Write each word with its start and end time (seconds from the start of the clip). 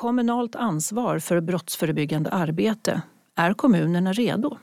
Kommunalt 0.00 0.56
ansvar 0.56 1.18
för 1.18 1.40
brottsförebyggande 1.40 2.30
arbete. 2.30 3.02
Är 3.36 3.52
kommunerna 3.52 4.12
redo? 4.12 4.56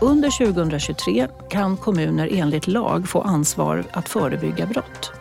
Under 0.00 0.46
2023 0.46 1.28
kan 1.50 1.76
kommuner 1.76 2.28
enligt 2.32 2.66
lag 2.66 3.08
få 3.08 3.20
ansvar 3.20 3.84
att 3.92 4.08
förebygga 4.08 4.66
brott. 4.66 5.12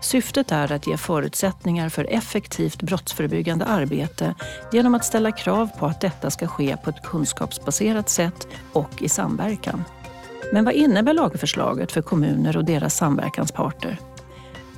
Syftet 0.00 0.52
är 0.52 0.72
att 0.72 0.86
ge 0.86 0.96
förutsättningar 0.96 1.88
för 1.88 2.06
effektivt 2.10 2.82
brottsförebyggande 2.82 3.64
arbete 3.64 4.34
genom 4.72 4.94
att 4.94 5.04
ställa 5.04 5.32
krav 5.32 5.70
på 5.78 5.86
att 5.86 6.00
detta 6.00 6.30
ska 6.30 6.46
ske 6.46 6.76
på 6.76 6.90
ett 6.90 7.02
kunskapsbaserat 7.02 8.08
sätt 8.08 8.48
och 8.72 9.02
i 9.02 9.08
samverkan. 9.08 9.84
Men 10.52 10.64
vad 10.64 10.74
innebär 10.74 11.12
lagförslaget 11.12 11.92
för 11.92 12.02
kommuner 12.02 12.56
och 12.56 12.64
deras 12.64 12.96
samverkansparter? 12.96 13.98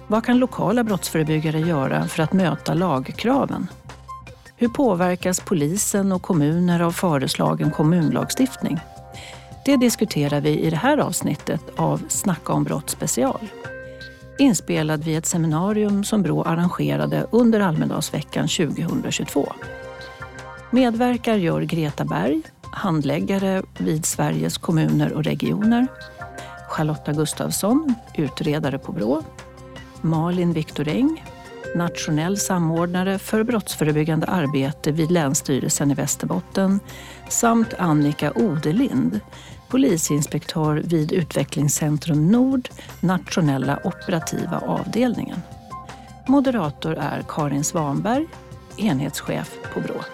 Vad 0.06 0.24
kan 0.24 0.38
lokala 0.38 0.84
brottsförebyggare 0.84 1.60
göra 1.60 2.08
för 2.08 2.22
att 2.22 2.32
möta 2.32 2.74
lagkraven? 2.74 3.66
Hur 4.56 4.68
påverkas 4.68 5.40
polisen 5.40 6.12
och 6.12 6.22
kommuner 6.22 6.80
av 6.80 6.90
föreslagen 6.92 7.70
kommunlagstiftning? 7.70 8.80
Det 9.64 9.76
diskuterar 9.76 10.40
vi 10.40 10.58
i 10.58 10.70
det 10.70 10.76
här 10.76 10.98
avsnittet 10.98 11.60
av 11.76 12.02
Snacka 12.08 12.52
om 12.52 12.64
brott 12.64 12.90
special. 12.90 13.48
Inspelad 14.38 15.04
vid 15.04 15.18
ett 15.18 15.26
seminarium 15.26 16.04
som 16.04 16.22
Brå 16.22 16.42
arrangerade 16.42 17.26
under 17.30 17.60
Almedalsveckan 17.60 18.48
2022. 18.48 19.52
Medverkar 20.70 21.34
gör 21.36 21.62
Greta 21.62 22.04
Berg, 22.04 22.42
handläggare 22.62 23.62
vid 23.78 24.06
Sveriges 24.06 24.58
kommuner 24.58 25.12
och 25.12 25.24
regioner. 25.24 25.86
Charlotta 26.68 27.12
Gustafsson, 27.12 27.94
utredare 28.14 28.78
på 28.78 28.92
Brå. 28.92 29.22
Malin 30.04 30.52
Viktoräng, 30.52 31.24
nationell 31.74 32.36
samordnare 32.36 33.18
för 33.18 33.42
brottsförebyggande 33.42 34.26
arbete 34.26 34.92
vid 34.92 35.10
Länsstyrelsen 35.10 35.90
i 35.90 35.94
Västerbotten 35.94 36.80
samt 37.28 37.74
Annika 37.78 38.32
Odelind, 38.32 39.20
polisinspektör 39.68 40.82
vid 40.84 41.12
Utvecklingscentrum 41.12 42.30
Nord, 42.30 42.68
nationella 43.00 43.80
operativa 43.84 44.58
avdelningen. 44.58 45.38
Moderator 46.28 46.94
är 46.94 47.24
Karin 47.28 47.64
Svanberg, 47.64 48.26
enhetschef 48.76 49.56
på 49.74 49.80
Brå. 49.80 50.04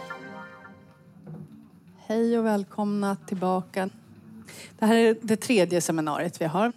Hej 2.07 2.39
och 2.39 2.47
välkomna 2.47 3.17
tillbaka. 3.27 3.89
Det 4.79 4.87
här 4.87 4.97
är 4.97 5.17
det 5.23 5.37
tredje 5.37 5.81
seminariet 5.81 6.41
vi 6.41 6.45
har. 6.45 6.73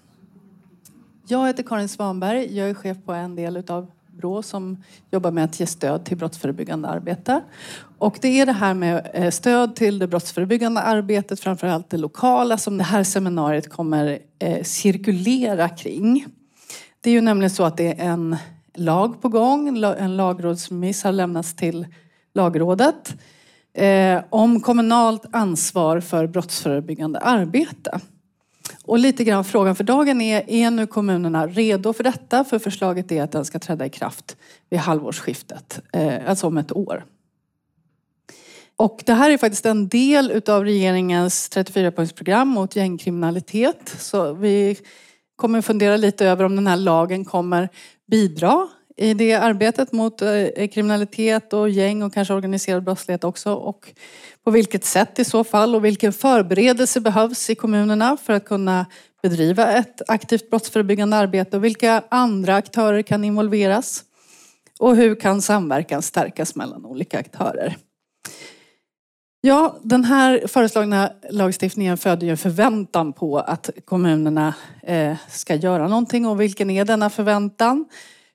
Jag 1.27 1.47
heter 1.47 1.63
Karin 1.63 1.89
Svanberg. 1.89 2.57
Jag 2.57 2.69
är 2.69 2.73
chef 2.73 2.97
på 3.05 3.13
en 3.13 3.35
del 3.35 3.63
av 3.67 3.91
Brå 4.07 4.41
som 4.41 4.83
jobbar 5.11 5.31
med 5.31 5.43
att 5.43 5.59
ge 5.59 5.65
stöd 5.65 6.05
till 6.05 6.17
brottsförebyggande 6.17 6.87
arbete. 6.87 7.41
Och 7.97 8.17
det 8.21 8.39
är 8.39 8.45
det 8.45 8.51
här 8.51 8.73
med 8.73 9.09
eh, 9.13 9.29
stöd 9.31 9.75
till 9.75 9.99
det 9.99 10.07
brottsförebyggande 10.07 10.81
arbetet, 10.81 11.39
framförallt 11.39 11.89
det 11.89 11.97
lokala, 11.97 12.57
som 12.57 12.77
det 12.77 12.83
här 12.83 13.03
seminariet 13.03 13.69
kommer 13.69 14.19
eh, 14.39 14.63
cirkulera 14.63 15.69
kring. 15.69 16.25
Det 17.01 17.09
är 17.09 17.13
ju 17.13 17.21
nämligen 17.21 17.49
så 17.49 17.63
att 17.63 17.77
det 17.77 18.01
är 18.01 18.09
en 18.09 18.37
lag 18.73 19.21
på 19.21 19.29
gång. 19.29 19.83
En 19.83 20.17
lagrådsremiss 20.17 21.03
har 21.03 21.11
lämnats 21.11 21.55
till 21.55 21.87
lagrådet 22.33 23.15
eh, 23.73 24.21
om 24.29 24.61
kommunalt 24.61 25.25
ansvar 25.31 25.99
för 25.99 26.27
brottsförebyggande 26.27 27.19
arbete. 27.19 27.99
Och 28.85 28.99
lite 28.99 29.23
grann 29.23 29.43
frågan 29.43 29.75
för 29.75 29.83
dagen 29.83 30.21
är, 30.21 30.49
är 30.49 30.71
nu 30.71 30.87
kommunerna 30.87 31.47
redo 31.47 31.93
för 31.93 32.03
detta? 32.03 32.43
För 32.43 32.59
förslaget 32.59 33.11
är 33.11 33.23
att 33.23 33.31
den 33.31 33.45
ska 33.45 33.59
träda 33.59 33.85
i 33.85 33.89
kraft 33.89 34.37
vid 34.69 34.79
halvårsskiftet, 34.79 35.81
eh, 35.93 36.29
alltså 36.29 36.47
om 36.47 36.57
ett 36.57 36.71
år. 36.71 37.05
Och 38.75 39.03
det 39.05 39.13
här 39.13 39.29
är 39.29 39.37
faktiskt 39.37 39.65
en 39.65 39.87
del 39.87 40.31
utav 40.31 40.63
regeringens 40.63 41.49
34-punktsprogram 41.51 42.45
mot 42.45 42.75
gängkriminalitet. 42.75 43.95
Så 43.99 44.33
vi 44.33 44.77
kommer 45.35 45.61
fundera 45.61 45.97
lite 45.97 46.25
över 46.25 46.45
om 46.45 46.55
den 46.55 46.67
här 46.67 46.77
lagen 46.77 47.25
kommer 47.25 47.69
bidra 48.11 48.67
i 48.95 49.13
det 49.13 49.33
arbetet 49.33 49.91
mot 49.91 50.21
eh, 50.21 50.67
kriminalitet 50.73 51.53
och 51.53 51.69
gäng 51.69 52.03
och 52.03 52.13
kanske 52.13 52.33
organiserad 52.33 52.83
brottslighet 52.83 53.23
också. 53.23 53.53
Och 53.53 53.93
på 54.43 54.51
vilket 54.51 54.85
sätt 54.85 55.19
i 55.19 55.25
så 55.25 55.43
fall 55.43 55.75
och 55.75 55.85
vilken 55.85 56.13
förberedelse 56.13 56.99
behövs 56.99 57.49
i 57.49 57.55
kommunerna 57.55 58.17
för 58.17 58.33
att 58.33 58.45
kunna 58.45 58.85
bedriva 59.21 59.71
ett 59.71 60.01
aktivt 60.07 60.49
brottsförebyggande 60.49 61.17
arbete 61.17 61.57
och 61.57 61.63
vilka 61.63 62.03
andra 62.09 62.55
aktörer 62.55 63.01
kan 63.01 63.23
involveras? 63.23 64.03
Och 64.79 64.95
hur 64.95 65.15
kan 65.15 65.41
samverkan 65.41 66.01
stärkas 66.01 66.55
mellan 66.55 66.85
olika 66.85 67.19
aktörer? 67.19 67.77
Ja, 69.41 69.75
den 69.81 70.03
här 70.03 70.47
föreslagna 70.47 71.11
lagstiftningen 71.29 71.97
föder 71.97 72.27
ju 72.27 72.31
en 72.31 72.37
förväntan 72.37 73.13
på 73.13 73.39
att 73.39 73.69
kommunerna 73.85 74.53
eh, 74.83 75.15
ska 75.29 75.55
göra 75.55 75.87
någonting 75.87 76.25
och 76.25 76.41
vilken 76.41 76.69
är 76.69 76.85
denna 76.85 77.09
förväntan? 77.09 77.85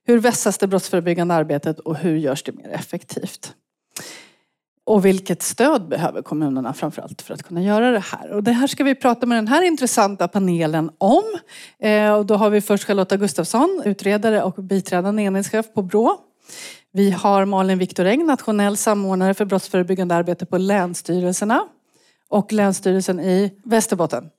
Hur 0.08 0.18
vässas 0.18 0.58
det 0.58 0.66
brottsförebyggande 0.66 1.34
arbetet 1.34 1.78
och 1.78 1.96
hur 1.96 2.16
görs 2.16 2.42
det 2.42 2.52
mer 2.52 2.68
effektivt? 2.68 3.54
Och 4.84 5.04
vilket 5.04 5.42
stöd 5.42 5.88
behöver 5.88 6.22
kommunerna 6.22 6.74
framförallt 6.74 7.22
för 7.22 7.34
att 7.34 7.42
kunna 7.42 7.62
göra 7.62 7.90
det 7.90 7.98
här? 7.98 8.30
Och 8.30 8.42
det 8.42 8.52
här 8.52 8.66
ska 8.66 8.84
vi 8.84 8.94
prata 8.94 9.26
med 9.26 9.38
den 9.38 9.48
här 9.48 9.62
intressanta 9.62 10.28
panelen 10.28 10.90
om. 10.98 11.22
Eh, 11.78 12.12
och 12.12 12.26
då 12.26 12.34
har 12.34 12.50
vi 12.50 12.60
först 12.60 12.84
Charlotta 12.84 13.16
Gustafsson, 13.16 13.82
utredare 13.84 14.42
och 14.42 14.54
biträdande 14.54 15.22
enhetschef 15.22 15.66
på 15.74 15.82
Brå. 15.82 16.16
Vi 16.92 17.10
har 17.10 17.44
Malin 17.44 17.78
Viktoräng, 17.78 18.26
nationell 18.26 18.76
samordnare 18.76 19.34
för 19.34 19.44
brottsförebyggande 19.44 20.14
arbete 20.14 20.46
på 20.46 20.58
länsstyrelserna 20.58 21.68
och 22.28 22.52
Länsstyrelsen 22.52 23.20
i 23.20 23.52
Västerbotten. 23.64 24.30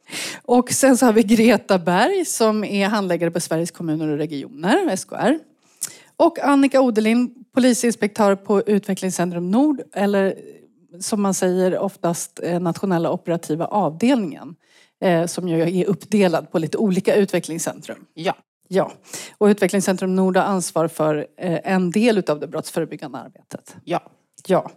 Och 0.42 0.72
sen 0.72 0.98
så 0.98 1.06
har 1.06 1.14
vi 1.14 1.24
Greta 1.24 1.78
Berg 1.78 2.26
som 2.26 2.64
är 2.64 2.88
handläggare 2.88 3.32
på 3.32 3.40
Sveriges 3.40 3.72
kommuner 3.72 4.08
och 4.08 4.18
regioner, 4.18 4.96
SKR. 4.96 5.50
Och 6.20 6.40
Annika 6.40 6.82
Odelind, 6.82 7.52
polisinspektör 7.54 8.36
på 8.36 8.62
Utvecklingscentrum 8.62 9.52
Nord, 9.52 9.82
eller 9.94 10.36
som 11.00 11.22
man 11.22 11.34
säger 11.34 11.80
oftast 11.80 12.40
eh, 12.44 12.60
nationella 12.60 13.12
operativa 13.12 13.66
avdelningen. 13.66 14.56
Eh, 15.02 15.26
som 15.26 15.48
ju 15.48 15.80
är 15.80 15.86
uppdelad 15.86 16.52
på 16.52 16.60
lite 16.60 16.78
olika 16.78 17.16
utvecklingscentrum. 17.16 18.06
Ja. 18.14 18.36
Ja. 18.68 18.92
Och 19.38 19.46
Utvecklingscentrum 19.48 20.16
Nord 20.16 20.38
har 20.38 20.44
ansvar 20.44 20.88
för 20.88 21.28
eh, 21.38 21.60
en 21.64 21.92
del 21.92 22.18
utav 22.18 22.40
det 22.40 22.48
brottsförebyggande 22.48 23.18
arbetet. 23.18 23.76
Ja. 23.84 24.02
Ja. 24.48 24.72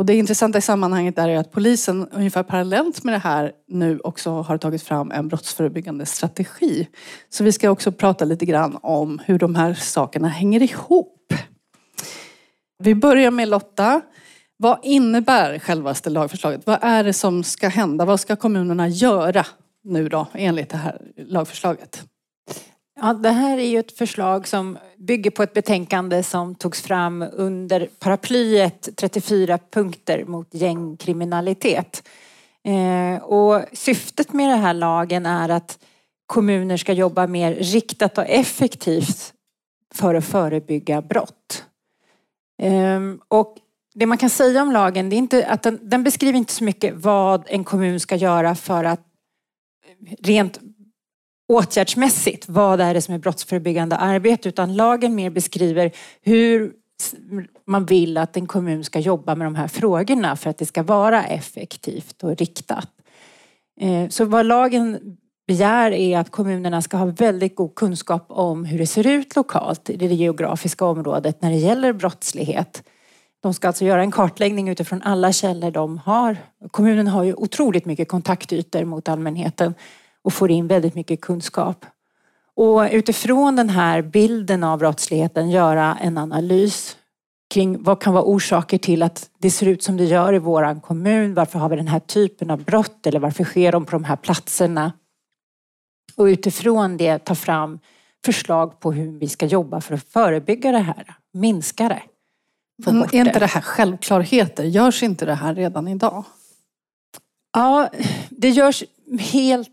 Och 0.00 0.06
det 0.06 0.14
intressanta 0.14 0.58
i 0.58 0.60
sammanhanget 0.60 1.18
är 1.18 1.36
att 1.36 1.52
polisen 1.52 2.08
ungefär 2.12 2.42
parallellt 2.42 3.04
med 3.04 3.14
det 3.14 3.18
här 3.18 3.52
nu 3.68 4.00
också 4.04 4.30
har 4.30 4.58
tagit 4.58 4.82
fram 4.82 5.10
en 5.10 5.28
brottsförebyggande 5.28 6.06
strategi. 6.06 6.88
Så 7.28 7.44
vi 7.44 7.52
ska 7.52 7.70
också 7.70 7.92
prata 7.92 8.24
lite 8.24 8.46
grann 8.46 8.78
om 8.82 9.20
hur 9.24 9.38
de 9.38 9.54
här 9.54 9.74
sakerna 9.74 10.28
hänger 10.28 10.62
ihop. 10.62 11.34
Vi 12.78 12.94
börjar 12.94 13.30
med 13.30 13.48
Lotta. 13.48 14.00
Vad 14.56 14.78
innebär 14.82 15.58
självaste 15.58 16.10
lagförslaget? 16.10 16.66
Vad 16.66 16.78
är 16.82 17.04
det 17.04 17.12
som 17.12 17.44
ska 17.44 17.68
hända? 17.68 18.04
Vad 18.04 18.20
ska 18.20 18.36
kommunerna 18.36 18.88
göra 18.88 19.46
nu 19.84 20.08
då 20.08 20.26
enligt 20.34 20.70
det 20.70 20.76
här 20.76 21.00
lagförslaget? 21.16 22.04
Ja, 23.02 23.12
det 23.12 23.30
här 23.30 23.58
är 23.58 23.66
ju 23.66 23.78
ett 23.78 23.98
förslag 23.98 24.48
som 24.48 24.78
bygger 24.96 25.30
på 25.30 25.42
ett 25.42 25.52
betänkande 25.52 26.22
som 26.22 26.54
togs 26.54 26.82
fram 26.82 27.24
under 27.32 27.88
paraplyet 27.98 28.88
34 28.96 29.58
punkter 29.70 30.24
mot 30.24 30.54
gängkriminalitet. 30.54 32.08
Eh, 32.64 33.22
och 33.22 33.64
syftet 33.72 34.32
med 34.32 34.50
den 34.50 34.60
här 34.60 34.74
lagen 34.74 35.26
är 35.26 35.48
att 35.48 35.78
kommuner 36.26 36.76
ska 36.76 36.92
jobba 36.92 37.26
mer 37.26 37.54
riktat 37.54 38.18
och 38.18 38.26
effektivt 38.26 39.32
för 39.94 40.14
att 40.14 40.24
förebygga 40.24 41.02
brott. 41.02 41.64
Ehm, 42.62 43.20
och 43.28 43.56
det 43.94 44.06
man 44.06 44.18
kan 44.18 44.30
säga 44.30 44.62
om 44.62 44.72
lagen, 44.72 45.10
det 45.10 45.16
är 45.16 45.18
inte 45.18 45.46
att 45.46 45.62
den, 45.62 45.78
den 45.82 46.04
beskriver 46.04 46.38
inte 46.38 46.52
så 46.52 46.64
mycket 46.64 46.94
vad 46.94 47.44
en 47.48 47.64
kommun 47.64 48.00
ska 48.00 48.16
göra 48.16 48.54
för 48.54 48.84
att 48.84 49.00
rent 50.18 50.58
åtgärdsmässigt, 51.50 52.48
vad 52.48 52.80
är 52.80 52.94
det 52.94 53.02
som 53.02 53.14
är 53.14 53.18
brottsförebyggande 53.18 53.96
arbete? 53.96 54.48
Utan 54.48 54.76
lagen 54.76 55.14
mer 55.14 55.30
beskriver 55.30 55.90
hur 56.22 56.72
man 57.66 57.86
vill 57.86 58.16
att 58.16 58.36
en 58.36 58.46
kommun 58.46 58.84
ska 58.84 58.98
jobba 58.98 59.34
med 59.34 59.46
de 59.46 59.54
här 59.54 59.68
frågorna 59.68 60.36
för 60.36 60.50
att 60.50 60.58
det 60.58 60.66
ska 60.66 60.82
vara 60.82 61.24
effektivt 61.24 62.22
och 62.22 62.36
riktat. 62.36 62.88
Eh, 63.80 64.08
så 64.08 64.24
vad 64.24 64.46
lagen 64.46 65.16
begär 65.46 65.90
är 65.90 66.18
att 66.18 66.30
kommunerna 66.30 66.82
ska 66.82 66.96
ha 66.96 67.06
väldigt 67.06 67.56
god 67.56 67.74
kunskap 67.74 68.24
om 68.28 68.64
hur 68.64 68.78
det 68.78 68.86
ser 68.86 69.06
ut 69.06 69.36
lokalt 69.36 69.90
i 69.90 69.96
det 69.96 70.06
geografiska 70.06 70.84
området 70.84 71.42
när 71.42 71.50
det 71.50 71.56
gäller 71.56 71.92
brottslighet. 71.92 72.82
De 73.42 73.54
ska 73.54 73.68
alltså 73.68 73.84
göra 73.84 74.02
en 74.02 74.10
kartläggning 74.10 74.68
utifrån 74.68 75.02
alla 75.02 75.32
källor 75.32 75.70
de 75.70 75.98
har. 75.98 76.36
Kommunen 76.70 77.06
har 77.06 77.24
ju 77.24 77.34
otroligt 77.34 77.84
mycket 77.84 78.08
kontaktytor 78.08 78.84
mot 78.84 79.08
allmänheten 79.08 79.74
och 80.24 80.32
får 80.32 80.50
in 80.50 80.66
väldigt 80.66 80.94
mycket 80.94 81.20
kunskap. 81.20 81.86
Och 82.54 82.88
utifrån 82.92 83.56
den 83.56 83.68
här 83.68 84.02
bilden 84.02 84.64
av 84.64 84.78
brottsligheten 84.78 85.50
göra 85.50 85.98
en 86.00 86.18
analys 86.18 86.96
kring 87.54 87.82
vad 87.82 88.00
kan 88.00 88.12
vara 88.12 88.24
orsaker 88.24 88.78
till 88.78 89.02
att 89.02 89.30
det 89.38 89.50
ser 89.50 89.66
ut 89.66 89.82
som 89.82 89.96
det 89.96 90.04
gör 90.04 90.34
i 90.34 90.38
våran 90.38 90.80
kommun. 90.80 91.34
Varför 91.34 91.58
har 91.58 91.68
vi 91.68 91.76
den 91.76 91.88
här 91.88 92.00
typen 92.00 92.50
av 92.50 92.64
brott 92.64 93.06
eller 93.06 93.18
varför 93.18 93.44
sker 93.44 93.72
de 93.72 93.84
på 93.84 93.90
de 93.90 94.04
här 94.04 94.16
platserna? 94.16 94.92
Och 96.16 96.24
utifrån 96.24 96.96
det 96.96 97.18
ta 97.18 97.34
fram 97.34 97.78
förslag 98.24 98.80
på 98.80 98.92
hur 98.92 99.18
vi 99.18 99.28
ska 99.28 99.46
jobba 99.46 99.80
för 99.80 99.94
att 99.94 100.04
förebygga 100.04 100.72
det 100.72 100.78
här, 100.78 101.14
minska 101.32 101.88
det. 101.88 102.02
Men 102.84 103.02
är 103.02 103.14
inte 103.14 103.38
det 103.38 103.46
här 103.46 103.60
självklarheter? 103.60 104.64
Görs 104.64 105.02
inte 105.02 105.26
det 105.26 105.34
här 105.34 105.54
redan 105.54 105.88
idag? 105.88 106.24
Ja, 107.52 107.88
det 108.30 108.50
görs 108.50 108.84
helt 109.18 109.68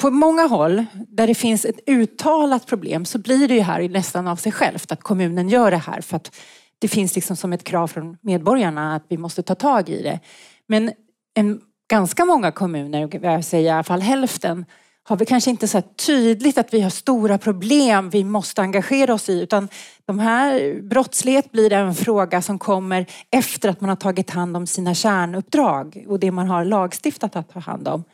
på 0.00 0.10
många 0.10 0.42
håll 0.42 0.84
där 1.08 1.26
det 1.26 1.34
finns 1.34 1.64
ett 1.64 1.80
uttalat 1.86 2.66
problem 2.66 3.04
så 3.04 3.18
blir 3.18 3.48
det 3.48 3.54
ju 3.54 3.60
här 3.60 3.88
nästan 3.88 4.28
av 4.28 4.36
sig 4.36 4.52
självt 4.52 4.92
att 4.92 5.02
kommunen 5.02 5.48
gör 5.48 5.70
det 5.70 5.76
här 5.76 6.00
för 6.00 6.16
att 6.16 6.36
det 6.78 6.88
finns 6.88 7.14
liksom 7.14 7.36
som 7.36 7.52
ett 7.52 7.64
krav 7.64 7.86
från 7.86 8.16
medborgarna 8.20 8.96
att 8.96 9.04
vi 9.08 9.16
måste 9.16 9.42
ta 9.42 9.54
tag 9.54 9.88
i 9.88 10.02
det. 10.02 10.20
Men 10.66 10.92
en, 11.34 11.60
ganska 11.90 12.24
många 12.24 12.52
kommuner, 12.52 13.24
jag 13.24 13.44
säger 13.44 13.66
i 13.66 13.70
alla 13.70 13.82
fall 13.82 14.00
hälften, 14.00 14.64
har 15.02 15.16
vi 15.16 15.26
kanske 15.26 15.50
inte 15.50 15.68
så 15.68 15.82
tydligt 16.06 16.58
att 16.58 16.74
vi 16.74 16.80
har 16.80 16.90
stora 16.90 17.38
problem 17.38 18.10
vi 18.10 18.24
måste 18.24 18.62
engagera 18.62 19.14
oss 19.14 19.28
i 19.28 19.40
utan 19.42 19.68
de 20.04 20.18
här 20.18 20.80
brottslighet 20.82 21.52
blir 21.52 21.72
en 21.72 21.94
fråga 21.94 22.42
som 22.42 22.58
kommer 22.58 23.06
efter 23.30 23.68
att 23.68 23.80
man 23.80 23.88
har 23.88 23.96
tagit 23.96 24.30
hand 24.30 24.56
om 24.56 24.66
sina 24.66 24.94
kärnuppdrag 24.94 26.04
och 26.08 26.20
det 26.20 26.30
man 26.30 26.48
har 26.48 26.64
lagstiftat 26.64 27.36
att 27.36 27.52
ta 27.52 27.60
hand 27.60 27.88
om. 27.88 28.04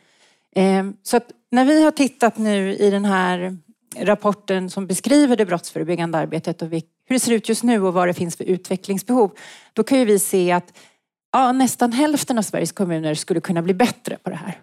Ehm, 0.57 0.93
så 1.03 1.17
att 1.17 1.31
när 1.51 1.65
vi 1.65 1.83
har 1.83 1.91
tittat 1.91 2.37
nu 2.37 2.75
i 2.75 2.89
den 2.89 3.05
här 3.05 3.57
rapporten 3.97 4.69
som 4.69 4.87
beskriver 4.87 5.35
det 5.35 5.45
brottsförebyggande 5.45 6.17
arbetet 6.17 6.61
och 6.61 6.67
hur 6.69 6.81
det 7.07 7.19
ser 7.19 7.31
ut 7.31 7.49
just 7.49 7.63
nu 7.63 7.81
och 7.83 7.93
vad 7.93 8.07
det 8.07 8.13
finns 8.13 8.35
för 8.35 8.43
utvecklingsbehov. 8.43 9.31
Då 9.73 9.83
kan 9.83 9.99
ju 9.99 10.05
vi 10.05 10.19
se 10.19 10.51
att 10.51 10.73
ja, 11.33 11.51
nästan 11.51 11.91
hälften 11.91 12.37
av 12.37 12.41
Sveriges 12.41 12.71
kommuner 12.71 13.13
skulle 13.13 13.41
kunna 13.41 13.61
bli 13.61 13.73
bättre 13.73 14.17
på 14.23 14.29
det 14.29 14.35
här. 14.35 14.61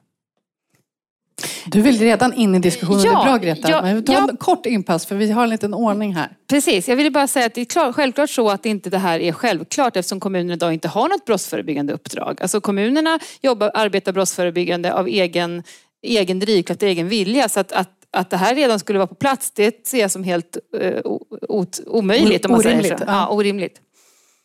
Du 1.66 1.82
vill 1.82 1.98
redan 1.98 2.32
in 2.32 2.54
i 2.54 2.58
diskussionen, 2.58 3.02
ja, 3.04 3.10
det 3.10 3.18
är 3.18 3.24
bra 3.24 3.36
Greta. 3.36 3.70
Ja, 3.70 3.82
Men 3.82 4.04
ta 4.04 4.12
ja. 4.12 4.28
en 4.30 4.36
kort 4.36 4.66
inpass 4.66 5.06
för 5.06 5.14
vi 5.14 5.30
har 5.30 5.44
en 5.44 5.50
liten 5.50 5.74
ordning 5.74 6.14
här. 6.14 6.28
Precis, 6.50 6.88
jag 6.88 6.96
ville 6.96 7.10
bara 7.10 7.26
säga 7.26 7.46
att 7.46 7.54
det 7.54 7.60
är 7.60 7.64
klar, 7.64 7.92
självklart 7.92 8.30
så 8.30 8.50
att 8.50 8.66
inte 8.66 8.90
det 8.90 8.98
här 8.98 9.20
är 9.20 9.32
självklart 9.32 9.96
eftersom 9.96 10.20
kommunerna 10.20 10.54
idag 10.54 10.72
inte 10.72 10.88
har 10.88 11.08
något 11.08 11.24
brottsförebyggande 11.24 11.92
uppdrag. 11.92 12.42
Alltså 12.42 12.60
kommunerna 12.60 13.18
jobbar, 13.42 13.70
arbetar 13.74 14.12
brottsförebyggande 14.12 14.94
av 14.94 15.08
egen, 15.08 15.62
egen 16.04 16.38
drivkraft, 16.38 16.82
egen 16.82 17.08
vilja. 17.08 17.48
Så 17.48 17.60
att, 17.60 17.72
att, 17.72 17.90
att 18.10 18.30
det 18.30 18.36
här 18.36 18.54
redan 18.54 18.78
skulle 18.78 18.98
vara 18.98 19.06
på 19.06 19.14
plats, 19.14 19.50
det 19.50 19.86
ser 19.86 20.00
jag 20.00 20.10
som 20.10 20.24
helt 20.24 20.58
uh, 20.82 21.00
ot, 21.48 21.80
omöjligt. 21.86 22.44
Om 22.44 22.50
man 22.50 22.60
Orimligt, 22.60 22.86
säger 22.86 22.98
så. 22.98 23.04
ja. 23.06 23.28
Orimligt. 23.28 23.80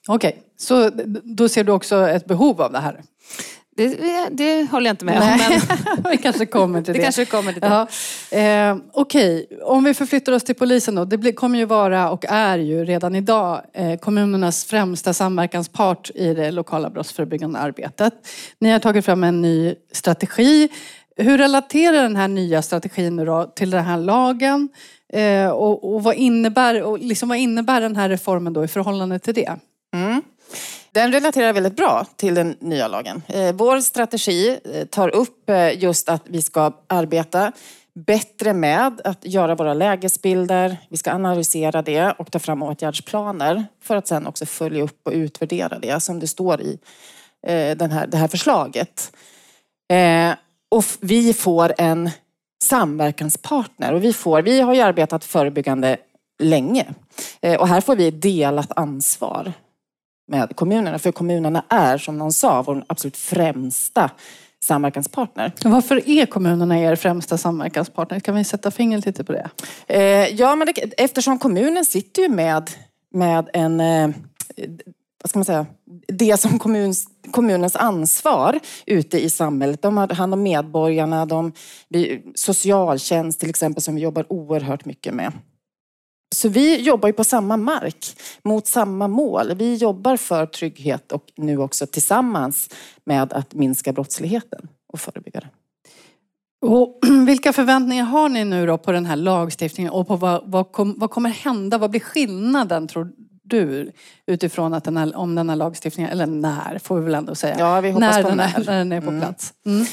Okej, 0.07 0.43
så 0.57 0.89
då 1.23 1.49
ser 1.49 1.63
du 1.63 1.71
också 1.71 2.07
ett 2.07 2.25
behov 2.25 2.61
av 2.61 2.71
det 2.71 2.79
här? 2.79 3.01
Det, 3.79 4.27
det 4.31 4.71
håller 4.71 4.85
jag 4.85 4.93
inte 4.93 5.05
med 5.05 5.21
om. 5.21 5.27
Men 6.03 6.11
vi 6.11 6.17
kanske 6.17 6.45
kommer 6.45 6.81
till 6.81 6.93
det 6.93 6.99
det. 6.99 7.03
kanske 7.03 7.25
kommer 7.25 7.51
till 7.53 7.61
det. 7.61 7.87
Ja. 8.31 8.69
Eh, 8.71 8.77
Okej, 8.93 9.47
om 9.63 9.83
vi 9.83 9.93
förflyttar 9.93 10.31
oss 10.31 10.43
till 10.43 10.55
polisen 10.55 10.95
då. 10.95 11.05
Det 11.05 11.17
blir, 11.17 11.31
kommer 11.31 11.59
ju 11.59 11.65
vara 11.65 12.09
och 12.11 12.25
är 12.25 12.57
ju 12.57 12.85
redan 12.85 13.15
idag 13.15 13.61
eh, 13.73 13.99
kommunernas 13.99 14.65
främsta 14.65 15.13
samverkanspart 15.13 16.11
i 16.15 16.33
det 16.33 16.51
lokala 16.51 16.89
brottsförebyggande 16.89 17.59
arbetet. 17.59 18.13
Ni 18.59 18.69
har 18.69 18.79
tagit 18.79 19.05
fram 19.05 19.23
en 19.23 19.41
ny 19.41 19.75
strategi. 19.91 20.69
Hur 21.21 21.37
relaterar 21.37 22.03
den 22.03 22.15
här 22.15 22.27
nya 22.27 22.61
strategin 22.61 23.15
då 23.15 23.51
till 23.55 23.69
den 23.69 23.85
här 23.85 23.97
lagen? 23.97 24.69
Eh, 25.13 25.49
och, 25.49 25.93
och, 25.93 26.03
vad, 26.03 26.15
innebär, 26.15 26.83
och 26.83 26.99
liksom 26.99 27.29
vad 27.29 27.37
innebär 27.37 27.81
den 27.81 27.95
här 27.95 28.09
reformen 28.09 28.53
då 28.53 28.63
i 28.63 28.67
förhållande 28.67 29.19
till 29.19 29.33
det? 29.33 29.55
Mm. 29.93 30.21
Den 30.91 31.11
relaterar 31.11 31.53
väldigt 31.53 31.75
bra 31.75 32.05
till 32.15 32.35
den 32.35 32.55
nya 32.59 32.87
lagen. 32.87 33.21
Eh, 33.27 33.53
Vår 33.53 33.79
strategi 33.79 34.59
eh, 34.73 34.85
tar 34.85 35.09
upp 35.09 35.49
eh, 35.49 35.83
just 35.83 36.09
att 36.09 36.23
vi 36.25 36.41
ska 36.41 36.71
arbeta 36.87 37.51
bättre 37.95 38.53
med 38.53 39.01
att 39.03 39.25
göra 39.25 39.55
våra 39.55 39.73
lägesbilder. 39.73 40.77
Vi 40.89 40.97
ska 40.97 41.11
analysera 41.11 41.81
det 41.81 42.11
och 42.17 42.31
ta 42.31 42.39
fram 42.39 42.63
åtgärdsplaner 42.63 43.65
för 43.83 43.95
att 43.95 44.07
sen 44.07 44.27
också 44.27 44.45
följa 44.45 44.83
upp 44.83 45.07
och 45.07 45.13
utvärdera 45.13 45.79
det 45.79 45.99
som 45.99 46.19
det 46.19 46.27
står 46.27 46.61
i 46.61 46.79
eh, 47.47 47.77
den 47.77 47.91
här, 47.91 48.07
det 48.07 48.17
här 48.17 48.27
förslaget. 48.27 49.11
Och 50.69 50.85
vi 50.99 51.33
får 51.33 51.73
en 51.77 52.09
samverkanspartner 52.63 53.93
och 53.93 54.03
vi, 54.03 54.13
får, 54.13 54.41
vi 54.41 54.61
har 54.61 54.73
ju 54.73 54.81
arbetat 54.81 55.25
förebyggande 55.25 55.97
länge 56.43 56.85
och 57.59 57.67
här 57.67 57.81
får 57.81 57.95
vi 57.95 58.11
delat 58.11 58.77
ansvar 58.77 59.53
med 60.27 60.55
kommunerna. 60.55 60.99
För 60.99 61.11
kommunerna 61.11 61.63
är, 61.69 61.97
som 61.97 62.17
någon 62.17 62.33
sa, 62.33 62.61
vår 62.61 62.83
absolut 62.87 63.17
främsta 63.17 64.11
samverkanspartner. 64.63 65.51
Varför 65.63 66.09
är 66.09 66.25
kommunerna 66.25 66.79
er 66.79 66.95
främsta 66.95 67.37
samverkanspartner? 67.37 68.19
Kan 68.19 68.35
vi 68.35 68.43
sätta 68.43 68.71
fingret 68.71 69.05
lite 69.05 69.23
på 69.23 69.31
det? 69.31 69.49
Eh, 69.87 70.35
ja, 70.35 70.55
men 70.55 70.67
det, 70.67 71.01
eftersom 71.03 71.39
kommunen 71.39 71.85
sitter 71.85 72.21
ju 72.21 72.29
med, 72.29 72.69
med 73.11 73.49
en 73.53 73.79
eh, 73.79 74.09
vad 75.23 75.29
ska 75.29 75.39
man 75.39 75.45
säga, 75.45 75.65
det 76.07 76.39
som 76.39 76.59
kommuns, 76.59 77.07
kommunens 77.31 77.75
ansvar 77.75 78.59
ute 78.85 79.19
i 79.19 79.29
samhället. 79.29 79.81
De 79.81 79.97
har 79.97 80.13
hand 80.13 80.33
om 80.33 80.43
medborgarna, 80.43 81.25
de, 81.25 81.51
socialtjänst 82.35 83.39
till 83.39 83.49
exempel 83.49 83.83
som 83.83 83.95
vi 83.95 84.01
jobbar 84.01 84.25
oerhört 84.29 84.85
mycket 84.85 85.13
med. 85.13 85.31
Så 86.35 86.49
vi 86.49 86.81
jobbar 86.81 87.09
ju 87.09 87.13
på 87.13 87.23
samma 87.23 87.57
mark, 87.57 88.15
mot 88.43 88.67
samma 88.67 89.07
mål. 89.07 89.53
Vi 89.55 89.75
jobbar 89.75 90.17
för 90.17 90.45
trygghet 90.45 91.11
och 91.11 91.23
nu 91.35 91.57
också 91.57 91.87
tillsammans 91.87 92.69
med 93.05 93.33
att 93.33 93.53
minska 93.53 93.93
brottsligheten 93.93 94.67
och 94.93 94.99
förebygga 94.99 95.39
det. 95.39 95.49
Och 96.61 96.99
vilka 97.27 97.53
förväntningar 97.53 98.03
har 98.03 98.29
ni 98.29 98.45
nu 98.45 98.65
då 98.65 98.77
på 98.77 98.91
den 98.91 99.05
här 99.05 99.15
lagstiftningen 99.15 99.93
och 99.93 100.07
på 100.07 100.15
vad, 100.15 100.43
vad, 100.45 100.71
kom, 100.71 100.95
vad 100.97 101.11
kommer 101.11 101.29
hända? 101.29 101.77
Vad 101.77 101.89
blir 101.89 102.01
skillnaden 102.01 102.87
tror 102.87 103.11
du 103.49 103.91
utifrån 104.27 104.73
att 104.73 104.83
den 104.83 104.97
här, 104.97 105.17
om 105.17 105.35
den 105.35 105.49
här 105.49 105.55
lagstiftningen, 105.55 106.11
eller 106.11 106.25
när 106.25 106.79
får 106.83 106.95
vi 106.99 107.05
väl 107.05 107.15
ändå 107.15 107.35
säga. 107.35 107.55
Ja, 107.59 107.81
vi 107.81 107.91
hoppas 107.91 108.15
när, 108.15 108.23
på 108.23 108.29
den 108.29 108.39
är, 108.39 108.63
när 108.65 108.77
den 108.77 108.91
är 108.91 109.01
på 109.01 109.07
Mm. 109.09 109.21
plats. 109.21 109.53
Mm. 109.65 109.85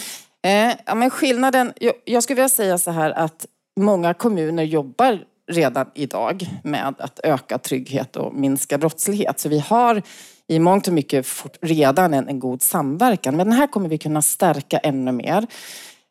Eh, 0.47 0.77
ja, 0.87 0.95
men 0.95 1.11
skillnaden, 1.11 1.73
jag, 1.77 1.95
jag 2.05 2.23
skulle 2.23 2.35
vilja 2.35 2.49
säga 2.49 2.79
så 2.79 2.91
här 2.91 3.11
att 3.11 3.47
många 3.81 4.15
kommuner 4.15 4.63
jobbar 4.63 5.19
redan 5.53 5.87
idag 5.95 6.47
med 6.65 6.95
att 6.99 7.21
öka 7.25 7.59
trygghet 7.59 8.17
och 8.17 8.35
minska 8.35 8.79
brottslighet. 8.79 9.41
Så 9.41 9.49
vi 9.49 9.59
har 9.59 10.03
i 10.49 10.59
mångt 10.59 10.87
och 10.89 10.95
mycket 10.95 11.27
fort, 11.27 11.57
redan 11.61 12.15
en, 12.15 12.29
en 12.29 12.41
god 12.41 12.63
samverkan. 12.63 13.37
Men 13.37 13.47
den 13.47 13.59
här 13.59 13.67
kommer 13.67 13.89
vi 13.89 13.99
kunna 13.99 14.23
stärka 14.23 14.79
ännu 14.79 15.13
mer. 15.13 15.47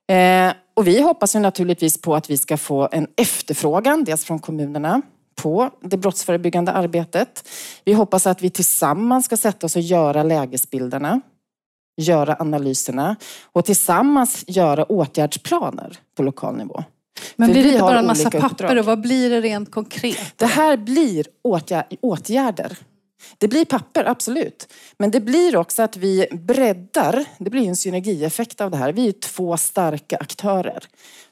Eh, 0.07 0.53
och 0.73 0.87
vi 0.87 1.01
hoppas 1.01 1.35
ju 1.35 1.39
naturligtvis 1.39 2.01
på 2.01 2.15
att 2.15 2.29
vi 2.29 2.37
ska 2.37 2.57
få 2.57 2.89
en 2.91 3.07
efterfrågan, 3.17 4.03
dels 4.03 4.25
från 4.25 4.39
kommunerna, 4.39 5.01
på 5.41 5.69
det 5.81 5.97
brottsförebyggande 5.97 6.71
arbetet. 6.71 7.47
Vi 7.85 7.93
hoppas 7.93 8.27
att 8.27 8.41
vi 8.41 8.49
tillsammans 8.49 9.25
ska 9.25 9.37
sätta 9.37 9.65
oss 9.65 9.75
och 9.75 9.81
göra 9.81 10.23
lägesbilderna, 10.23 11.21
göra 12.01 12.35
analyserna 12.39 13.15
och 13.43 13.65
tillsammans 13.65 14.43
göra 14.47 14.83
åtgärdsplaner 14.85 15.97
på 16.17 16.23
lokal 16.23 16.55
nivå. 16.57 16.83
Men 17.35 17.47
För 17.47 17.53
blir 17.53 17.63
det 17.63 17.69
inte 17.69 17.81
bara 17.81 17.99
en 17.99 18.07
massa 18.07 18.31
papper 18.31 18.45
uppdrag. 18.45 18.77
och 18.77 18.85
vad 18.85 19.01
blir 19.01 19.29
det 19.29 19.41
rent 19.41 19.71
konkret? 19.71 20.33
Det 20.35 20.45
här 20.45 20.77
blir 20.77 21.25
åtgär- 21.43 21.97
åtgärder. 22.01 22.77
Det 23.37 23.47
blir 23.47 23.65
papper, 23.65 24.05
absolut. 24.05 24.73
Men 24.97 25.11
det 25.11 25.19
blir 25.19 25.55
också 25.55 25.81
att 25.83 25.97
vi 25.97 26.27
breddar. 26.31 27.25
Det 27.37 27.49
blir 27.49 27.67
en 27.67 27.75
synergieffekt 27.75 28.61
av 28.61 28.71
det 28.71 28.77
här. 28.77 28.93
Vi 28.93 29.07
är 29.07 29.11
två 29.11 29.57
starka 29.57 30.17
aktörer 30.17 30.83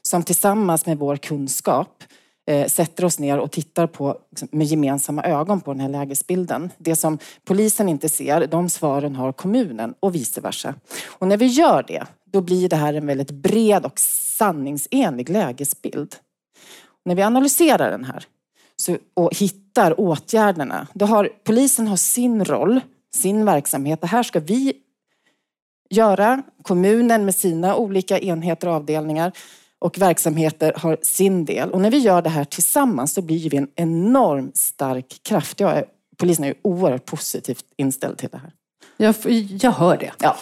som 0.02 0.22
tillsammans 0.22 0.86
med 0.86 0.98
vår 0.98 1.16
kunskap 1.16 2.04
eh, 2.46 2.66
sätter 2.66 3.04
oss 3.04 3.18
ner 3.18 3.38
och 3.38 3.50
tittar 3.50 3.86
på 3.86 4.18
liksom, 4.30 4.48
med 4.52 4.66
gemensamma 4.66 5.24
ögon 5.24 5.60
på 5.60 5.72
den 5.72 5.80
här 5.80 5.88
lägesbilden. 5.88 6.70
Det 6.78 6.96
som 6.96 7.18
polisen 7.44 7.88
inte 7.88 8.08
ser, 8.08 8.46
de 8.46 8.70
svaren 8.70 9.16
har 9.16 9.32
kommunen 9.32 9.94
och 10.00 10.14
vice 10.14 10.40
versa. 10.40 10.74
Och 11.06 11.28
när 11.28 11.36
vi 11.36 11.46
gör 11.46 11.84
det, 11.88 12.04
då 12.32 12.40
blir 12.40 12.68
det 12.68 12.76
här 12.76 12.94
en 12.94 13.06
väldigt 13.06 13.30
bred 13.30 13.84
och 13.84 13.98
sanningsenlig 13.98 15.30
lägesbild. 15.30 16.14
När 17.04 17.14
vi 17.14 17.22
analyserar 17.22 17.90
den 17.90 18.04
här 18.04 18.24
så, 18.76 18.96
och 19.14 19.36
hittar 19.36 20.00
åtgärderna, 20.00 20.86
då 20.94 21.06
har 21.06 21.30
polisen 21.44 21.88
har 21.88 21.96
sin 21.96 22.44
roll, 22.44 22.80
sin 23.14 23.44
verksamhet. 23.44 24.00
Det 24.00 24.06
här 24.06 24.22
ska 24.22 24.40
vi 24.40 24.72
göra. 25.90 26.42
Kommunen 26.62 27.24
med 27.24 27.34
sina 27.34 27.76
olika 27.76 28.18
enheter 28.18 28.68
och 28.68 28.74
avdelningar 28.74 29.32
och 29.84 29.98
verksamheter 29.98 30.72
har 30.76 30.98
sin 31.02 31.44
del. 31.44 31.70
Och 31.70 31.80
när 31.80 31.90
vi 31.90 31.98
gör 31.98 32.22
det 32.22 32.30
här 32.30 32.44
tillsammans 32.44 33.14
så 33.14 33.22
blir 33.22 33.50
vi 33.50 33.56
en 33.56 33.68
enormt 33.74 34.56
stark 34.56 35.20
kraft. 35.22 35.60
Jag 35.60 35.76
är, 35.76 35.84
polisen 36.16 36.44
är 36.44 36.48
ju 36.48 36.54
oerhört 36.62 37.04
positivt 37.04 37.64
inställd 37.76 38.18
till 38.18 38.28
det 38.32 38.38
här. 38.38 38.52
Jag, 38.96 39.14
jag 39.62 39.70
hör 39.70 39.96
det. 39.96 40.12
Ja. 40.18 40.36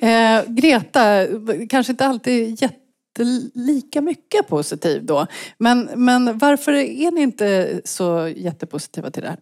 eh, 0.08 0.44
Greta, 0.48 1.26
kanske 1.70 1.92
inte 1.92 2.06
alltid 2.06 2.62
jättelika 2.62 4.00
mycket 4.00 4.48
positiv 4.48 5.04
då. 5.04 5.26
Men, 5.58 5.90
men 5.94 6.38
varför 6.38 6.72
är 6.72 7.10
ni 7.10 7.20
inte 7.20 7.80
så 7.84 8.32
jättepositiva 8.36 9.10
till 9.10 9.22
det 9.22 9.28
här? 9.28 9.38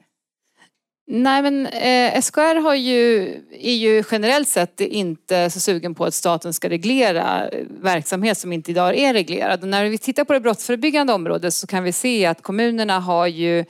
Nej 1.14 1.42
men 1.42 1.66
eh, 1.66 2.21
SKR 2.21 2.61
har 2.61 2.75
ju, 2.75 3.23
är 3.50 3.75
ju 3.75 4.04
generellt 4.11 4.49
sett 4.49 4.81
inte 4.81 5.50
så 5.50 5.61
sugen 5.61 5.95
på 5.95 6.04
att 6.04 6.14
staten 6.14 6.52
ska 6.52 6.69
reglera 6.69 7.49
eh, 7.49 7.66
verksamhet 7.81 8.38
som 8.38 8.52
inte 8.52 8.71
idag 8.71 8.99
är 8.99 9.12
reglerad. 9.12 9.62
Och 9.62 9.69
när 9.69 9.85
vi 9.85 9.99
tittar 9.99 10.25
på 10.25 10.33
det 10.33 10.40
brottsförebyggande 10.40 11.12
området 11.12 11.54
så 11.54 11.66
kan 11.66 11.85
vi 11.85 11.92
se 11.92 12.26
att 12.26 12.42
kommunerna 12.42 13.00
har 13.00 13.26
ju 13.26 13.64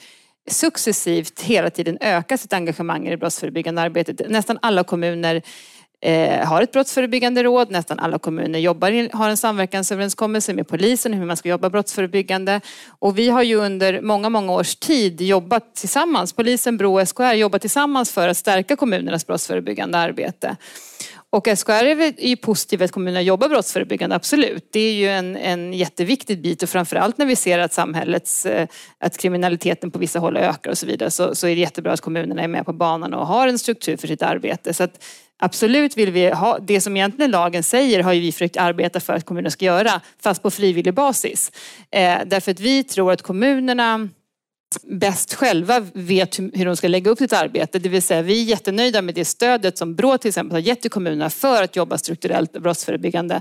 successivt 0.50 1.40
hela 1.40 1.70
tiden 1.70 1.99
ökat 2.00 2.40
sitt 2.40 2.52
engagemang 2.52 3.06
i 3.06 3.11
det 3.11 3.16
brottsförebyggande 3.16 3.82
arbetet. 3.82 4.30
Nästan 4.30 4.58
alla 4.62 4.84
kommuner 4.84 5.42
eh, 6.02 6.47
har 6.47 6.62
ett 6.62 6.73
brottsförebyggande 6.73 7.42
råd. 7.42 7.71
Nästan 7.71 7.99
alla 7.99 8.18
kommuner 8.18 8.59
jobbar, 8.59 9.16
har 9.16 9.30
en 9.30 9.37
samverkansöverenskommelse 9.37 10.54
med 10.54 10.68
polisen 10.68 11.12
hur 11.12 11.26
man 11.26 11.37
ska 11.37 11.49
jobba 11.49 11.71
brottsförebyggande. 11.71 12.61
Och 12.99 13.18
vi 13.18 13.28
har 13.28 13.42
ju 13.42 13.56
under 13.56 14.00
många, 14.00 14.28
många 14.28 14.52
års 14.52 14.76
tid 14.76 15.21
jobbat 15.21 15.75
tillsammans, 15.75 16.32
polisen, 16.32 16.76
Brå 16.76 17.00
och 17.00 17.09
SKR 17.09 17.32
jobbat 17.32 17.61
tillsammans 17.61 18.12
för 18.12 18.28
att 18.28 18.37
stärka 18.37 18.76
kommunernas 18.76 19.26
brottsförebyggande 19.26 19.99
arbete. 19.99 20.56
Och 21.30 21.49
SKR 21.56 21.73
är 21.73 22.26
ju 22.26 22.37
positiva 22.37 22.85
att 22.85 22.92
kommunerna 22.92 23.23
jobbar 23.23 23.49
brottsförebyggande, 23.49 24.16
absolut. 24.16 24.68
Det 24.73 24.80
är 24.80 24.92
ju 24.92 25.09
en, 25.09 25.37
en 25.37 25.73
jätteviktig 25.73 26.42
bit 26.42 26.62
och 26.62 26.68
framförallt 26.68 27.18
när 27.18 27.26
vi 27.26 27.37
ser 27.37 27.59
att 27.59 27.73
samhällets, 27.73 28.47
eh, 28.47 28.66
att 29.00 29.18
kriminaliteten 29.18 29.90
på 29.90 29.99
vissa 29.99 30.18
håll 30.18 30.37
ökar 30.37 30.71
och 30.71 30.78
så 30.78 30.87
vidare 30.87 31.11
så, 31.11 31.35
så 31.35 31.47
är 31.47 31.54
det 31.54 31.61
jättebra 31.61 31.92
att 31.92 32.00
kommunerna 32.00 32.42
är 32.42 32.49
med 32.49 32.64
på 32.64 32.73
banan 32.73 33.14
och 33.14 33.26
har 33.26 33.49
en 33.49 33.59
struktur 33.59 33.97
för 33.97 34.09
sitt 34.09 34.23
arbete. 34.23 34.75
Så 34.75 34.85
att 34.85 35.04
Absolut 35.44 35.96
vill 35.96 36.11
vi 36.11 36.30
ha, 36.30 36.58
det 36.58 36.80
som 36.80 36.96
egentligen 36.96 37.30
lagen 37.30 37.62
säger 37.62 38.02
har 38.02 38.12
ju 38.12 38.20
vi 38.20 38.32
försökt 38.32 38.56
arbeta 38.56 39.00
för 39.00 39.12
att 39.12 39.25
kommunerna 39.25 39.50
ska 39.50 39.64
göra, 39.64 40.00
fast 40.20 40.42
på 40.42 40.50
frivillig 40.50 40.94
basis. 40.94 41.52
Eh, 41.90 42.18
därför 42.26 42.50
att 42.50 42.61
vi 42.61 42.84
tror 42.84 43.12
att 43.12 43.22
kommunerna 43.22 44.08
bäst 44.82 45.34
själva 45.34 45.80
vet 45.92 46.38
hur 46.38 46.64
de 46.64 46.76
ska 46.76 46.88
lägga 46.88 47.11
upp 47.11 47.18
sitt 47.18 47.32
arbete. 47.32 47.78
Det 47.78 47.88
vill 47.88 48.02
säga 48.02 48.22
vi 48.22 48.42
är 48.42 48.44
jättenöjda 48.44 49.02
med 49.02 49.14
det 49.14 49.25
stödet 49.25 49.78
som 49.78 49.94
Brå 49.94 50.18
till 50.18 50.28
exempel 50.28 50.54
har 50.54 50.61
gett 50.61 50.80
till 50.80 50.90
kommunerna 50.90 51.30
för 51.30 51.62
att 51.62 51.76
jobba 51.76 51.99
strukturellt 51.99 52.52
brottsförebyggande. 52.52 53.40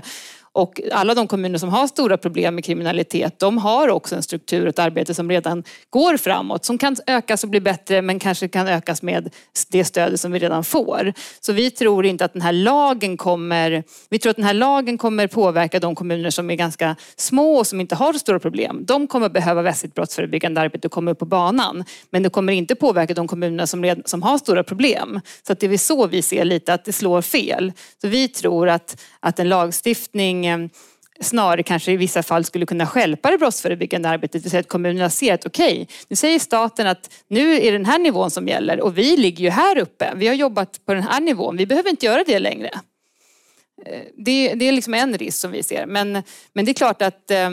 Och 0.54 0.80
alla 0.92 1.14
de 1.14 1.28
kommuner 1.28 1.58
som 1.58 1.68
har 1.68 1.86
stora 1.86 2.16
problem 2.16 2.54
med 2.54 2.64
kriminalitet, 2.64 3.38
de 3.38 3.58
har 3.58 3.88
också 3.88 4.16
en 4.16 4.22
struktur 4.22 4.62
och 4.62 4.68
ett 4.68 4.78
arbete 4.78 5.14
som 5.14 5.30
redan 5.30 5.64
går 5.90 6.16
framåt. 6.16 6.64
Som 6.64 6.78
kan 6.78 6.96
ökas 7.06 7.44
och 7.44 7.50
bli 7.50 7.60
bättre 7.60 8.02
men 8.02 8.18
kanske 8.18 8.48
kan 8.48 8.68
ökas 8.68 9.02
med 9.02 9.34
det 9.68 9.84
stödet 9.84 10.20
som 10.20 10.32
vi 10.32 10.38
redan 10.38 10.64
får. 10.64 11.12
Så 11.40 11.52
vi 11.52 11.70
tror 11.70 12.06
inte 12.06 12.24
att 12.24 12.32
den 12.32 12.42
här 12.42 12.52
lagen 12.52 13.16
kommer, 13.16 13.84
vi 14.10 14.18
tror 14.18 14.30
att 14.30 14.36
den 14.36 14.44
här 14.44 14.54
lagen 14.54 14.98
kommer 14.98 15.26
påverka 15.26 15.80
de 15.80 15.94
kommuner 15.94 16.30
som 16.30 16.50
är 16.50 16.54
ganska 16.54 16.96
små 17.16 17.56
och 17.56 17.66
som 17.66 17.80
inte 17.80 17.94
har 17.94 18.12
så 18.12 18.18
stora 18.18 18.38
problem. 18.38 18.84
De 18.84 19.06
kommer 19.06 19.28
behöva 19.28 19.62
vässigt 19.62 19.94
brottsförebyggande 19.94 20.60
arbete 20.60 20.88
och 20.88 20.92
komma 20.92 21.10
upp 21.10 21.18
på 21.18 21.26
banan. 21.26 21.84
Men 22.10 22.22
det 22.22 22.30
kommer 22.30 22.52
inte 22.52 22.74
påverka 22.74 23.14
de 23.14 23.28
kommuner 23.28 23.66
som, 23.66 23.84
redan, 23.84 24.02
som 24.06 24.22
har 24.22 24.38
stora 24.38 24.64
problem. 24.64 25.20
Så 25.46 25.52
att 25.52 25.60
det 25.60 25.66
är 25.66 25.78
så 25.78 26.06
vi 26.06 26.22
ser 26.22 26.44
lite 26.44 26.74
att 26.74 26.84
det 26.84 26.92
slår 26.92 27.22
fel. 27.22 27.72
Så 28.00 28.08
vi 28.08 28.28
tror 28.28 28.68
att, 28.68 29.02
att 29.20 29.38
en 29.38 29.48
lagstiftning 29.48 30.41
Eh, 30.44 30.58
snarare 31.20 31.62
kanske 31.62 31.92
i 31.92 31.96
vissa 31.96 32.22
fall 32.22 32.44
skulle 32.44 32.66
kunna 32.66 32.86
skälpa 32.86 33.30
det 33.30 33.38
brottsförebyggande 33.38 34.08
arbetet. 34.08 34.32
Det 34.32 34.38
vill 34.38 34.50
säga 34.50 34.60
att 34.60 34.68
kommunerna 34.68 35.10
ser 35.10 35.34
att 35.34 35.46
okej, 35.46 35.72
okay, 35.72 35.86
nu 36.08 36.16
säger 36.16 36.38
staten 36.38 36.86
att 36.86 37.10
nu 37.28 37.54
är 37.54 37.72
det 37.72 37.78
den 37.78 37.86
här 37.86 37.98
nivån 37.98 38.30
som 38.30 38.48
gäller 38.48 38.80
och 38.80 38.98
vi 38.98 39.16
ligger 39.16 39.44
ju 39.44 39.50
här 39.50 39.78
uppe. 39.78 40.12
Vi 40.16 40.28
har 40.28 40.34
jobbat 40.34 40.80
på 40.86 40.94
den 40.94 41.02
här 41.02 41.20
nivån. 41.20 41.56
Vi 41.56 41.66
behöver 41.66 41.90
inte 41.90 42.06
göra 42.06 42.24
det 42.26 42.38
längre. 42.38 42.70
Eh, 43.86 44.02
det, 44.16 44.54
det 44.54 44.68
är 44.68 44.72
liksom 44.72 44.94
en 44.94 45.18
risk 45.18 45.38
som 45.38 45.52
vi 45.52 45.62
ser. 45.62 45.86
Men, 45.86 46.22
men 46.52 46.64
det 46.64 46.70
är 46.70 46.74
klart 46.74 47.02
att 47.02 47.30
eh, 47.30 47.50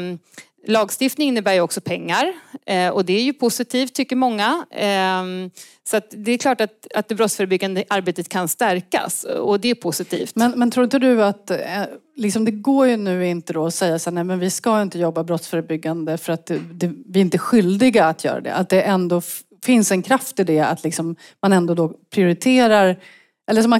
Lagstiftning 0.67 1.27
innebär 1.27 1.53
ju 1.53 1.61
också 1.61 1.81
pengar 1.81 2.33
eh, 2.65 2.89
och 2.89 3.05
det 3.05 3.13
är 3.13 3.23
ju 3.23 3.33
positivt 3.33 3.93
tycker 3.93 4.15
många. 4.15 4.65
Ehm, 4.71 5.51
så 5.83 5.97
att 5.97 6.05
det 6.09 6.31
är 6.31 6.37
klart 6.37 6.61
att, 6.61 6.87
att 6.95 7.07
det 7.07 7.15
brottsförebyggande 7.15 7.83
arbetet 7.89 8.29
kan 8.29 8.47
stärkas 8.47 9.23
och 9.23 9.59
det 9.59 9.69
är 9.69 9.75
positivt. 9.75 10.35
Men, 10.35 10.51
men 10.51 10.71
tror 10.71 10.83
inte 10.83 10.99
du 10.99 11.23
att 11.23 11.51
eh, 11.51 11.57
liksom 12.15 12.45
det 12.45 12.51
går 12.51 12.87
ju 12.87 12.97
nu 12.97 13.27
inte 13.27 13.53
då 13.53 13.65
att 13.65 13.75
säga 13.75 13.99
så 13.99 14.09
här, 14.09 14.15
nej 14.15 14.23
men 14.23 14.39
vi 14.39 14.49
ska 14.49 14.81
inte 14.81 14.99
jobba 14.99 15.23
brottsförebyggande 15.23 16.17
för 16.17 16.33
att 16.33 16.45
det, 16.45 16.57
det, 16.57 16.91
vi 17.05 17.19
är 17.19 17.21
inte 17.21 17.37
skyldiga 17.37 18.05
att 18.05 18.23
göra 18.23 18.41
det. 18.41 18.53
Att 18.53 18.69
det 18.69 18.81
ändå 18.81 19.21
finns 19.63 19.91
en 19.91 20.01
kraft 20.01 20.39
i 20.39 20.43
det 20.43 20.59
att 20.59 20.83
liksom 20.83 21.15
man 21.41 21.53
ändå 21.53 21.73
då 21.73 21.93
prioriterar 22.13 22.99
eller 23.49 23.61
så 23.61 23.67
man 23.67 23.79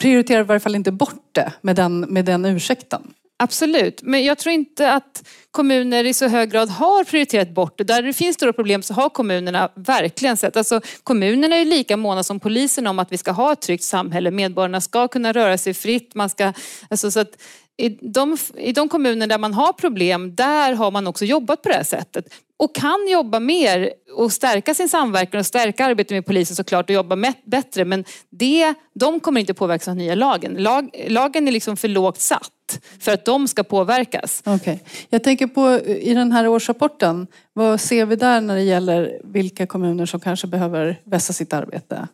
prioriterar 0.00 0.40
i 0.40 0.44
varje 0.44 0.60
fall 0.60 0.74
inte 0.74 0.92
bort 0.92 1.28
det 1.32 1.52
med 1.60 1.76
den, 1.76 2.00
med 2.00 2.24
den 2.24 2.44
ursäkten. 2.44 3.02
Absolut, 3.42 4.02
men 4.02 4.24
jag 4.24 4.38
tror 4.38 4.52
inte 4.52 4.92
att 4.92 5.28
kommuner 5.50 6.04
i 6.04 6.14
så 6.14 6.28
hög 6.28 6.50
grad 6.50 6.68
har 6.68 7.04
prioriterat 7.04 7.54
bort 7.54 7.78
det. 7.78 7.84
Där 7.84 8.02
det 8.02 8.12
finns 8.12 8.36
stora 8.36 8.52
problem 8.52 8.82
så 8.82 8.94
har 8.94 9.08
kommunerna 9.08 9.70
verkligen 9.74 10.36
sett, 10.36 10.56
alltså 10.56 10.80
kommunerna 11.04 11.56
är 11.56 11.64
lika 11.64 11.96
måna 11.96 12.22
som 12.22 12.40
polisen 12.40 12.86
om 12.86 12.98
att 12.98 13.12
vi 13.12 13.18
ska 13.18 13.30
ha 13.30 13.52
ett 13.52 13.60
tryggt 13.60 13.84
samhälle. 13.84 14.30
Medborgarna 14.30 14.80
ska 14.80 15.08
kunna 15.08 15.32
röra 15.32 15.58
sig 15.58 15.74
fritt. 15.74 16.14
Man 16.14 16.30
ska, 16.30 16.52
alltså 16.90 17.10
så 17.10 17.20
att 17.20 17.42
i 17.76 17.88
de, 17.88 18.36
I 18.56 18.72
de 18.72 18.88
kommuner 18.88 19.26
där 19.26 19.38
man 19.38 19.54
har 19.54 19.72
problem, 19.72 20.34
där 20.34 20.72
har 20.72 20.90
man 20.90 21.06
också 21.06 21.24
jobbat 21.24 21.62
på 21.62 21.68
det 21.68 21.74
här 21.74 21.84
sättet. 21.84 22.24
Och 22.62 22.74
kan 22.74 23.08
jobba 23.08 23.40
mer 23.40 23.92
och 24.16 24.32
stärka 24.32 24.74
sin 24.74 24.88
samverkan 24.88 25.38
och 25.38 25.46
stärka 25.46 25.84
arbetet 25.84 26.10
med 26.10 26.26
polisen 26.26 26.56
såklart 26.56 26.90
och 26.90 26.94
jobba 26.94 27.16
bättre. 27.44 27.84
Men 27.84 28.04
det, 28.30 28.74
de 28.94 29.20
kommer 29.20 29.40
inte 29.40 29.54
påverkas 29.54 29.88
av 29.88 29.96
nya 29.96 30.14
lagen. 30.14 30.54
Lag, 30.54 30.90
lagen 31.08 31.48
är 31.48 31.52
liksom 31.52 31.76
för 31.76 31.88
lågt 31.88 32.20
satt 32.20 32.80
för 33.00 33.12
att 33.12 33.24
de 33.24 33.48
ska 33.48 33.62
påverkas. 33.62 34.42
Okay. 34.46 34.78
Jag 35.08 35.24
tänker 35.24 35.46
på 35.46 35.80
i 35.86 36.14
den 36.14 36.32
här 36.32 36.48
årsrapporten, 36.48 37.26
vad 37.52 37.80
ser 37.80 38.06
vi 38.06 38.16
där 38.16 38.40
när 38.40 38.54
det 38.54 38.62
gäller 38.62 39.20
vilka 39.24 39.66
kommuner 39.66 40.06
som 40.06 40.20
kanske 40.20 40.46
behöver 40.46 41.00
vässa 41.04 41.32
sitt 41.32 41.52
arbete? 41.52 42.08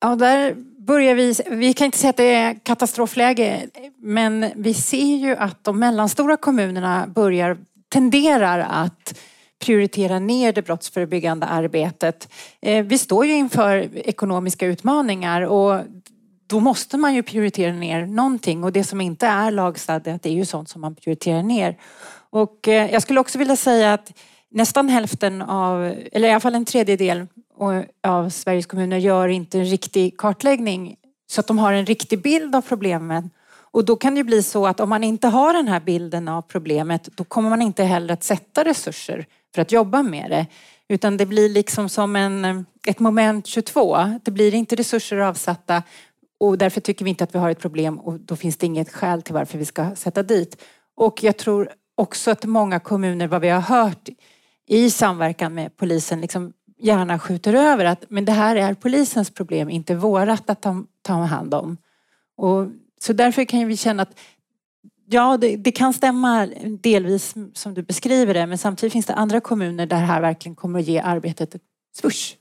Ja, 0.00 0.14
där 0.14 0.54
börjar 0.78 1.14
vi, 1.14 1.34
vi 1.50 1.72
kan 1.72 1.84
inte 1.84 1.98
säga 1.98 2.10
att 2.10 2.16
det 2.16 2.34
är 2.34 2.58
katastrofläge, 2.62 3.66
men 3.96 4.46
vi 4.56 4.74
ser 4.74 5.16
ju 5.16 5.36
att 5.36 5.64
de 5.64 5.78
mellanstora 5.78 6.36
kommunerna 6.36 7.06
börjar, 7.06 7.58
tenderar 7.88 8.58
att 8.70 9.14
prioritera 9.66 10.18
ner 10.18 10.52
det 10.52 10.62
brottsförebyggande 10.62 11.46
arbetet. 11.46 12.28
Eh, 12.62 12.84
vi 12.84 12.98
står 12.98 13.26
ju 13.26 13.32
inför 13.32 13.96
ekonomiska 13.96 14.66
utmaningar 14.66 15.42
och 15.42 15.80
då 16.46 16.60
måste 16.60 16.96
man 16.96 17.14
ju 17.14 17.22
prioritera 17.22 17.72
ner 17.72 18.06
någonting 18.06 18.64
och 18.64 18.72
det 18.72 18.84
som 18.84 19.00
inte 19.00 19.26
är 19.26 19.50
lagstadgat 19.50 20.26
är 20.26 20.30
ju 20.30 20.44
sånt 20.44 20.68
som 20.68 20.80
man 20.80 20.94
prioriterar 20.94 21.42
ner. 21.42 21.76
Och 22.30 22.68
eh, 22.68 22.92
jag 22.92 23.02
skulle 23.02 23.20
också 23.20 23.38
vilja 23.38 23.56
säga 23.56 23.94
att 23.94 24.12
nästan 24.50 24.88
hälften 24.88 25.42
av, 25.42 25.94
eller 26.12 26.28
i 26.28 26.30
alla 26.30 26.40
fall 26.40 26.54
en 26.54 26.64
tredjedel 26.64 27.26
av 28.02 28.30
Sveriges 28.30 28.66
kommuner 28.66 28.96
gör 28.96 29.28
inte 29.28 29.58
en 29.58 29.64
riktig 29.64 30.18
kartläggning 30.18 30.96
så 31.26 31.40
att 31.40 31.46
de 31.46 31.58
har 31.58 31.72
en 31.72 31.86
riktig 31.86 32.22
bild 32.22 32.54
av 32.54 32.60
problemen. 32.60 33.30
Och 33.70 33.84
då 33.84 33.96
kan 33.96 34.14
det 34.14 34.24
bli 34.24 34.42
så 34.42 34.66
att 34.66 34.80
om 34.80 34.88
man 34.88 35.04
inte 35.04 35.28
har 35.28 35.52
den 35.52 35.68
här 35.68 35.80
bilden 35.80 36.28
av 36.28 36.42
problemet 36.42 37.08
då 37.16 37.24
kommer 37.24 37.50
man 37.50 37.62
inte 37.62 37.84
heller 37.84 38.14
att 38.14 38.24
sätta 38.24 38.64
resurser 38.64 39.26
för 39.54 39.62
att 39.62 39.72
jobba 39.72 40.02
med 40.02 40.30
det. 40.30 40.46
Utan 40.88 41.16
det 41.16 41.26
blir 41.26 41.48
liksom 41.48 41.88
som 41.88 42.16
en, 42.16 42.66
ett 42.86 42.98
moment 42.98 43.46
22. 43.46 44.18
Det 44.24 44.30
blir 44.30 44.54
inte 44.54 44.76
resurser 44.76 45.18
avsatta 45.18 45.82
och 46.40 46.58
därför 46.58 46.80
tycker 46.80 47.04
vi 47.04 47.10
inte 47.10 47.24
att 47.24 47.34
vi 47.34 47.38
har 47.38 47.50
ett 47.50 47.58
problem 47.58 47.98
och 48.00 48.20
då 48.20 48.36
finns 48.36 48.56
det 48.56 48.66
inget 48.66 48.92
skäl 48.92 49.22
till 49.22 49.34
varför 49.34 49.58
vi 49.58 49.64
ska 49.64 49.94
sätta 49.94 50.22
dit. 50.22 50.62
Och 50.94 51.24
jag 51.24 51.36
tror 51.36 51.68
också 51.94 52.30
att 52.30 52.44
många 52.44 52.80
kommuner, 52.80 53.26
vad 53.26 53.40
vi 53.40 53.48
har 53.48 53.60
hört 53.60 54.08
i 54.66 54.90
samverkan 54.90 55.54
med 55.54 55.76
polisen, 55.76 56.20
liksom 56.20 56.52
gärna 56.78 57.18
skjuter 57.18 57.54
över 57.54 57.84
att 57.84 58.04
men 58.08 58.24
det 58.24 58.32
här 58.32 58.56
är 58.56 58.74
polisens 58.74 59.30
problem, 59.30 59.70
inte 59.70 59.94
vårat 59.94 60.50
att 60.50 60.62
ta, 60.62 60.84
ta 61.02 61.12
hand 61.12 61.54
om. 61.54 61.76
Och, 62.36 62.66
så 63.00 63.12
därför 63.12 63.44
kan 63.44 63.68
vi 63.68 63.76
känna 63.76 64.02
att 64.02 64.18
ja, 65.08 65.36
det, 65.36 65.56
det, 65.56 65.72
kan 65.72 65.92
stämma 65.92 66.48
delvis 66.80 67.34
som 67.54 67.74
du 67.74 67.82
beskriver 67.82 68.34
det 68.34 68.46
men 68.46 68.58
samtidigt 68.58 68.92
finns 68.92 69.06
det 69.06 69.14
andra 69.14 69.40
kommuner 69.40 69.86
där 69.86 69.96
det 69.96 70.06
här 70.06 70.20
verkligen 70.20 70.56
kommer 70.56 70.78
att 70.78 70.86
ge 70.86 70.98
arbetet 70.98 71.54
ett 71.54 71.62
swoosh. 72.00 72.34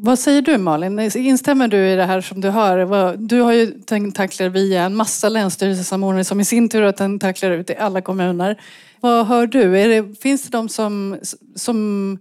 Vad 0.00 0.18
säger 0.18 0.42
du 0.42 0.58
Malin? 0.58 0.98
Instämmer 0.98 1.68
du 1.68 1.88
i 1.88 1.96
det 1.96 2.04
här 2.04 2.20
som 2.20 2.40
du 2.40 2.50
hör? 2.50 3.16
Du 3.16 3.40
har 3.40 3.52
ju 3.52 3.66
tentakler 3.66 4.48
via 4.48 4.82
en 4.82 4.96
massa 4.96 5.28
länsstyrelsesamordnare 5.28 6.24
som 6.24 6.40
i 6.40 6.44
sin 6.44 6.68
tur 6.68 6.82
har 6.82 6.92
tentakler 6.92 7.50
ut 7.50 7.70
i 7.70 7.76
alla 7.76 8.00
kommuner. 8.00 8.60
Vad 9.00 9.26
hör 9.26 9.46
du? 9.46 9.72
Det, 9.72 10.20
finns 10.20 10.42
det 10.42 10.50
de 10.50 10.68
som, 10.68 11.18
som 11.54 12.18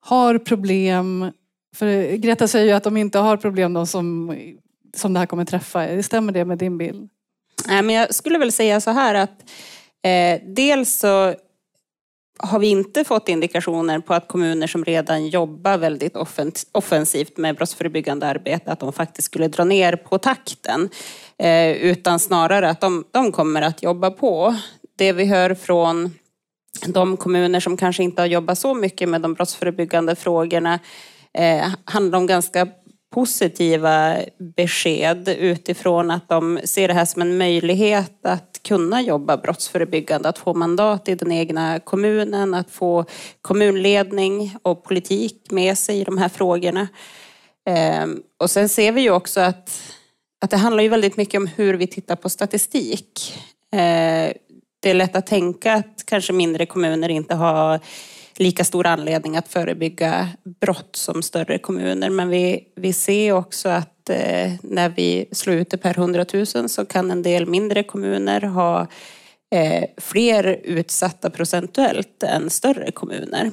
har 0.00 0.38
problem? 0.38 1.30
För 1.76 2.16
Greta 2.16 2.48
säger 2.48 2.66
ju 2.66 2.72
att 2.72 2.84
de 2.84 2.96
inte 2.96 3.18
har 3.18 3.36
problem 3.36 3.72
de 3.72 3.86
som, 3.86 4.36
som 4.98 5.12
det 5.12 5.18
här 5.18 5.26
kommer 5.26 5.44
träffa. 5.44 6.02
Stämmer 6.02 6.32
det 6.32 6.44
med 6.44 6.58
din 6.58 6.78
bild? 6.78 7.08
Nej, 7.68 7.82
men 7.82 7.94
jag 7.94 8.14
skulle 8.14 8.38
väl 8.38 8.52
säga 8.52 8.80
så 8.80 8.90
här 8.90 9.14
att 9.14 9.50
eh, 10.02 10.40
dels 10.54 10.98
så 10.98 11.34
har 12.38 12.58
vi 12.58 12.66
inte 12.66 13.04
fått 13.04 13.28
indikationer 13.28 13.98
på 13.98 14.14
att 14.14 14.28
kommuner 14.28 14.66
som 14.66 14.84
redan 14.84 15.28
jobbar 15.28 15.78
väldigt 15.78 16.16
offensivt 16.72 17.36
med 17.36 17.56
brottsförebyggande 17.56 18.26
arbete, 18.26 18.72
att 18.72 18.80
de 18.80 18.92
faktiskt 18.92 19.26
skulle 19.26 19.48
dra 19.48 19.64
ner 19.64 19.96
på 19.96 20.18
takten. 20.18 20.88
Eh, 21.38 21.70
utan 21.70 22.18
snarare 22.18 22.70
att 22.70 22.80
de, 22.80 23.04
de 23.10 23.32
kommer 23.32 23.62
att 23.62 23.82
jobba 23.82 24.10
på. 24.10 24.56
Det 24.96 25.12
vi 25.12 25.24
hör 25.24 25.54
från 25.54 26.14
de 26.86 27.16
kommuner 27.16 27.60
som 27.60 27.76
kanske 27.76 28.02
inte 28.02 28.22
har 28.22 28.26
jobbat 28.26 28.58
så 28.58 28.74
mycket 28.74 29.08
med 29.08 29.20
de 29.20 29.34
brottsförebyggande 29.34 30.16
frågorna 30.16 30.78
eh, 31.34 31.68
handlar 31.84 32.18
om 32.18 32.26
ganska 32.26 32.68
positiva 33.16 34.16
besked 34.56 35.28
utifrån 35.28 36.10
att 36.10 36.28
de 36.28 36.60
ser 36.64 36.88
det 36.88 36.94
här 36.94 37.04
som 37.04 37.22
en 37.22 37.38
möjlighet 37.38 38.26
att 38.26 38.60
kunna 38.62 39.02
jobba 39.02 39.36
brottsförebyggande, 39.36 40.28
att 40.28 40.38
få 40.38 40.54
mandat 40.54 41.08
i 41.08 41.14
den 41.14 41.32
egna 41.32 41.80
kommunen, 41.80 42.54
att 42.54 42.70
få 42.70 43.04
kommunledning 43.40 44.56
och 44.62 44.84
politik 44.84 45.50
med 45.50 45.78
sig 45.78 46.00
i 46.00 46.04
de 46.04 46.18
här 46.18 46.28
frågorna. 46.28 46.88
Ehm, 47.68 48.22
och 48.38 48.50
sen 48.50 48.68
ser 48.68 48.92
vi 48.92 49.00
ju 49.00 49.10
också 49.10 49.40
att, 49.40 49.82
att 50.40 50.50
det 50.50 50.56
handlar 50.56 50.82
ju 50.82 50.88
väldigt 50.88 51.16
mycket 51.16 51.38
om 51.38 51.46
hur 51.46 51.74
vi 51.74 51.86
tittar 51.86 52.16
på 52.16 52.28
statistik. 52.28 53.38
Ehm, 53.72 54.32
det 54.80 54.90
är 54.90 54.94
lätt 54.94 55.16
att 55.16 55.26
tänka 55.26 55.72
att 55.72 56.02
kanske 56.06 56.32
mindre 56.32 56.66
kommuner 56.66 57.08
inte 57.08 57.34
har 57.34 57.80
lika 58.38 58.64
stor 58.64 58.86
anledning 58.86 59.36
att 59.36 59.48
förebygga 59.48 60.28
brott 60.60 60.96
som 60.96 61.22
större 61.22 61.58
kommuner. 61.58 62.10
Men 62.10 62.28
vi, 62.28 62.64
vi 62.76 62.92
ser 62.92 63.32
också 63.32 63.68
att 63.68 64.10
eh, 64.10 64.52
när 64.62 64.88
vi 64.88 65.28
slår 65.32 65.56
ut 65.56 65.70
det 65.70 65.76
per 65.76 65.98
100 65.98 66.24
000 66.32 66.46
så 66.46 66.84
kan 66.84 67.10
en 67.10 67.22
del 67.22 67.46
mindre 67.46 67.82
kommuner 67.82 68.40
ha 68.40 68.86
eh, 69.50 69.84
fler 69.96 70.60
utsatta 70.64 71.30
procentuellt 71.30 72.22
än 72.22 72.50
större 72.50 72.90
kommuner. 72.90 73.52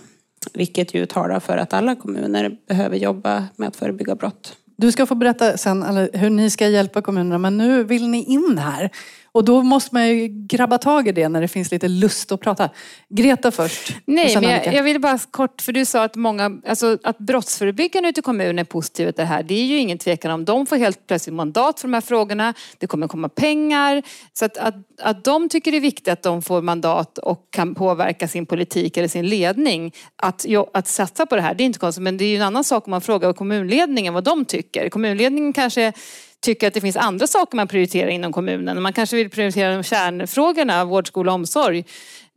Vilket 0.54 0.94
ju 0.94 1.06
talar 1.06 1.40
för 1.40 1.58
att 1.58 1.74
alla 1.74 1.96
kommuner 1.96 2.58
behöver 2.68 2.98
jobba 2.98 3.48
med 3.56 3.68
att 3.68 3.75
förebygga 3.75 4.16
brott. 4.16 4.58
Du 4.75 4.92
ska 4.92 5.06
få 5.06 5.16
berätta 5.16 5.58
sen 5.58 6.10
hur 6.13 6.30
ni 6.30 6.50
ska 6.50 6.68
hjälpa 6.68 7.02
kommunerna 7.02 7.38
men 7.38 7.58
nu 7.58 7.84
vill 7.84 8.08
ni 8.08 8.24
in 8.24 8.58
här. 8.58 8.90
Och 9.34 9.46
då 9.46 9.63
måste 9.63 9.96
man 9.96 10.08
ju 10.08 10.28
grabba 10.28 10.78
tag 10.78 11.08
i 11.08 11.12
det 11.12 11.30
när 11.30 11.42
det 11.42 11.48
finns 11.48 11.72
lite 11.72 11.88
lust 11.88 12.32
att 12.32 12.42
prata. 12.42 12.70
Greta 13.10 13.52
först. 13.52 13.96
Nej, 14.06 14.36
men 14.36 14.50
jag, 14.50 14.74
jag 14.74 14.84
vill 14.84 15.02
bara 15.02 15.20
kort, 15.32 15.62
för 15.62 15.72
du 15.72 15.86
sa 15.86 16.04
att 16.04 16.16
många, 16.16 16.52
alltså 16.68 16.98
att 17.04 17.18
brottsförebyggande 17.18 18.10
ute 18.10 18.20
i 18.20 18.24
kommunen 18.24 18.60
är 18.60 18.63
positiva 18.63 19.12
till 19.12 19.22
det 19.22 19.25
här. 19.25 19.44
Det 19.44 19.54
är 19.54 19.66
ju 19.66 19.78
ingen 19.78 19.98
tvekan 19.98 20.32
om. 20.32 20.46
De 20.46 20.66
får 20.66 20.75
helt 20.75 21.08
plötsligt 21.08 21.36
mandat 21.36 21.80
för 21.80 21.88
de 21.88 21.94
här 21.94 22.02
frågorna. 22.02 22.54
Det 22.78 22.88
kommer 22.88 23.08
komma 23.08 23.30
pengar. 23.30 24.04
Så 24.34 24.46
att, 24.46 24.58
att, 24.58 24.75
att 25.02 25.24
de 25.24 25.50
tycker 25.50 25.72
det 25.72 25.78
är 25.78 25.82
viktigt 25.82 26.08
att 26.08 26.24
de 26.24 26.42
får 26.42 26.62
mandat 26.62 27.18
och 27.18 27.48
kan 27.50 27.75
påverka 27.75 28.28
sin 28.28 28.46
politik 28.46 28.98
eller 28.98 29.08
sin 29.08 29.28
ledning. 29.28 29.94
Att, 30.16 30.46
att 30.74 30.88
satsa 30.88 31.25
på 31.25 31.36
det 31.36 31.42
här, 31.42 31.54
det 31.54 31.63
är 31.63 31.66
inte 31.66 31.80
konstigt. 31.80 32.04
Men 32.04 32.18
det 32.18 32.25
är 32.25 32.30
ju 32.30 32.36
en 32.36 32.42
annan 32.42 32.63
sak 32.63 32.88
om 32.88 32.92
man 32.92 33.02
frågar 33.02 33.34
kommunledningen 33.34 34.13
vad 34.13 34.24
de 34.24 34.46
tycker. 34.46 34.90
Kommunledningen 34.90 35.54
kanske 35.54 35.94
tycker 36.43 36.67
att 36.67 36.73
det 36.73 36.81
finns 36.81 36.97
andra 36.97 37.27
saker 37.27 37.55
man 37.55 37.67
prioriterar 37.67 38.09
inom 38.09 38.33
kommunen. 38.33 38.81
Man 38.81 38.93
kanske 38.93 39.15
vill 39.15 39.29
prioritera 39.29 39.83
kärnfrågorna, 39.83 40.85
vård, 40.85 41.07
skola 41.07 41.31
och 41.31 41.35
omsorg. 41.35 41.85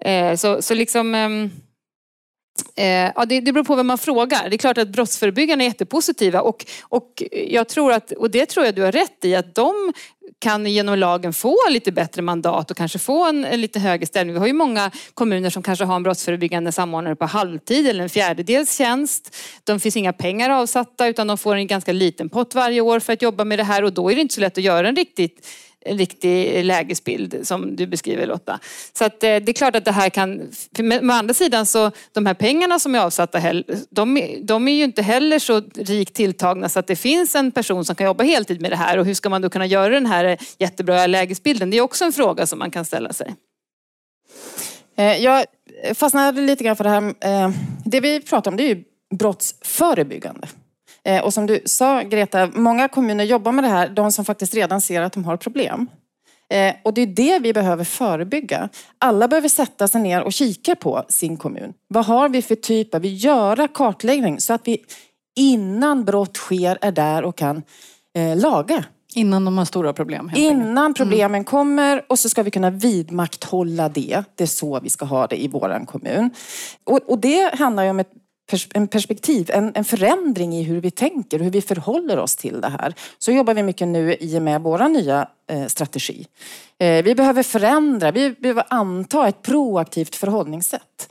Eh, 0.05 0.37
så, 0.37 0.63
så 0.63 0.75
liksom 0.75 1.15
ehm, 1.15 1.51
eh, 2.77 3.13
Ja, 3.15 3.25
det, 3.29 3.41
det 3.41 3.53
beror 3.53 3.65
på 3.65 3.75
vem 3.75 3.87
man 3.87 3.99
frågar. 3.99 4.51
Det 4.51 4.57
är 4.57 4.59
klart 4.59 4.79
att 4.79 4.89
brottsförebyggarna 4.89 5.63
är 5.63 5.69
jättepositiva 5.69 6.41
och, 6.41 6.67
och 6.83 7.23
jag 7.31 7.69
tror 7.69 7.93
att, 7.93 8.13
och 8.13 8.31
det 8.31 8.47
tror 8.47 8.67
jag 8.67 8.75
du 8.75 8.83
har 8.83 8.93
rätt 8.93 9.25
i, 9.25 9.35
att 9.35 9.55
de 9.55 9.93
kan 10.39 10.67
genom 10.67 10.99
lagen 10.99 11.33
få 11.33 11.57
lite 11.71 11.93
bättre 11.93 12.23
mandat 12.23 12.71
och 12.71 12.77
kanske 12.77 12.99
få 12.99 13.29
en, 13.29 13.45
en, 13.45 13.61
lite 13.61 13.79
högre 13.79 14.07
ställning. 14.07 14.35
Vi 14.35 14.41
har 14.41 14.47
ju 14.47 14.53
många 14.53 14.91
kommuner 15.15 15.51
som 15.51 15.63
kanske 15.63 15.85
har 15.85 15.97
en 15.97 16.03
brottsförebyggande 16.03 16.73
samordnare 16.73 17.17
på 17.17 17.25
halvtid 17.27 17.87
eller 17.87 18.03
en 18.03 18.09
fjärdedels 18.09 18.79
tjänst. 18.79 19.37
De 19.65 19.81
finns 19.81 19.97
inga 19.97 20.13
pengar 20.13 20.51
avsatta 20.51 21.07
utan 21.07 21.27
de 21.27 21.39
får 21.39 21.55
en 21.55 21.67
ganska 21.67 21.93
liten 21.93 22.29
pott 22.29 22.55
varje 22.55 22.81
år 22.81 23.01
för 23.01 23.13
att 23.13 23.23
jobba 23.23 23.45
med 23.45 23.59
det 23.59 23.65
här 23.65 23.85
och 23.85 23.93
då 23.93 24.11
är 24.11 24.15
det 24.15 24.21
inte 24.21 24.35
så 24.35 24.41
lätt 24.41 24.59
att 24.59 24.65
göra 24.65 24.89
en 24.89 24.97
riktigt 24.97 25.47
riktig 25.89 26.65
lägesbild 26.65 27.39
som 27.43 27.77
du 27.77 27.87
beskriver 27.87 28.27
Lotta. 28.27 28.61
Så 28.93 29.05
att 29.05 29.23
eh, 29.23 29.37
det 29.37 29.49
är 29.49 29.53
klart 29.53 29.77
att 29.77 29.85
det 29.85 29.93
här 29.93 30.09
kan, 30.09 30.51
men 30.79 31.11
å 31.11 31.13
andra 31.13 31.35
sidan 31.35 31.67
så 31.67 31.91
de 32.13 32.27
här 32.27 32.35
pengarna 32.35 32.79
som 32.79 32.95
är 32.95 32.99
avsatta, 32.99 33.41
de, 33.91 34.37
de 34.43 34.69
är 34.69 34.73
ju 34.73 34.85
inte 34.85 35.03
heller 35.03 35.39
så 35.39 35.63
rikt 35.75 36.15
tilltagna 36.15 36.69
så 36.69 36.79
att 36.79 36.87
det 36.87 36.97
finns 36.97 37.35
en 37.35 37.53
person 37.53 37.85
som 37.85 37.97
kan 37.97 38.07
jobba 38.07 38.25
heltid 38.25 38.61
med 38.61 38.73
det 38.73 38.77
här 38.77 38.99
och 38.99 39.07
hur 39.07 39.15
ska 39.15 39.29
man 39.29 39.43
då 39.43 39.51
kunna 39.51 39.67
göra 39.67 39.95
den 39.95 40.07
här 40.07 40.25
eh, 40.25 40.37
jättebra 40.59 41.07
lägesbilden? 41.07 41.71
Det 41.71 41.77
är 41.77 41.83
också 41.83 42.05
en 42.05 42.13
fråga 42.13 42.47
som 42.47 42.59
man 42.59 42.71
kan 42.71 42.85
ställa 42.85 43.13
sig. 43.13 43.35
Eh, 44.97 45.17
jag 45.17 45.45
fastnade 45.95 46.41
lite 46.41 46.65
grann 46.65 46.77
för 46.77 46.85
det 46.85 46.91
här, 46.91 47.53
det 47.85 48.01
vi 48.01 48.21
pratar 48.21 48.51
om 48.51 48.57
det 48.57 48.63
är 48.63 48.69
ju 48.69 48.85
brottsförebyggande. 49.15 50.49
Eh, 51.07 51.25
och 51.25 51.35
som 51.35 51.47
du 51.47 51.61
sa 51.65 52.03
Greta, 52.03 52.51
många 52.55 52.89
kommuner 52.89 53.25
jobbar 53.25 53.53
med 53.53 53.65
det 53.65 53.69
här, 53.69 53.89
de 53.89 54.13
som 54.13 54.25
faktiskt 54.25 54.55
redan 54.55 54.81
ser 54.81 55.03
att 55.03 55.13
de 55.13 55.25
har 55.25 55.37
problem. 55.37 55.87
Eh, 56.51 56.75
och 56.85 56.95
det 56.95 57.03
är 57.03 57.07
det 57.07 57.39
vi 57.39 57.53
behöver 57.53 57.85
förebygga. 57.85 58.69
Alla 58.99 59.29
behöver 59.29 59.49
sätta 59.49 59.89
sig 59.89 60.01
ner 60.01 60.23
och 60.23 60.33
kika 60.33 60.77
på 60.77 61.05
sin 61.09 61.37
kommun. 61.37 61.73
Vad 61.89 62.05
har 62.05 62.29
vi 62.29 62.43
för 62.43 62.55
typ 62.55 62.95
vi 62.95 63.15
göra 63.15 63.69
kartläggning 63.69 64.41
så 64.41 64.53
att 64.53 64.69
vi 64.69 64.85
innan 65.37 66.05
brott 66.05 66.37
sker 66.37 66.79
är 66.81 66.93
där 66.93 67.25
och 67.25 67.37
kan 67.37 67.63
eh, 68.17 68.37
laga. 68.37 68.85
Innan 69.15 69.45
de 69.45 69.59
har 69.59 69.65
stora 69.65 69.93
problem? 69.93 70.31
Innan 70.35 70.79
mm. 70.79 70.95
problemen 70.95 71.35
mm. 71.35 71.45
kommer 71.45 72.05
och 72.09 72.19
så 72.19 72.29
ska 72.29 72.43
vi 72.43 72.51
kunna 72.51 72.71
vidmakthålla 72.71 73.89
det. 73.89 74.23
Det 74.35 74.45
är 74.45 74.49
så 74.49 74.81
vi 74.81 74.91
ska 74.91 75.05
ha 75.05 75.27
det 75.27 75.43
i 75.43 75.49
våran 75.49 75.87
kommun. 75.87 76.31
Och, 76.85 77.01
och 77.11 77.19
det 77.19 77.55
handlar 77.55 77.85
ju 77.85 77.91
om 77.91 78.01
ett 78.01 78.13
en 78.75 78.89
perspektiv, 78.89 79.51
en, 79.51 79.73
en 79.75 79.85
förändring 79.85 80.55
i 80.55 80.63
hur 80.63 80.81
vi 80.81 80.91
tänker, 80.91 81.39
och 81.39 81.45
hur 81.45 81.51
vi 81.51 81.63
förhåller 81.63 82.19
oss 82.19 82.37
till 82.37 82.61
det 82.61 82.69
här. 82.69 82.95
Så 83.19 83.33
jobbar 83.33 83.55
vi 83.55 83.63
mycket 83.63 83.89
nu 83.89 84.17
i 84.21 84.39
och 84.39 84.43
med 84.43 84.63
vår 84.63 84.89
nya 84.89 85.29
eh, 85.51 85.67
strategi. 85.67 86.27
Eh, 86.79 87.05
vi 87.05 87.15
behöver 87.15 87.43
förändra, 87.43 88.11
vi 88.11 88.31
behöver 88.31 88.65
anta 88.71 89.29
ett 89.29 89.43
proaktivt 89.43 90.17
förhållningssätt. 90.17 91.09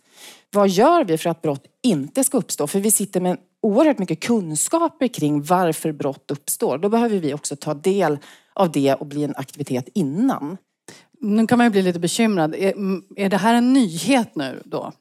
Vad 0.51 0.69
gör 0.69 1.03
vi 1.03 1.17
för 1.17 1.29
att 1.29 1.41
brott 1.41 1.65
inte 1.83 2.23
ska 2.23 2.37
uppstå? 2.37 2.67
För 2.67 2.79
vi 2.79 2.91
sitter 2.91 3.21
med 3.21 3.37
oerhört 3.61 3.99
mycket 3.99 4.19
kunskaper 4.19 5.07
kring 5.07 5.43
varför 5.43 5.91
brott 5.91 6.31
uppstår. 6.31 6.77
Då 6.77 6.89
behöver 6.89 7.17
vi 7.17 7.33
också 7.33 7.55
ta 7.55 7.73
del 7.73 8.17
av 8.53 8.71
det 8.71 8.93
och 8.93 9.05
bli 9.05 9.23
en 9.23 9.35
aktivitet 9.35 9.89
innan. 9.93 10.57
Nu 11.21 11.47
kan 11.47 11.57
man 11.57 11.67
ju 11.67 11.71
bli 11.71 11.81
lite 11.81 11.99
bekymrad. 11.99 12.55
Är, 12.55 12.73
är 13.15 13.29
det 13.29 13.37
här 13.37 13.53
en 13.53 13.73
nyhet 13.73 14.35
nu 14.35 14.61
då? 14.65 14.93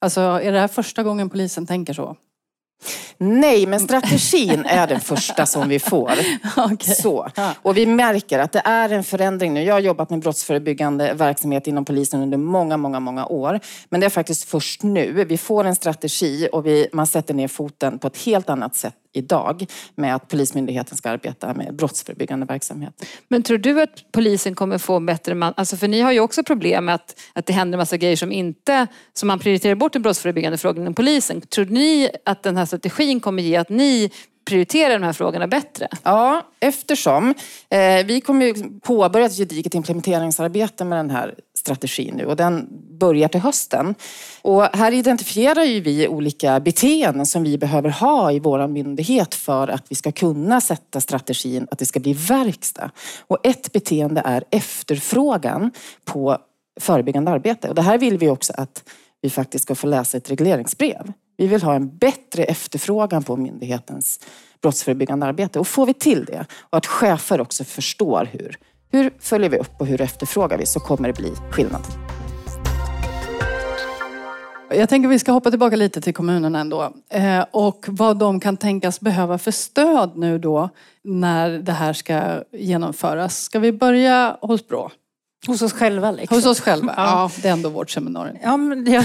Alltså, 0.00 0.20
är 0.20 0.52
det 0.52 0.60
här 0.60 0.68
första 0.68 1.02
gången 1.02 1.30
polisen 1.30 1.66
tänker 1.66 1.92
så? 1.92 2.16
Nej, 3.18 3.66
men 3.66 3.80
strategin 3.80 4.64
är 4.66 4.86
den 4.86 5.00
första 5.00 5.46
som 5.46 5.68
vi 5.68 5.78
får. 5.78 6.12
okay. 6.72 6.94
så. 6.94 7.28
Och 7.62 7.76
vi 7.76 7.86
märker 7.86 8.38
att 8.38 8.52
det 8.52 8.62
är 8.64 8.92
en 8.92 9.04
förändring 9.04 9.54
nu. 9.54 9.62
Jag 9.62 9.74
har 9.74 9.80
jobbat 9.80 10.10
med 10.10 10.20
brottsförebyggande 10.20 11.14
verksamhet 11.14 11.66
inom 11.66 11.84
polisen 11.84 12.22
under 12.22 12.38
många, 12.38 12.76
många, 12.76 13.00
många 13.00 13.26
år. 13.26 13.60
Men 13.88 14.00
det 14.00 14.06
är 14.06 14.10
faktiskt 14.10 14.44
först 14.44 14.82
nu 14.82 15.24
vi 15.24 15.38
får 15.38 15.64
en 15.64 15.76
strategi 15.76 16.48
och 16.52 16.66
vi, 16.66 16.88
man 16.92 17.06
sätter 17.06 17.34
ner 17.34 17.48
foten 17.48 17.98
på 17.98 18.06
ett 18.06 18.16
helt 18.16 18.48
annat 18.48 18.76
sätt 18.76 18.94
idag 19.16 19.66
med 19.94 20.14
att 20.14 20.28
Polismyndigheten 20.28 20.96
ska 20.96 21.10
arbeta 21.10 21.54
med 21.54 21.74
brottsförebyggande 21.74 22.46
verksamhet. 22.46 23.06
Men 23.28 23.42
tror 23.42 23.58
du 23.58 23.82
att 23.82 24.12
polisen 24.12 24.54
kommer 24.54 24.78
få 24.78 25.00
bättre 25.00 25.34
man... 25.34 25.54
Alltså 25.56 25.76
för 25.76 25.88
ni 25.88 26.00
har 26.00 26.12
ju 26.12 26.20
också 26.20 26.42
problem 26.42 26.84
med 26.84 26.94
att, 26.94 27.20
att 27.32 27.46
det 27.46 27.52
händer 27.52 27.78
massa 27.78 27.96
grejer 27.96 28.16
som 28.16 28.32
inte... 28.32 28.86
Som 29.12 29.26
man 29.26 29.38
prioriterar 29.38 29.74
bort 29.74 29.92
den 29.92 30.02
brottsförebyggande 30.02 30.58
frågan 30.58 30.82
inom 30.82 30.94
polisen. 30.94 31.40
Tror 31.40 31.64
ni 31.64 32.10
att 32.24 32.42
den 32.42 32.56
här 32.56 32.64
strategin 32.66 33.20
kommer 33.20 33.42
ge 33.42 33.56
att 33.56 33.68
ni 33.68 34.10
prioritera 34.46 34.92
de 34.92 35.02
här 35.02 35.12
frågorna 35.12 35.46
bättre? 35.46 35.88
Ja, 36.02 36.46
eftersom 36.60 37.34
eh, 37.68 38.06
vi 38.06 38.20
kommer 38.20 38.46
ju 38.46 38.80
påbörja 38.80 39.26
ett 39.26 39.36
gediget 39.36 39.74
implementeringsarbete 39.74 40.84
med 40.84 40.98
den 40.98 41.10
här 41.10 41.34
strategin 41.54 42.14
nu 42.16 42.24
och 42.24 42.36
den 42.36 42.68
börjar 42.98 43.28
till 43.28 43.40
hösten. 43.40 43.94
Och 44.42 44.62
här 44.62 44.92
identifierar 44.92 45.62
ju 45.62 45.80
vi 45.80 46.08
olika 46.08 46.60
beteenden 46.60 47.26
som 47.26 47.42
vi 47.42 47.58
behöver 47.58 47.90
ha 47.90 48.32
i 48.32 48.38
vår 48.38 48.68
myndighet 48.68 49.34
för 49.34 49.68
att 49.68 49.84
vi 49.88 49.94
ska 49.94 50.12
kunna 50.12 50.60
sätta 50.60 51.00
strategin 51.00 51.66
att 51.70 51.78
det 51.78 51.86
ska 51.86 52.00
bli 52.00 52.12
verkstad. 52.12 52.90
Och 53.26 53.38
ett 53.46 53.72
beteende 53.72 54.22
är 54.24 54.44
efterfrågan 54.50 55.70
på 56.04 56.38
förebyggande 56.80 57.30
arbete. 57.30 57.68
Och 57.68 57.74
det 57.74 57.82
här 57.82 57.98
vill 57.98 58.18
vi 58.18 58.28
också 58.28 58.52
att 58.56 58.84
vi 59.22 59.30
faktiskt 59.30 59.64
ska 59.64 59.74
få 59.74 59.86
läsa 59.86 60.16
ett 60.16 60.30
regleringsbrev. 60.30 61.12
Vi 61.36 61.46
vill 61.46 61.62
ha 61.62 61.74
en 61.74 61.96
bättre 61.96 62.44
efterfrågan 62.44 63.22
på 63.22 63.36
myndighetens 63.36 64.20
brottsförebyggande 64.62 65.26
arbete. 65.26 65.58
Och 65.58 65.66
får 65.66 65.86
vi 65.86 65.94
till 65.94 66.24
det 66.24 66.46
och 66.70 66.78
att 66.78 66.86
chefer 66.86 67.40
också 67.40 67.64
förstår 67.64 68.28
hur, 68.32 68.58
hur 68.92 69.12
följer 69.18 69.50
vi 69.50 69.58
upp 69.58 69.80
och 69.80 69.86
hur 69.86 70.00
efterfrågar 70.00 70.58
vi 70.58 70.66
så 70.66 70.80
kommer 70.80 71.08
det 71.08 71.14
bli 71.14 71.32
skillnad. 71.50 71.82
Jag 74.70 74.88
tänker 74.88 75.08
vi 75.08 75.18
ska 75.18 75.32
hoppa 75.32 75.50
tillbaka 75.50 75.76
lite 75.76 76.00
till 76.00 76.14
kommunerna 76.14 76.60
ändå. 76.60 76.92
Eh, 77.10 77.44
och 77.50 77.84
vad 77.88 78.18
de 78.18 78.40
kan 78.40 78.56
tänkas 78.56 79.00
behöva 79.00 79.38
för 79.38 79.50
stöd 79.50 80.12
nu 80.16 80.38
då 80.38 80.68
när 81.04 81.50
det 81.50 81.72
här 81.72 81.92
ska 81.92 82.42
genomföras. 82.52 83.42
Ska 83.42 83.58
vi 83.58 83.72
börja 83.72 84.36
hos 84.40 84.68
Brå? 84.68 84.90
Hos 85.46 85.62
oss 85.62 85.72
själva 85.72 86.10
liksom. 86.10 86.36
Hos 86.36 86.46
oss 86.46 86.60
själva, 86.60 86.94
ja. 86.96 87.30
Det 87.42 87.48
är 87.48 87.52
ändå 87.52 87.68
vårt 87.68 87.90
seminarium. 87.90 88.36
Ja, 88.42 88.56
men, 88.56 88.86
jag, 88.92 89.04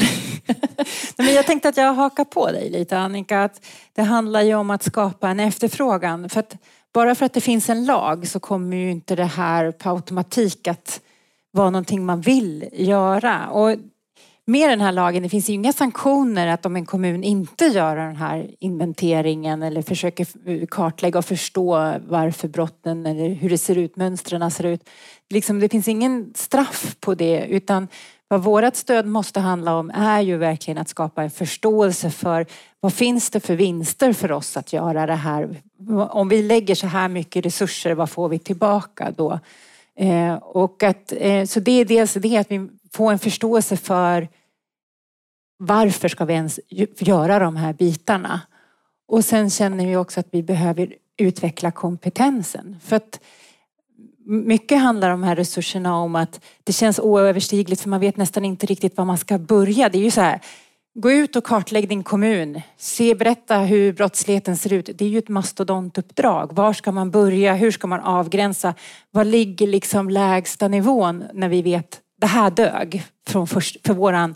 men 1.18 1.34
jag 1.34 1.46
tänkte 1.46 1.70
att 1.70 1.78
jag 1.78 1.94
hakar 1.94 2.26
på 2.26 2.52
dig 2.52 2.70
lite 2.70 2.98
Annika. 2.98 3.44
Att 3.44 3.66
det 3.94 4.02
handlar 4.02 4.42
ju 4.42 4.56
om 4.56 4.70
att 4.70 4.84
skapa 4.84 5.30
en 5.30 5.40
efterfrågan. 5.40 6.30
För 6.30 6.40
att 6.40 6.56
bara 6.94 7.16
för 7.16 7.26
att 7.26 7.34
det 7.34 7.42
finns 7.42 7.70
en 7.70 7.86
lag 7.86 8.28
så 8.28 8.40
kommer 8.40 8.78
ju 8.78 8.92
inte 8.92 9.16
det 9.16 9.26
här 9.26 9.72
på 9.72 9.90
automatik 9.90 10.68
att 10.68 11.02
vara 11.52 11.70
någonting 11.70 12.06
man 12.06 12.22
vill 12.22 12.70
göra. 12.74 13.50
Och 13.50 13.76
med 14.52 14.70
den 14.70 14.82
här 14.82 14.92
lagen, 14.92 15.24
det 15.24 15.30
finns 15.30 15.50
ju 15.50 15.54
inga 15.54 15.74
sanktioner 15.74 16.48
att 16.48 16.66
om 16.66 16.76
en 16.76 16.86
kommun 16.86 17.24
inte 17.24 17.66
gör 17.66 17.96
den 17.96 18.16
här 18.16 18.52
inventeringen 18.60 19.64
eller 19.64 19.82
försöker 19.82 20.66
kartlägga 20.66 21.20
och 21.20 21.26
förstå 21.26 21.94
varför 22.08 22.48
brotten 22.48 23.06
eller 23.06 23.30
hur 23.30 23.50
det 23.50 23.58
ser 23.58 23.78
ut, 23.78 23.96
mönstren 23.96 24.52
ser 24.52 24.66
ut. 24.66 24.90
Liksom, 25.30 25.60
det 25.60 25.70
finns 25.70 25.88
ingen 25.88 26.34
straff 26.36 26.96
på 27.00 27.16
det 27.16 27.46
utan 27.46 27.88
vad 28.28 28.44
vårt 28.44 28.76
stöd 28.76 29.08
måste 29.08 29.40
handla 29.40 29.76
om 29.76 29.90
är 29.90 30.22
ju 30.22 30.38
verkligen 30.38 30.78
att 30.78 30.90
skapa 30.90 31.24
en 31.24 31.32
förståelse 31.32 32.10
för 32.10 32.46
vad 32.80 32.94
finns 32.94 33.30
det 33.30 33.40
för 33.40 33.56
vinster 33.56 34.14
för 34.14 34.32
oss 34.32 34.58
att 34.58 34.74
göra 34.74 35.06
det 35.06 35.16
här? 35.16 35.62
Om 36.10 36.30
vi 36.30 36.44
lägger 36.44 36.76
så 36.76 36.88
här 36.88 37.08
mycket 37.08 37.46
resurser, 37.46 37.94
vad 37.94 38.10
får 38.10 38.30
vi 38.30 38.40
tillbaka 38.40 39.14
då? 39.18 39.40
Eh, 39.96 40.34
och 40.34 40.84
att, 40.84 41.14
eh, 41.18 41.46
så 41.46 41.60
det 41.60 41.72
är 41.72 41.86
dels 41.86 42.14
det 42.14 42.38
att 42.38 42.52
vi 42.52 42.70
får 42.94 43.12
en 43.12 43.20
förståelse 43.20 43.78
för 43.78 44.28
varför 45.64 46.08
ska 46.08 46.26
vi 46.26 46.34
ens 46.34 46.60
göra 47.00 47.40
de 47.40 47.56
här 47.56 47.74
bitarna? 47.74 48.42
Och 49.08 49.26
sen 49.26 49.50
känner 49.50 49.88
vi 49.88 49.96
också 49.96 50.20
att 50.20 50.28
vi 50.32 50.44
behöver 50.44 50.94
utveckla 51.18 51.72
kompetensen. 51.72 52.80
För 52.84 52.96
att 52.96 53.20
mycket 54.26 54.82
handlar 54.82 55.10
de 55.10 55.24
här 55.24 55.36
resurserna 55.36 55.98
om 55.98 56.16
att 56.16 56.42
det 56.64 56.74
känns 56.74 57.00
oöverstigligt 57.00 57.82
för 57.82 57.90
man 57.90 58.00
vet 58.00 58.18
nästan 58.18 58.46
inte 58.46 58.66
riktigt 58.66 58.98
var 58.98 59.06
man 59.06 59.18
ska 59.18 59.38
börja. 59.38 59.90
Det 59.90 59.98
är 59.98 60.04
ju 60.04 60.12
så 60.12 60.22
här, 60.22 60.40
gå 60.94 61.12
ut 61.12 61.36
och 61.36 61.44
kartlägg 61.44 61.90
din 61.90 62.04
kommun. 62.04 62.62
Se, 62.78 63.16
berätta 63.16 63.58
hur 63.58 63.94
brottsligheten 63.94 64.58
ser 64.58 64.74
ut. 64.74 64.90
Det 64.96 65.06
är 65.06 65.10
ju 65.10 65.18
ett 65.18 65.30
mastodontuppdrag. 65.30 66.54
Var 66.54 66.74
ska 66.74 66.92
man 66.92 67.12
börja? 67.12 67.54
Hur 67.54 67.72
ska 67.72 67.88
man 67.88 68.00
avgränsa? 68.00 68.74
Var 69.12 69.26
ligger 69.26 69.68
liksom 69.68 70.10
lägsta 70.10 70.68
nivån 70.68 71.24
när 71.34 71.50
vi 71.50 71.62
vet 71.62 72.02
det 72.22 72.28
här 72.28 72.52
dög 72.52 73.04
från 73.28 73.48
först, 73.48 73.88
för 73.88 73.94
våran, 73.94 74.36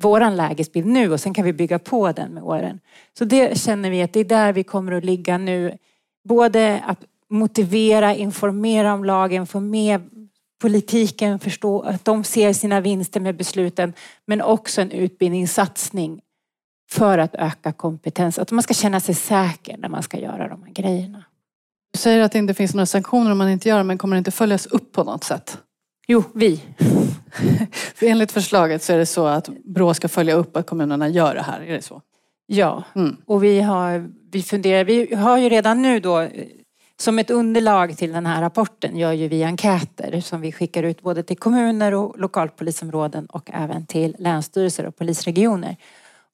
våran 0.00 0.36
lägesbild 0.36 0.86
nu 0.86 1.12
och 1.12 1.20
sen 1.20 1.34
kan 1.34 1.44
vi 1.44 1.52
bygga 1.52 1.78
på 1.78 2.12
den 2.12 2.34
med 2.34 2.42
åren. 2.42 2.80
Så 3.18 3.24
det 3.24 3.58
känner 3.58 3.90
vi 3.90 4.02
att 4.02 4.12
det 4.12 4.20
är 4.20 4.24
där 4.24 4.52
vi 4.52 4.64
kommer 4.64 4.92
att 4.92 5.04
ligga 5.04 5.38
nu. 5.38 5.78
Både 6.28 6.82
att 6.86 7.04
motivera, 7.30 8.14
informera 8.14 8.94
om 8.94 9.04
lagen, 9.04 9.46
få 9.46 9.60
med 9.60 10.10
politiken, 10.60 11.38
förstå 11.38 11.80
att 11.80 12.04
de 12.04 12.24
ser 12.24 12.52
sina 12.52 12.80
vinster 12.80 13.20
med 13.20 13.36
besluten, 13.36 13.92
men 14.26 14.42
också 14.42 14.80
en 14.80 14.90
utbildningssatsning 14.90 16.20
för 16.90 17.18
att 17.18 17.34
öka 17.34 17.72
kompetens. 17.72 18.38
Att 18.38 18.50
man 18.50 18.62
ska 18.62 18.74
känna 18.74 19.00
sig 19.00 19.14
säker 19.14 19.76
när 19.76 19.88
man 19.88 20.02
ska 20.02 20.18
göra 20.18 20.48
de 20.48 20.62
här 20.62 20.72
grejerna. 20.72 21.24
Du 21.92 21.98
säger 21.98 22.22
att 22.22 22.32
det 22.32 22.38
inte 22.38 22.54
finns 22.54 22.74
några 22.74 22.86
sanktioner 22.86 23.30
om 23.30 23.38
man 23.38 23.48
inte 23.48 23.68
gör 23.68 23.78
det, 23.78 23.84
men 23.84 23.98
kommer 23.98 24.16
det 24.16 24.18
inte 24.18 24.30
följas 24.30 24.66
upp 24.66 24.92
på 24.92 25.04
något 25.04 25.24
sätt? 25.24 25.58
Jo, 26.06 26.24
vi. 26.34 26.62
För 27.94 28.06
enligt 28.06 28.32
förslaget 28.32 28.82
så 28.82 28.92
är 28.92 28.98
det 28.98 29.06
så 29.06 29.26
att 29.26 29.48
Brå 29.48 29.94
ska 29.94 30.08
följa 30.08 30.34
upp 30.34 30.56
att 30.56 30.66
kommunerna 30.66 31.08
gör 31.08 31.34
det 31.34 31.42
här, 31.42 31.60
är 31.60 31.72
det 31.72 31.82
så? 31.82 32.02
Ja, 32.46 32.84
mm. 32.94 33.16
och 33.26 33.44
vi 33.44 33.60
har, 33.60 34.10
vi 34.30 34.42
funderar, 34.42 34.84
vi 34.84 35.14
har 35.14 35.38
ju 35.38 35.48
redan 35.48 35.82
nu 35.82 36.00
då 36.00 36.28
som 36.96 37.18
ett 37.18 37.30
underlag 37.30 37.96
till 37.96 38.12
den 38.12 38.26
här 38.26 38.42
rapporten 38.42 38.98
gör 38.98 39.12
ju 39.12 39.28
vi 39.28 39.44
enkäter 39.44 40.20
som 40.20 40.40
vi 40.40 40.52
skickar 40.52 40.82
ut 40.82 41.02
både 41.02 41.22
till 41.22 41.38
kommuner 41.38 41.94
och 41.94 42.18
lokalpolisområden 42.18 43.26
och 43.26 43.50
även 43.52 43.86
till 43.86 44.16
länsstyrelser 44.18 44.86
och 44.86 44.96
polisregioner. 44.96 45.76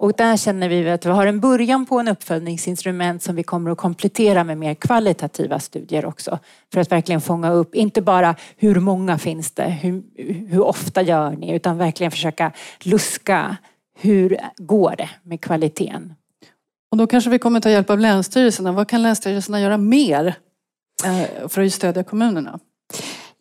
Och 0.01 0.13
där 0.17 0.37
känner 0.37 0.69
vi 0.69 0.91
att 0.91 1.07
vi 1.07 1.11
har 1.11 1.27
en 1.27 1.41
början 1.41 1.87
på 1.87 2.01
en 2.01 2.09
uppföljningsinstrument 2.09 3.23
som 3.23 3.37
vi 3.37 3.43
kommer 3.43 3.71
att 3.71 3.79
komplettera 3.79 4.45
med 4.45 4.59
mer 4.59 4.75
kvalitativa 4.75 5.59
studier 5.59 6.05
också. 6.05 6.39
För 6.73 6.81
att 6.81 6.93
verkligen 6.93 7.21
fånga 7.21 7.53
upp, 7.53 7.75
inte 7.75 8.03
bara 8.03 8.35
hur 8.57 8.81
många 8.81 9.19
finns 9.19 9.51
det, 9.51 9.71
hur, 9.71 10.03
hur 10.49 10.61
ofta 10.61 11.03
gör 11.03 11.31
ni, 11.31 11.55
utan 11.55 11.79
verkligen 11.79 12.11
försöka 12.11 12.53
luska 12.83 13.57
hur 13.99 14.39
går 14.57 14.95
det 14.99 15.11
med 15.23 15.41
kvaliteten. 15.41 16.15
Och 16.91 16.97
då 16.97 17.07
kanske 17.07 17.31
vi 17.31 17.39
kommer 17.39 17.61
ta 17.61 17.71
hjälp 17.71 17.91
av 17.91 17.99
länsstyrelserna. 17.99 18.73
Vad 18.73 18.89
kan 18.89 19.03
länsstyrelserna 19.03 19.61
göra 19.61 19.77
mer 19.77 20.35
eh, 21.05 21.49
för 21.49 21.63
att 21.63 21.73
stödja 21.73 22.05
kommunerna? 22.05 22.59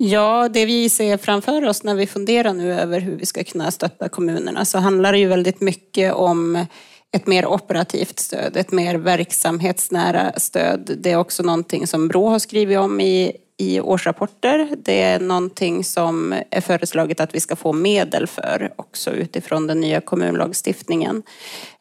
Ja, 0.01 0.49
det 0.49 0.65
vi 0.65 0.89
ser 0.89 1.17
framför 1.17 1.65
oss 1.65 1.83
när 1.83 1.95
vi 1.95 2.07
funderar 2.07 2.53
nu 2.53 2.73
över 2.73 2.99
hur 2.99 3.15
vi 3.15 3.25
ska 3.25 3.43
kunna 3.43 3.71
stötta 3.71 4.09
kommunerna 4.09 4.65
så 4.65 4.77
handlar 4.77 5.11
det 5.11 5.19
ju 5.19 5.27
väldigt 5.27 5.61
mycket 5.61 6.13
om 6.13 6.65
ett 7.11 7.27
mer 7.27 7.45
operativt 7.45 8.19
stöd, 8.19 8.57
ett 8.57 8.71
mer 8.71 8.95
verksamhetsnära 8.95 10.33
stöd. 10.37 10.97
Det 10.97 11.11
är 11.11 11.17
också 11.17 11.43
någonting 11.43 11.87
som 11.87 12.07
Brå 12.07 12.29
har 12.29 12.39
skrivit 12.39 12.77
om 12.77 13.01
i 13.01 13.33
i 13.61 13.81
årsrapporter. 13.81 14.69
Det 14.77 15.01
är 15.01 15.19
någonting 15.19 15.83
som 15.83 16.35
är 16.51 16.61
föreslaget 16.61 17.19
att 17.19 17.35
vi 17.35 17.39
ska 17.39 17.55
få 17.55 17.73
medel 17.73 18.27
för 18.27 18.73
också 18.75 19.11
utifrån 19.11 19.67
den 19.67 19.81
nya 19.81 20.01
kommunlagstiftningen. 20.01 21.23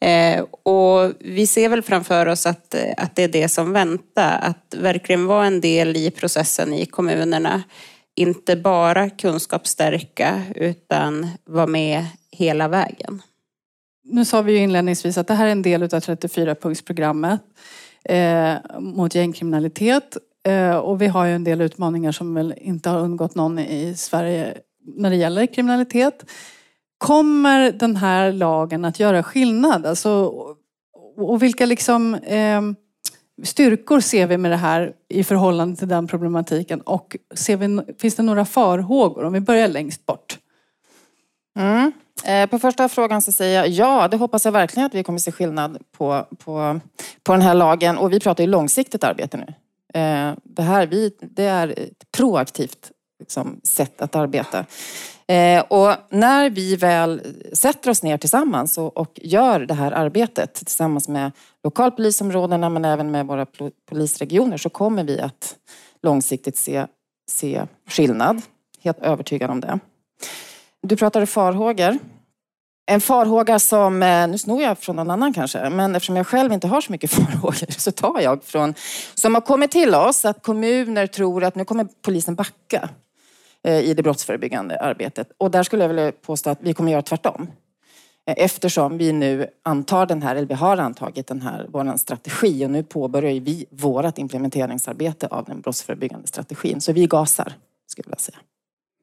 Eh, 0.00 0.40
och 0.62 1.12
vi 1.20 1.46
ser 1.46 1.68
väl 1.68 1.82
framför 1.82 2.26
oss 2.26 2.46
att, 2.46 2.74
att 2.96 3.16
det 3.16 3.22
är 3.22 3.28
det 3.28 3.48
som 3.48 3.72
väntar, 3.72 4.38
att 4.42 4.74
verkligen 4.76 5.26
vara 5.26 5.46
en 5.46 5.60
del 5.60 5.96
i 5.96 6.10
processen 6.10 6.74
i 6.74 6.86
kommunerna. 6.86 7.62
Inte 8.18 8.56
bara 8.56 9.10
kunskapsstärka 9.10 10.42
utan 10.54 11.28
vara 11.44 11.66
med 11.66 12.06
hela 12.30 12.68
vägen. 12.68 13.22
Nu 14.04 14.24
sa 14.24 14.42
vi 14.42 14.52
ju 14.52 14.58
inledningsvis 14.58 15.18
att 15.18 15.26
det 15.26 15.34
här 15.34 15.46
är 15.46 15.52
en 15.52 15.62
del 15.62 15.82
av 15.82 15.88
34-punktsprogrammet 15.88 17.38
eh, 18.04 18.80
mot 18.80 19.14
gängkriminalitet 19.14 20.16
Eh, 20.48 20.76
och 20.76 21.02
vi 21.02 21.06
har 21.06 21.24
ju 21.26 21.34
en 21.34 21.44
del 21.44 21.60
utmaningar 21.60 22.12
som 22.12 22.34
väl 22.34 22.54
inte 22.56 22.90
har 22.90 23.00
undgått 23.00 23.34
någon 23.34 23.58
i 23.58 23.94
Sverige 23.96 24.58
när 24.96 25.10
det 25.10 25.16
gäller 25.16 25.46
kriminalitet. 25.46 26.24
Kommer 26.98 27.72
den 27.72 27.96
här 27.96 28.32
lagen 28.32 28.84
att 28.84 29.00
göra 29.00 29.22
skillnad? 29.22 29.86
Alltså, 29.86 30.10
och 31.16 31.42
vilka 31.42 31.66
liksom, 31.66 32.14
eh, 32.14 32.62
styrkor 33.42 34.00
ser 34.00 34.26
vi 34.26 34.38
med 34.38 34.50
det 34.50 34.56
här 34.56 34.92
i 35.08 35.24
förhållande 35.24 35.76
till 35.76 35.88
den 35.88 36.06
problematiken? 36.06 36.80
Och 36.80 37.16
ser 37.34 37.56
vi, 37.56 37.94
finns 37.98 38.14
det 38.14 38.22
några 38.22 38.44
farhågor? 38.44 39.24
Om 39.24 39.32
vi 39.32 39.40
börjar 39.40 39.68
längst 39.68 40.06
bort. 40.06 40.38
Mm. 41.58 41.92
Eh, 42.24 42.46
på 42.46 42.58
första 42.58 42.88
frågan 42.88 43.22
så 43.22 43.32
säger 43.32 43.58
jag 43.58 43.68
ja, 43.68 44.08
det 44.08 44.16
hoppas 44.16 44.44
jag 44.44 44.52
verkligen 44.52 44.86
att 44.86 44.94
vi 44.94 45.04
kommer 45.04 45.18
se 45.18 45.32
skillnad 45.32 45.78
på, 45.92 46.26
på, 46.38 46.80
på 47.22 47.32
den 47.32 47.42
här 47.42 47.54
lagen. 47.54 47.98
Och 47.98 48.12
vi 48.12 48.20
pratar 48.20 48.44
ju 48.44 48.50
långsiktigt 48.50 49.04
arbete 49.04 49.36
nu. 49.36 49.54
Eh, 50.00 50.34
det 50.44 50.62
här 50.62 50.86
vi, 50.86 51.12
det 51.20 51.44
är 51.44 51.68
ett 51.68 52.12
proaktivt 52.16 52.92
liksom, 53.20 53.60
sätt 53.62 54.02
att 54.02 54.16
arbeta. 54.16 54.64
Eh, 55.26 55.60
och 55.60 55.94
när 56.10 56.50
vi 56.50 56.76
väl 56.76 57.20
sätter 57.52 57.90
oss 57.90 58.02
ner 58.02 58.16
tillsammans 58.16 58.78
och, 58.78 58.96
och 58.96 59.12
gör 59.22 59.60
det 59.60 59.74
här 59.74 59.92
arbetet 59.92 60.54
tillsammans 60.54 61.08
med 61.08 61.32
lokalpolisområdena 61.68 62.68
men 62.68 62.84
även 62.84 63.10
med 63.10 63.26
våra 63.26 63.46
polisregioner 63.88 64.56
så 64.56 64.70
kommer 64.70 65.04
vi 65.04 65.20
att 65.20 65.56
långsiktigt 66.02 66.56
se, 66.56 66.86
se 67.30 67.66
skillnad. 67.86 68.42
Helt 68.80 68.98
övertygad 68.98 69.50
om 69.50 69.60
det. 69.60 69.78
Du 70.82 70.96
pratade 70.96 71.26
farhågor. 71.26 71.98
En 72.86 73.00
farhåga 73.00 73.58
som, 73.58 74.02
eh, 74.02 74.28
nu 74.28 74.38
snor 74.38 74.62
jag 74.62 74.78
från 74.78 74.96
någon 74.96 75.10
annan 75.10 75.34
kanske, 75.34 75.70
men 75.70 75.96
eftersom 75.96 76.16
jag 76.16 76.26
själv 76.26 76.52
inte 76.52 76.66
har 76.66 76.80
så 76.80 76.92
mycket 76.92 77.10
farhågor 77.18 77.80
så 77.80 77.92
tar 77.92 78.20
jag 78.20 78.44
från, 78.44 78.74
som 79.14 79.34
har 79.34 79.40
kommit 79.40 79.70
till 79.70 79.94
oss, 79.94 80.24
att 80.24 80.42
kommuner 80.42 81.06
tror 81.06 81.44
att 81.44 81.54
nu 81.54 81.64
kommer 81.64 81.88
polisen 82.02 82.34
backa 82.34 82.88
eh, 83.64 83.80
i 83.80 83.94
det 83.94 84.02
brottsförebyggande 84.02 84.80
arbetet. 84.80 85.28
Och 85.38 85.50
där 85.50 85.62
skulle 85.62 85.84
jag 85.84 85.88
vilja 85.88 86.12
påstå 86.12 86.50
att 86.50 86.58
vi 86.60 86.74
kommer 86.74 86.92
göra 86.92 87.02
tvärtom. 87.02 87.48
Eftersom 88.36 88.98
vi 88.98 89.12
nu 89.12 89.46
antar 89.62 90.06
den 90.06 90.22
här, 90.22 90.36
eller 90.36 90.46
vi 90.46 90.54
har 90.54 90.76
antagit 90.76 91.26
den 91.26 91.42
här, 91.42 91.66
vår 91.68 91.96
strategi 91.96 92.66
och 92.66 92.70
nu 92.70 92.82
påbörjar 92.82 93.40
vi 93.40 93.66
vårt 93.70 94.18
implementeringsarbete 94.18 95.26
av 95.26 95.44
den 95.44 95.60
brottsförebyggande 95.60 96.28
strategin. 96.28 96.80
Så 96.80 96.92
vi 96.92 97.06
gasar, 97.06 97.52
skulle 97.86 98.04
jag 98.04 98.10
vilja 98.10 98.18
säga. 98.18 98.38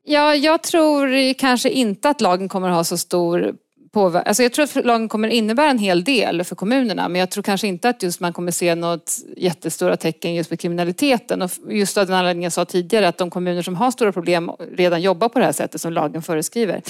Ja, 0.04 0.36
jag 0.36 0.64
tror 0.64 1.34
kanske 1.34 1.70
inte 1.70 2.10
att 2.10 2.22
lagen 2.22 2.50
kommer 2.50 2.70
att 2.70 2.76
ha 2.76 2.84
så 2.84 2.98
stor 2.98 3.56
påverka. 3.96 4.28
Alltså 4.28 4.44
jag 4.44 4.54
tror 4.54 4.64
att 4.64 4.86
lagen 4.86 5.10
kommer 5.10 5.28
innebära 5.28 5.70
en 5.70 5.78
hel 5.78 6.04
del 6.04 6.44
för 6.44 6.56
kommunerna 6.56 7.10
men 7.10 7.20
jag 7.20 7.30
tror 7.32 7.44
kanske 7.44 7.68
inte 7.68 7.90
att 7.90 8.04
just 8.04 8.20
man 8.20 8.34
kommer 8.34 8.52
se 8.52 8.76
något 8.76 9.18
jättestora 9.38 9.98
tecken 9.98 10.36
just 10.36 10.50
med 10.50 10.60
kriminaliteten. 10.60 11.42
Och 11.42 11.52
just 11.70 11.98
av 11.98 12.08
den 12.08 12.16
anledningen 12.16 12.44
jag 12.44 12.54
sa 12.54 12.66
tidigare 12.66 13.08
att 13.08 13.18
de 13.18 13.30
kommuner 13.30 13.62
som 13.62 13.76
har 13.76 13.92
stora 13.92 14.12
problem 14.12 14.52
redan 14.78 15.02
jobbar 15.02 15.30
på 15.30 15.40
det 15.40 15.46
här 15.46 15.52
sättet 15.52 15.82
som 15.82 15.94
lagen 15.94 16.22
föreskriver. 16.22 16.82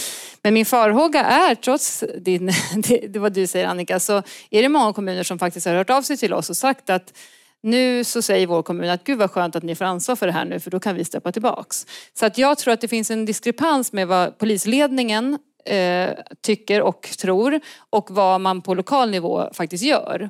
Men 0.41 0.53
min 0.53 0.65
farhåga 0.65 1.23
är, 1.23 1.55
trots 1.55 2.03
din, 2.17 2.45
det, 2.75 3.19
vad 3.19 3.33
du 3.33 3.47
säger 3.47 3.65
Annika, 3.65 3.99
så 3.99 4.23
är 4.49 4.61
det 4.61 4.69
många 4.69 4.93
kommuner 4.93 5.23
som 5.23 5.39
faktiskt 5.39 5.65
har 5.65 5.75
hört 5.75 5.89
av 5.89 6.01
sig 6.01 6.17
till 6.17 6.33
oss 6.33 6.49
och 6.49 6.57
sagt 6.57 6.89
att 6.89 7.13
nu 7.63 8.03
så 8.03 8.21
säger 8.21 8.47
vår 8.47 8.63
kommun 8.63 8.89
att 8.89 9.03
gud 9.03 9.17
vad 9.17 9.31
skönt 9.31 9.55
att 9.55 9.63
ni 9.63 9.75
får 9.75 9.85
ansvar 9.85 10.15
för 10.15 10.25
det 10.25 10.33
här 10.33 10.45
nu 10.45 10.59
för 10.59 10.71
då 10.71 10.79
kan 10.79 10.95
vi 10.95 11.05
steppa 11.05 11.31
tillbaks. 11.31 11.85
Så 12.13 12.25
att 12.25 12.37
jag 12.37 12.57
tror 12.57 12.73
att 12.73 12.81
det 12.81 12.87
finns 12.87 13.11
en 13.11 13.25
diskrepans 13.25 13.93
med 13.93 14.07
vad 14.07 14.37
polisledningen 14.37 15.37
eh, 15.65 16.13
tycker 16.41 16.81
och 16.81 17.09
tror 17.19 17.59
och 17.89 18.11
vad 18.11 18.41
man 18.41 18.61
på 18.61 18.73
lokal 18.73 19.11
nivå 19.11 19.49
faktiskt 19.53 19.83
gör. 19.83 20.29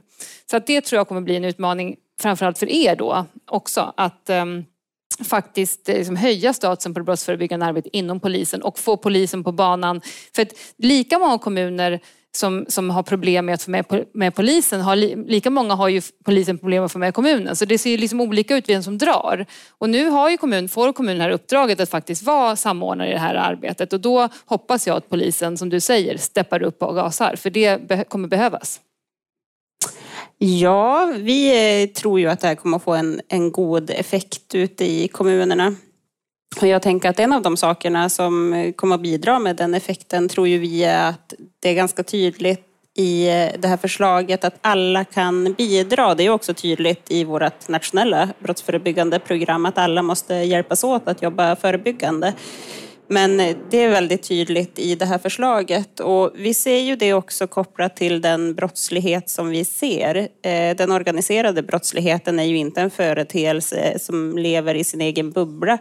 Så 0.50 0.58
att 0.58 0.67
det 0.67 0.82
tror 0.82 0.98
jag 0.98 1.08
kommer 1.08 1.21
bli 1.21 1.36
en 1.36 1.45
utmaning 1.45 1.95
framförallt 2.21 2.58
för 2.58 2.69
er 2.69 2.95
då 2.95 3.26
också 3.52 3.93
att 3.98 4.30
ehm, 4.30 4.58
eh, 4.58 5.26
faktiskt 5.26 5.88
liksom 5.88 6.15
höja 6.15 6.54
statusen 6.54 6.93
på 6.93 7.00
det 7.00 7.04
brottsförebyggande 7.04 7.65
arbetet 7.65 7.93
inom 7.93 8.19
polisen 8.19 8.62
och 8.62 8.80
få 8.80 8.98
polisen 8.98 9.43
på 9.43 9.52
banan. 9.52 10.02
För 10.36 10.41
att 10.41 10.54
lika 10.78 11.19
många 11.19 11.38
kommuner 11.38 12.00
som, 12.36 12.65
som 12.67 12.89
har 12.89 13.04
problem 13.04 13.45
med 13.45 13.56
att 13.56 13.63
få 13.63 13.71
med, 13.71 13.86
med 14.13 14.36
polisen, 14.36 14.82
har 14.82 14.95
li, 14.95 15.15
lika 15.15 15.50
många 15.50 15.74
har 15.76 15.89
ju 15.89 16.02
polisen 16.26 16.58
problem 16.58 16.82
med 16.82 16.86
att 16.86 16.91
få 16.91 17.00
med 17.00 17.13
kommunen. 17.13 17.56
Så 17.56 17.65
det 17.65 17.78
ser 17.78 17.98
liksom 17.98 18.21
olika 18.21 18.58
ut 18.58 18.69
vem 18.69 18.84
som 18.84 18.98
drar. 18.98 19.45
Och 19.69 19.89
nu 19.89 20.10
har 20.10 20.30
ju 20.30 20.38
kommun, 20.38 20.69
får 20.69 20.93
kommunen 20.93 21.21
här 21.21 21.30
uppdraget 21.30 21.80
att 21.80 21.89
faktiskt 21.89 22.24
vara 22.24 22.56
samordnare 22.56 23.10
i 23.10 23.13
det 23.13 23.19
här 23.19 23.36
arbetet 23.36 23.93
och 23.93 24.00
då 24.00 24.30
hoppas 24.45 24.88
jag 24.88 24.98
att 24.98 25.10
polisen, 25.10 25.58
som 25.58 25.69
du 25.69 25.80
säger, 25.80 26.17
steppar 26.17 26.63
upp 26.63 26.84
och 26.84 26.95
gasar. 26.95 27.36
För 27.36 27.50
det 27.50 27.88
be 27.88 28.04
kommer 28.04 28.28
behövas. 28.28 28.80
Ja, 30.38 31.13
vi 31.17 31.84
eh, 31.84 31.89
tror 31.89 32.19
ju 32.19 32.28
att 32.28 32.39
det 32.39 32.48
här 32.48 32.56
kommer 32.56 32.78
att 32.78 32.84
få 32.84 32.93
en, 32.93 33.21
en 33.28 33.52
god 33.52 33.89
effekt 33.89 34.56
ute 34.56 34.86
i 34.86 35.08
kommunerna. 35.08 35.76
Och 36.62 36.68
jag 36.68 36.82
tänker 36.82 37.10
att 37.10 37.20
en 37.20 37.34
av 37.34 37.41
de 37.41 37.58
sakerna 37.58 38.10
som 38.10 38.74
kommer 38.76 38.96
att 38.96 39.02
bidra 39.02 39.39
med 39.39 39.56
den 39.56 39.74
effekten 39.74 40.30
tror 40.30 40.48
ju 40.48 40.58
vi 40.58 40.84
är 40.84 41.10
att 41.10 41.34
det 41.60 41.70
är 41.70 41.74
ganska 41.74 42.04
tydligt 42.04 42.65
i 42.98 43.28
eh, 43.28 43.60
det 43.60 43.68
här 43.68 43.78
förslaget 43.78 44.44
att 44.44 44.56
alla 44.62 45.06
kan 45.06 45.54
bidra. 45.54 46.15
Det 46.15 46.24
är 46.24 46.30
också 46.30 46.54
tydligt 46.54 47.12
i 47.12 47.24
vårt 47.24 47.68
nationella 47.68 48.30
brottsförebyggande 48.39 49.20
program 49.20 49.65
att 49.65 49.78
alla 49.78 50.02
måste 50.02 50.34
hjälpas 50.34 50.84
åt 50.84 51.08
att 51.08 51.22
jobba 51.22 51.56
förebyggande. 51.56 52.34
Men 53.08 53.39
eh, 53.39 53.56
det 53.70 53.78
är 53.78 53.89
väldigt 53.89 54.24
tydligt 54.24 54.80
i 54.80 54.96
det 54.96 55.06
här 55.06 55.18
förslaget 55.18 56.00
och 56.00 56.32
vi 56.36 56.54
ser 56.54 56.80
ju 56.80 56.96
det 56.96 57.13
också 57.13 57.48
kopplat 57.48 57.96
till 57.96 58.22
den 58.22 58.56
brottslighet 58.56 59.30
som 59.30 59.50
vi 59.50 59.65
ser. 59.65 60.15
Eh, 60.41 60.76
den 60.76 60.91
organiserade 60.91 61.63
brottsligheten 61.63 62.39
är 62.39 62.44
ju 62.44 62.58
inte 62.58 62.82
en 62.82 62.91
företeelse 62.91 64.00
som 64.00 64.38
lever 64.38 64.76
i 64.76 64.84
sin 64.84 65.02
egen 65.02 65.32
bubbla 65.32 65.78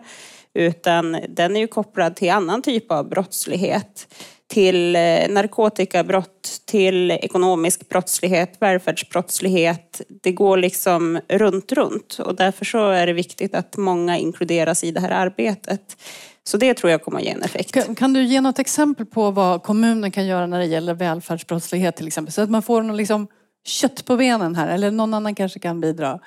utan 0.55 1.21
den 1.29 1.57
är 1.57 1.61
ju 1.61 1.67
kopplad 1.67 2.17
till 2.17 2.31
annan 2.31 2.63
typ 2.63 2.93
av 2.93 3.09
brottslighet. 3.09 4.15
Till 4.47 4.97
eh, 4.97 5.29
narkotikabrott, 5.29 6.63
till 6.67 7.11
ekonomisk 7.11 7.89
brottslighet, 7.89 8.57
välfärdsbrottslighet. 8.61 10.01
Det 10.23 10.33
går 10.33 10.57
liksom 10.57 11.21
runt, 11.29 11.73
runt 11.73 12.19
och 12.19 12.35
därför 12.35 12.65
så 12.65 12.91
är 12.91 13.07
det 13.07 13.13
viktigt 13.13 13.55
att 13.55 13.77
många 13.77 14.19
inkluderas 14.19 14.85
i 14.85 14.91
det 14.91 15.01
här 15.01 15.11
arbetet. 15.11 15.97
Så 16.45 16.57
det 16.57 16.75
tror 16.75 16.91
jag 16.91 17.03
kommer 17.03 17.19
att 17.19 17.25
ge 17.25 17.31
en 17.31 17.43
effekt. 17.43 17.73
Kan, 17.73 17.95
kan, 17.95 18.13
du 18.13 18.23
ge 18.23 18.41
något 18.41 18.59
exempel 18.59 19.07
på 19.07 19.31
vad 19.31 19.63
kommunen 19.63 20.11
kan 20.11 20.27
göra 20.27 20.47
när 20.47 20.59
det 20.59 20.67
gäller 20.67 20.95
välfärdsbrottslighet 20.95 21.97
till 21.97 22.07
exempel? 22.07 22.33
Så 22.33 22.43
att 22.43 22.51
man 22.51 22.63
får 22.63 22.83
någon 22.83 22.97
liksom 22.97 23.27
kött 23.65 24.05
på 24.05 24.17
benen 24.17 24.55
här 24.55 24.69
eller 24.69 24.91
någon 24.91 25.15
annan 25.15 25.35
kanske 25.35 25.59
kan 25.59 25.81
bidra. 25.81 26.21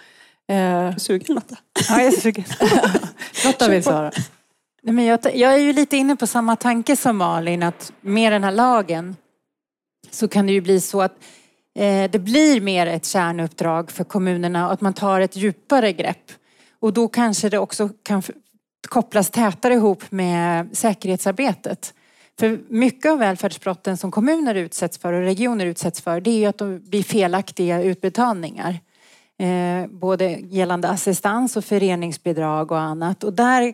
Eh... 0.47 0.95
Sugen 0.95 1.35
Lotta? 1.35 1.57
Ja, 1.89 1.97
jag 1.97 2.07
är 2.07 2.11
sugen. 2.11 2.45
Lotta 3.45 3.69
vill 3.69 3.83
svara. 3.83 4.11
Nej, 4.83 4.93
men 4.93 5.05
jag, 5.05 5.19
jag 5.35 5.53
är 5.53 5.57
ju 5.57 5.73
lite 5.73 5.97
inne 5.97 6.15
på 6.15 6.27
samma 6.27 6.55
tanke 6.55 6.95
som 6.95 7.17
Malin 7.17 7.63
att 7.63 7.93
med 8.01 8.31
den 8.31 8.43
här 8.43 8.51
lagen 8.51 9.15
så 10.11 10.27
kan 10.27 10.47
det 10.47 10.53
ju 10.53 10.61
bli 10.61 10.81
så 10.81 11.01
att 11.01 11.15
eh, 11.75 12.11
det 12.11 12.19
blir 12.19 12.61
mer 12.61 12.87
ett 12.87 13.05
kärnuppdrag 13.05 13.91
för 13.91 14.03
kommunerna 14.03 14.67
och 14.67 14.73
att 14.73 14.81
man 14.81 14.93
tar 14.93 15.21
ett 15.21 15.35
djupare 15.35 15.93
grepp. 15.93 16.31
Och 16.79 16.93
då 16.93 17.07
kanske 17.07 17.49
det 17.49 17.59
också 17.59 17.89
kan 18.03 18.23
kopplas 18.87 19.29
tätare 19.29 19.73
ihop 19.73 20.11
med 20.11 20.77
säkerhetsarbetet. 20.77 21.93
För 22.39 22.59
mycket 22.69 23.11
av 23.11 23.19
välfärdsbrotten 23.19 23.97
som 23.97 24.11
kommuner 24.11 24.55
utsätts 24.55 24.97
för 24.97 25.13
och 25.13 25.21
regioner 25.21 25.65
utsätts 25.65 26.01
för 26.01 26.21
det 26.21 26.31
är 26.31 26.39
ju 26.39 26.45
att 26.45 26.57
det 26.57 26.79
blir 26.79 27.03
felaktiga 27.03 27.81
utbetalningar. 27.81 28.79
Eh, 29.39 29.87
både 29.89 30.29
gällande 30.29 30.89
assistans 30.89 31.57
och 31.57 31.65
föreningsbidrag 31.65 32.71
och 32.71 32.79
annat. 32.79 33.23
Och 33.23 33.33
där 33.33 33.73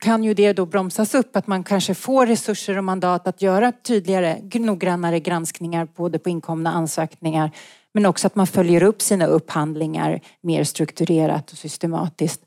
kan 0.00 0.24
ju 0.24 0.34
det 0.34 0.52
då 0.52 0.66
bromsas 0.66 1.14
upp 1.14 1.36
att 1.36 1.46
man 1.46 1.64
kanske 1.64 1.94
får 1.94 2.26
resurser 2.26 2.78
och 2.78 2.84
mandat 2.84 3.26
att 3.26 3.42
göra 3.42 3.72
tydligare, 3.72 4.40
noggrannare 4.54 5.20
granskningar 5.20 5.88
både 5.96 6.18
på 6.18 6.28
inkomna 6.28 6.72
ansökningar 6.72 7.50
men 7.92 8.06
också 8.06 8.26
att 8.26 8.34
man 8.34 8.46
följer 8.46 8.82
upp 8.82 9.02
sina 9.02 9.26
upphandlingar 9.26 10.20
mer 10.40 10.64
strukturerat 10.64 11.52
och 11.52 11.58
systematiskt. 11.58 12.40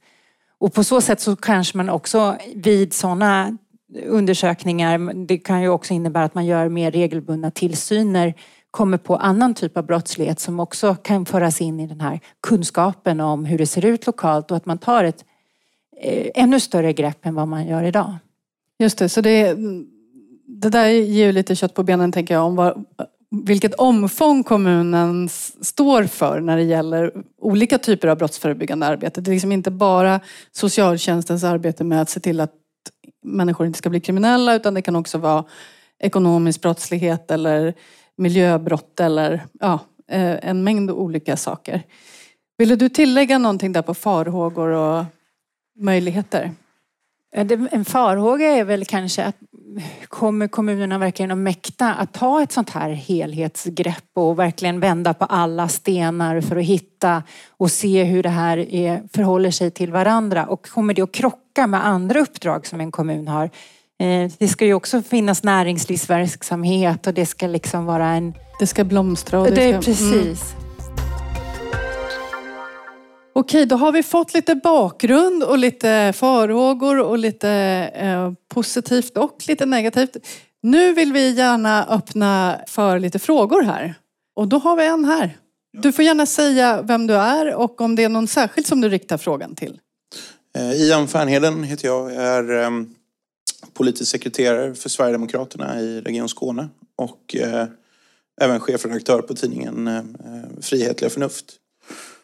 Och 0.59 0.73
på 0.73 0.83
så 0.83 1.01
sätt 1.01 1.19
så 1.19 1.35
kanske 1.35 1.77
man 1.77 1.89
också 1.89 2.37
vid 2.55 2.93
sådana 2.93 3.57
undersökningar, 4.05 5.13
det 5.27 5.37
kan 5.37 5.61
ju 5.61 5.69
också 5.69 5.93
innebära 5.93 6.23
att 6.23 6.35
man 6.35 6.45
gör 6.45 6.69
mer 6.69 6.91
regelbundna 6.91 7.51
tillsyner, 7.51 8.33
kommer 8.71 8.97
på 8.97 9.15
annan 9.15 9.53
typ 9.53 9.77
av 9.77 9.85
brottslighet 9.85 10.39
som 10.39 10.59
också 10.59 10.95
kan 10.95 11.25
föras 11.25 11.61
in 11.61 11.79
i 11.79 11.87
den 11.87 12.01
här 12.01 12.19
kunskapen 12.47 13.19
om 13.19 13.45
hur 13.45 13.57
det 13.57 13.65
ser 13.65 13.85
ut 13.85 14.05
lokalt 14.05 14.51
och 14.51 14.57
att 14.57 14.65
man 14.65 14.77
tar 14.77 15.03
ett 15.03 15.25
eh, 16.01 16.27
ännu 16.35 16.59
större 16.59 16.93
grepp 16.93 17.25
än 17.25 17.35
vad 17.35 17.47
man 17.47 17.67
gör 17.67 17.83
idag. 17.83 18.15
Just 18.79 18.97
det, 18.97 19.09
så 19.09 19.21
det, 19.21 19.55
det 20.47 20.69
där 20.69 20.87
ger 20.87 21.25
ju 21.25 21.31
lite 21.31 21.55
kött 21.55 21.73
på 21.73 21.83
benen 21.83 22.11
tänker 22.11 22.33
jag 22.33 22.45
om 22.45 22.55
vad, 22.55 22.85
vilket 23.29 23.73
omfång 23.73 24.43
kommunen 24.43 25.29
står 25.61 26.03
för 26.03 26.39
när 26.39 26.57
det 26.57 26.63
gäller 26.63 27.11
olika 27.41 27.77
typer 27.77 28.07
av 28.07 28.17
brottsförebyggande 28.17 28.85
arbete. 28.85 29.21
Det 29.21 29.31
är 29.31 29.33
liksom 29.33 29.51
inte 29.51 29.71
bara 29.71 30.19
socialtjänstens 30.51 31.43
arbete 31.43 31.83
med 31.83 32.01
att 32.01 32.09
se 32.09 32.19
till 32.19 32.39
att 32.39 32.53
människor 33.25 33.67
inte 33.67 33.79
ska 33.79 33.89
bli 33.89 33.99
kriminella 33.99 34.55
utan 34.55 34.73
det 34.73 34.81
kan 34.81 34.95
också 34.95 35.17
vara 35.17 35.43
ekonomisk 35.99 36.61
brottslighet 36.61 37.31
eller 37.31 37.73
miljöbrott 38.17 38.99
eller 38.99 39.45
ja, 39.59 39.79
eh, 40.11 40.49
en 40.49 40.63
mängd 40.63 40.91
olika 40.91 41.37
saker. 41.37 41.83
Ville 42.57 42.75
du 42.75 42.89
tillägga 42.89 43.37
någonting 43.37 43.71
där 43.71 43.81
på 43.81 43.93
farhågor 43.93 44.69
och 44.69 45.05
möjligheter? 45.79 46.51
En 47.71 47.85
farhåga 47.85 48.45
är 48.45 48.63
väl 48.63 48.85
kanske 48.85 49.23
att 49.23 49.35
kommer 50.07 50.47
kommunerna 50.47 50.97
verkligen 50.97 51.31
att 51.31 51.37
mäkta 51.37 51.93
att 51.93 52.13
ta 52.13 52.43
ett 52.43 52.51
sånt 52.51 52.69
här 52.69 52.89
helhetsgrepp 52.89 54.09
och 54.13 54.39
verkligen 54.39 54.79
vända 54.79 55.13
på 55.13 55.25
alla 55.25 55.67
stenar 55.67 56.41
för 56.41 56.55
att 56.55 56.63
hitta 56.63 57.23
och 57.49 57.71
se 57.71 58.03
hur 58.03 58.23
det 58.23 58.29
här 58.29 58.57
är, 58.57 59.03
förhåller 59.13 59.51
sig 59.51 59.71
till 59.71 59.91
varandra 59.91 60.45
och 60.45 60.69
kommer 60.69 60.93
det 60.93 61.01
att 61.01 61.11
krocka 61.11 61.67
med 61.67 61.85
andra 61.85 62.19
uppdrag 62.19 62.67
som 62.67 62.81
en 62.81 62.91
kommun 62.91 63.27
har? 63.27 63.49
Eh, 63.99 64.31
det 64.37 64.47
ska 64.47 64.65
ju 64.65 64.73
också 64.73 65.01
finnas 65.01 65.43
näringslivsverksamhet 65.43 67.07
och 67.07 67.13
det 67.13 67.25
ska 67.25 67.47
liksom 67.47 67.85
vara 67.85 68.07
en... 68.07 68.33
Det 68.59 68.67
ska 68.67 68.83
blomstra. 68.83 69.39
Och 69.39 69.47
det, 69.47 69.55
det 69.55 69.81
ska... 69.81 69.91
Precis. 69.91 70.53
Mm. 70.53 70.67
Okej, 73.33 73.65
då 73.65 73.75
har 73.75 73.91
vi 73.91 74.03
fått 74.03 74.33
lite 74.33 74.55
bakgrund 74.55 75.43
och 75.43 75.57
lite 75.57 76.13
farhågor 76.15 76.99
och 76.99 77.17
lite 77.17 77.49
eh, 77.95 78.31
positivt 78.53 79.17
och 79.17 79.43
lite 79.47 79.65
negativt. 79.65 80.17
Nu 80.63 80.93
vill 80.93 81.13
vi 81.13 81.33
gärna 81.33 81.85
öppna 81.85 82.59
för 82.67 82.99
lite 82.99 83.19
frågor 83.19 83.61
här. 83.61 83.95
Och 84.35 84.47
då 84.47 84.57
har 84.57 84.75
vi 84.75 84.85
en 84.85 85.05
här. 85.05 85.37
Du 85.77 85.91
får 85.91 86.05
gärna 86.05 86.25
säga 86.25 86.81
vem 86.81 87.07
du 87.07 87.13
är 87.13 87.55
och 87.55 87.81
om 87.81 87.95
det 87.95 88.03
är 88.03 88.09
någon 88.09 88.27
särskild 88.27 88.67
som 88.67 88.81
du 88.81 88.89
riktar 88.89 89.17
frågan 89.17 89.55
till. 89.55 89.79
Eh, 90.57 90.71
Ian 90.71 91.07
Fernheden 91.07 91.63
heter 91.63 91.87
jag. 91.87 92.13
Jag 92.13 92.23
är 92.23 92.63
eh, 92.63 92.69
politisk 93.73 94.11
sekreterare 94.11 94.75
för 94.75 94.89
Sverigedemokraterna 94.89 95.81
i 95.81 96.01
Region 96.01 96.29
Skåne 96.29 96.69
och 96.95 97.35
eh, 97.35 97.67
även 98.41 98.59
chefredaktör 98.59 99.21
på 99.21 99.33
tidningen 99.33 99.87
eh, 99.87 100.03
Frihetliga 100.61 101.09
Förnuft. 101.09 101.45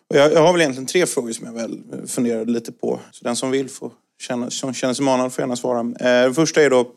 Jag, 0.08 0.34
jag, 0.34 0.42
har 0.42 0.54
väl 0.54 0.62
egentligen 0.62 0.88
tre 0.88 1.06
frågor 1.06 1.32
som 1.32 1.46
jag 1.46 1.54
väl 1.54 1.82
eh, 1.94 2.06
funderade 2.06 2.52
lite 2.52 2.72
på. 2.72 3.00
Så 3.12 3.24
den 3.24 3.36
som 3.36 3.52
vill 3.52 3.70
får 3.70 3.92
känna, 4.20 4.50
som 4.50 4.74
känner 4.74 4.94
sig 4.94 5.06
manad 5.06 5.34
får 5.34 5.42
gärna 5.42 5.56
svara. 5.56 5.80
Eh, 5.80 6.24
den 6.24 6.34
första 6.34 6.62
är 6.62 6.70
då, 6.70 6.94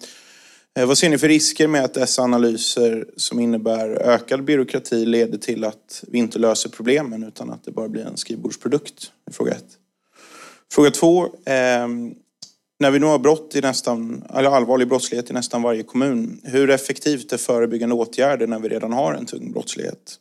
eh, 0.78 0.86
vad 0.86 0.98
ser 0.98 1.08
ni 1.08 1.18
för 1.18 1.28
risker 1.28 1.68
med 1.68 1.84
att 1.84 1.94
dessa 1.94 2.22
analyser 2.22 3.06
som 3.16 3.40
innebär 3.40 3.88
ökad 3.88 4.44
byråkrati 4.44 5.06
leder 5.06 5.38
till 5.38 5.64
att 5.64 6.04
vi 6.08 6.18
inte 6.18 6.38
löser 6.38 6.68
problemen 6.68 7.24
utan 7.24 7.50
att 7.50 7.64
det 7.64 7.70
bara 7.70 7.88
blir 7.88 8.06
en 8.06 8.16
skrivbordsprodukt? 8.16 9.12
Fråga 9.32 9.52
ett. 9.52 9.78
Fråga 10.72 10.90
två. 10.90 11.28
Ehm, 11.44 12.14
när 12.78 12.90
vi 12.90 12.98
nu 12.98 13.06
har 13.06 13.18
brott 13.18 13.56
i 13.56 13.60
nästan, 13.60 14.24
eller 14.34 14.50
allvarlig 14.50 14.88
brottslighet 14.88 15.30
i 15.30 15.32
nästan 15.32 15.62
varje 15.62 15.82
kommun, 15.82 16.40
hur 16.44 16.70
effektivt 16.70 17.32
är 17.32 17.36
förebyggande 17.36 17.94
åtgärder 17.94 18.46
när 18.46 18.58
vi 18.58 18.68
redan 18.68 18.92
har 18.92 19.14
en 19.14 19.26
tung 19.26 19.52
brottslighet? 19.52 20.18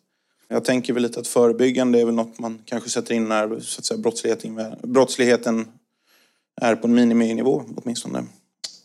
Jag 0.48 0.66
tänker 0.66 0.94
väl 0.94 1.04
lite 1.04 1.20
att 1.20 1.28
förebyggande 1.28 2.02
är 2.02 2.06
väl 2.06 2.16
något 2.16 2.40
man 2.40 2.62
kanske 2.66 2.90
sätter 2.90 3.14
in 3.16 3.30
när 3.30 3.60
så 3.60 3.80
att 3.80 3.86
säga, 3.86 3.98
brottsligheten, 3.98 4.76
brottsligheten 4.84 5.68
är 6.62 6.76
på 6.76 6.88
en 6.88 6.94
miniminivå 6.94 7.64
åtminstone. 7.76 8.24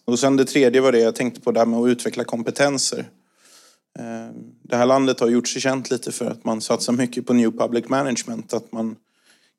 Och 0.04 0.18
sen 0.18 0.36
det 0.36 0.44
tredje 0.44 0.80
var 0.80 0.92
det 0.92 0.98
jag 0.98 1.14
tänkte 1.14 1.40
på, 1.40 1.52
det 1.52 1.60
här 1.60 1.66
med 1.66 1.80
att 1.80 1.88
utveckla 1.88 2.24
kompetenser. 2.24 3.08
Eh, 3.98 4.34
det 4.62 4.76
här 4.76 4.86
landet 4.86 5.20
har 5.20 5.28
gjort 5.28 5.48
sig 5.48 5.62
känt 5.62 5.90
lite 5.90 6.12
för 6.12 6.30
att 6.30 6.44
man 6.44 6.60
satsar 6.60 6.92
mycket 6.92 7.26
på 7.26 7.32
new 7.32 7.50
public 7.50 7.88
management. 7.88 8.52
Att 8.52 8.72
man 8.72 8.96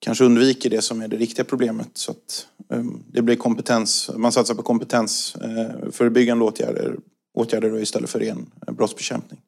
kanske 0.02 0.24
undviker 0.24 0.70
det 0.70 0.82
som 0.82 1.02
är 1.02 1.08
det 1.08 1.18
riktiga 1.18 1.46
problemet. 1.46 1.90
Så 1.94 2.12
att 2.12 2.48
ehm, 2.74 3.04
det 3.08 3.22
blir 3.22 3.36
kompetens, 3.36 4.12
man 4.16 4.32
satsar 4.32 4.56
på 4.56 4.64
kompetensförebyggande 4.64 6.44
eh, 6.44 6.48
åtgärder, 6.48 6.96
åtgärder 7.34 7.80
istället 7.80 8.10
för 8.10 8.20
ren 8.20 8.52
eh, 8.68 8.74
brottsbekämpning. 8.74 9.40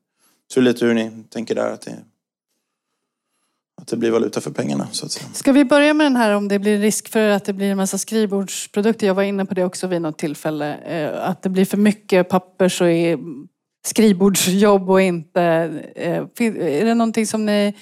Så 0.53 0.61
lite 0.61 0.85
hur 0.85 0.93
ni 0.93 1.11
tänker 1.29 1.55
där 1.55 1.71
att 1.71 1.81
det 1.81 1.97
att 3.81 3.87
det 3.87 3.97
blir 3.97 4.11
valuta 4.11 4.41
för 4.41 4.51
pengarna. 4.51 4.87
Så 4.91 5.05
att 5.05 5.11
säga. 5.11 5.29
Ska 5.33 5.51
vi 5.51 5.65
börja 5.65 5.93
med 5.93 6.05
den 6.05 6.15
här 6.15 6.35
om 6.35 6.47
det 6.47 6.59
blir 6.59 6.79
risk 6.79 7.09
för 7.09 7.29
att 7.29 7.45
det 7.45 7.53
blir 7.53 7.71
en 7.71 7.77
massa 7.77 7.97
skrivbordsprodukter? 7.97 9.07
Jag 9.07 9.13
var 9.13 9.23
inne 9.23 9.45
på 9.45 9.53
det 9.53 9.63
också 9.63 9.87
vid 9.87 10.01
något 10.01 10.17
tillfälle. 10.17 10.75
Eh, 10.75 11.29
att 11.29 11.41
det 11.41 11.49
blir 11.49 11.65
för 11.65 11.77
mycket 11.77 12.29
pappers 12.29 12.81
och 12.81 12.87
skrivbordsjobb 13.85 14.89
och 14.89 15.01
inte... 15.01 15.41
Är 15.41 16.85
det 16.85 16.93
någonting 16.93 17.27
som 17.27 17.45
ni... 17.45 17.73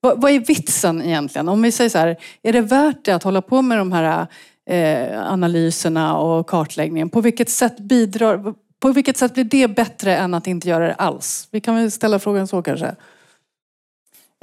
Vad, 0.00 0.20
vad 0.20 0.30
är 0.30 0.40
vitsen 0.40 1.02
egentligen? 1.02 1.48
Om 1.48 1.62
vi 1.62 1.72
säger 1.72 1.90
så 1.90 1.98
här, 1.98 2.16
är 2.42 2.52
det 2.52 2.60
värt 2.60 3.04
det 3.04 3.12
att 3.12 3.22
hålla 3.22 3.42
på 3.42 3.62
med 3.62 3.78
de 3.78 3.92
här 3.92 4.26
eh, 4.70 5.32
analyserna 5.32 6.18
och 6.18 6.46
kartläggningen? 6.46 7.10
På 7.10 7.20
vilket 7.20 7.50
sätt 7.50 7.78
bidrar... 7.78 8.54
På 8.80 8.92
vilket 8.92 9.16
sätt 9.16 9.34
blir 9.34 9.44
det 9.44 9.68
bättre 9.68 10.16
än 10.16 10.34
att 10.34 10.46
inte 10.46 10.68
göra 10.68 10.86
det 10.86 10.94
alls? 10.94 11.48
Vi 11.50 11.60
kan 11.60 11.74
väl 11.74 11.90
ställa 11.90 12.18
frågan 12.18 12.48
så 12.48 12.62
kanske. 12.62 12.94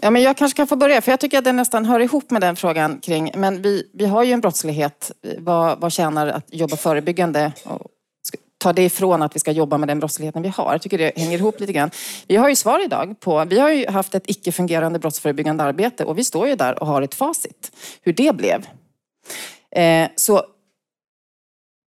Ja, 0.02 0.12
men 0.12 0.22
jag 0.22 0.38
kanske 0.38 0.58
kan 0.58 0.68
få 0.68 0.76
börja, 0.76 1.02
för 1.02 1.12
jag 1.12 1.20
tycker 1.20 1.38
att 1.38 1.44
det 1.44 1.52
nästan 1.52 1.86
hör 1.86 2.00
ihop 2.00 2.32
med 2.32 2.42
den 2.42 2.56
frågan 2.56 3.00
kring, 3.00 3.32
men 3.36 3.62
vi, 3.62 3.90
vi 3.94 4.06
har 4.06 4.24
ju 4.24 4.32
en 4.32 4.42
brottslighet. 4.42 5.12
Eh, 5.24 5.34
vad, 5.38 5.80
vad 5.80 5.92
tjänar 5.92 6.28
att 6.28 6.54
jobba 6.54 6.76
förebyggande? 6.76 7.52
Och 7.64 7.88
ta 8.58 8.74
det 8.74 8.84
ifrån 8.84 9.22
att 9.22 9.36
vi 9.36 9.40
ska 9.40 9.52
jobba 9.52 9.78
med 9.78 9.88
den 9.88 10.00
brottsligheten 10.00 10.42
vi 10.42 10.50
har. 10.50 10.72
Jag 10.72 10.82
tycker 10.82 10.98
det 10.98 11.12
hänger 11.16 11.38
ihop 11.38 11.60
lite 11.60 11.74
grann. 11.74 11.92
Vi 12.28 12.36
har 12.36 12.50
ju 12.50 12.56
svar 12.56 12.84
idag 12.86 13.20
på, 13.20 13.46
vi 13.46 13.60
har 13.60 13.70
ju 13.70 13.88
haft 13.88 14.16
ett 14.16 14.30
icke-fungerande 14.30 15.00
brottsförebyggande 15.00 15.64
arbete 15.64 16.04
och 16.04 16.18
vi 16.18 16.24
står 16.24 16.48
ju 16.48 16.56
där 16.56 16.80
och 16.80 16.88
har 16.88 17.02
ett 17.02 17.16
facit 17.16 17.72
hur 18.02 18.14
det 18.14 18.36
blev. 18.36 18.68
Eh, 19.76 20.10
så 20.16 20.46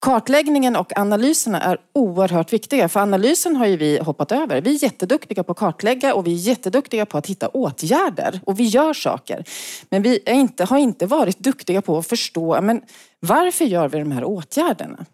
Kartläggningen 0.06 0.76
och 0.76 0.98
analyserna 0.98 1.62
är 1.62 1.78
oerhört 1.94 2.54
viktiga 2.54 2.90
för 2.90 3.00
analysen 3.00 3.56
har 3.56 3.66
ju 3.66 3.78
vi 3.78 4.00
hoppat 4.00 4.32
över. 4.32 4.62
Vi 4.62 4.76
är 4.76 4.84
jätteduktiga 4.84 5.44
på 5.44 5.52
att 5.52 5.58
kartlägga 5.58 6.14
och 6.14 6.28
vi 6.28 6.34
är 6.34 6.38
jätteduktiga 6.38 7.06
på 7.06 7.18
att 7.18 7.28
hitta 7.28 7.48
åtgärder 7.48 8.40
och 8.46 8.60
vi 8.60 8.64
gör 8.64 8.94
saker. 8.94 9.44
Men 9.90 10.02
vi 10.02 10.20
är 10.26 10.34
inte, 10.34 10.66
har 10.66 10.78
inte 10.78 11.06
varit 11.06 11.40
duktiga 11.40 11.82
på 11.82 11.98
att 11.98 12.08
förstå 12.08 12.62
men 12.62 12.82
varför 13.20 13.66
gör 13.66 13.88
vi 13.88 14.00
de 14.00 14.12
här 14.12 14.24
åtgärderna? 14.24 15.06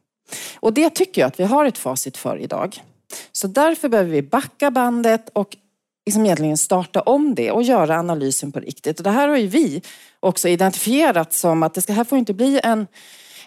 Och 0.60 0.74
det 0.74 0.89
tycker 0.89 1.22
jag 1.22 1.28
att 1.28 1.39
vi 1.39 1.43
har 1.43 1.65
ett 1.65 1.78
facit 1.78 2.17
för 2.17 2.38
idag. 2.38 2.82
Så 3.32 3.48
därför 3.48 3.89
behöver 3.89 4.12
vi 4.12 4.22
backa 4.22 4.72
bandet 4.72 5.30
och 5.34 5.58
liksom 6.06 6.26
egentligen 6.26 6.58
starta 6.58 7.02
om 7.02 7.36
det 7.36 7.52
och 7.52 7.63
göra 7.63 8.00
analysen 8.00 8.52
på 8.52 8.60
riktigt. 8.60 8.98
Och 8.98 9.04
det 9.04 9.10
här 9.10 9.28
har 9.28 9.38
ju 9.38 9.48
vi 9.48 9.82
också 10.19 10.48
identifierat 10.48 11.34
som 11.34 11.63
att 11.63 11.74
det 11.74 11.89
här 11.89 12.04
får 12.04 12.17
inte 12.17 12.34
bli 12.34 12.60
en, 12.63 12.88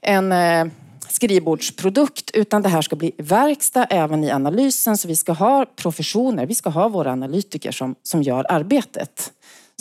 en 0.03 0.33
eh, 0.33 0.67
skrivbordsprodukt 1.09 2.31
utan 2.31 2.63
det 2.63 2.69
här 2.69 2.83
ska 2.83 2.97
bli 2.97 3.13
verkstad 3.19 3.85
även 3.85 4.25
i 4.25 4.31
analysen. 4.31 4.97
Så 4.97 5.09
vi 5.09 5.17
ska 5.17 5.33
ha 5.33 5.67
professioner, 5.77 6.47
vi 6.47 6.55
ska 6.55 6.71
ha 6.71 6.89
våra 6.89 7.13
analytiker 7.13 7.73
som, 7.73 7.95
som 8.03 8.23
gör 8.23 8.47
arbetet. 8.49 9.33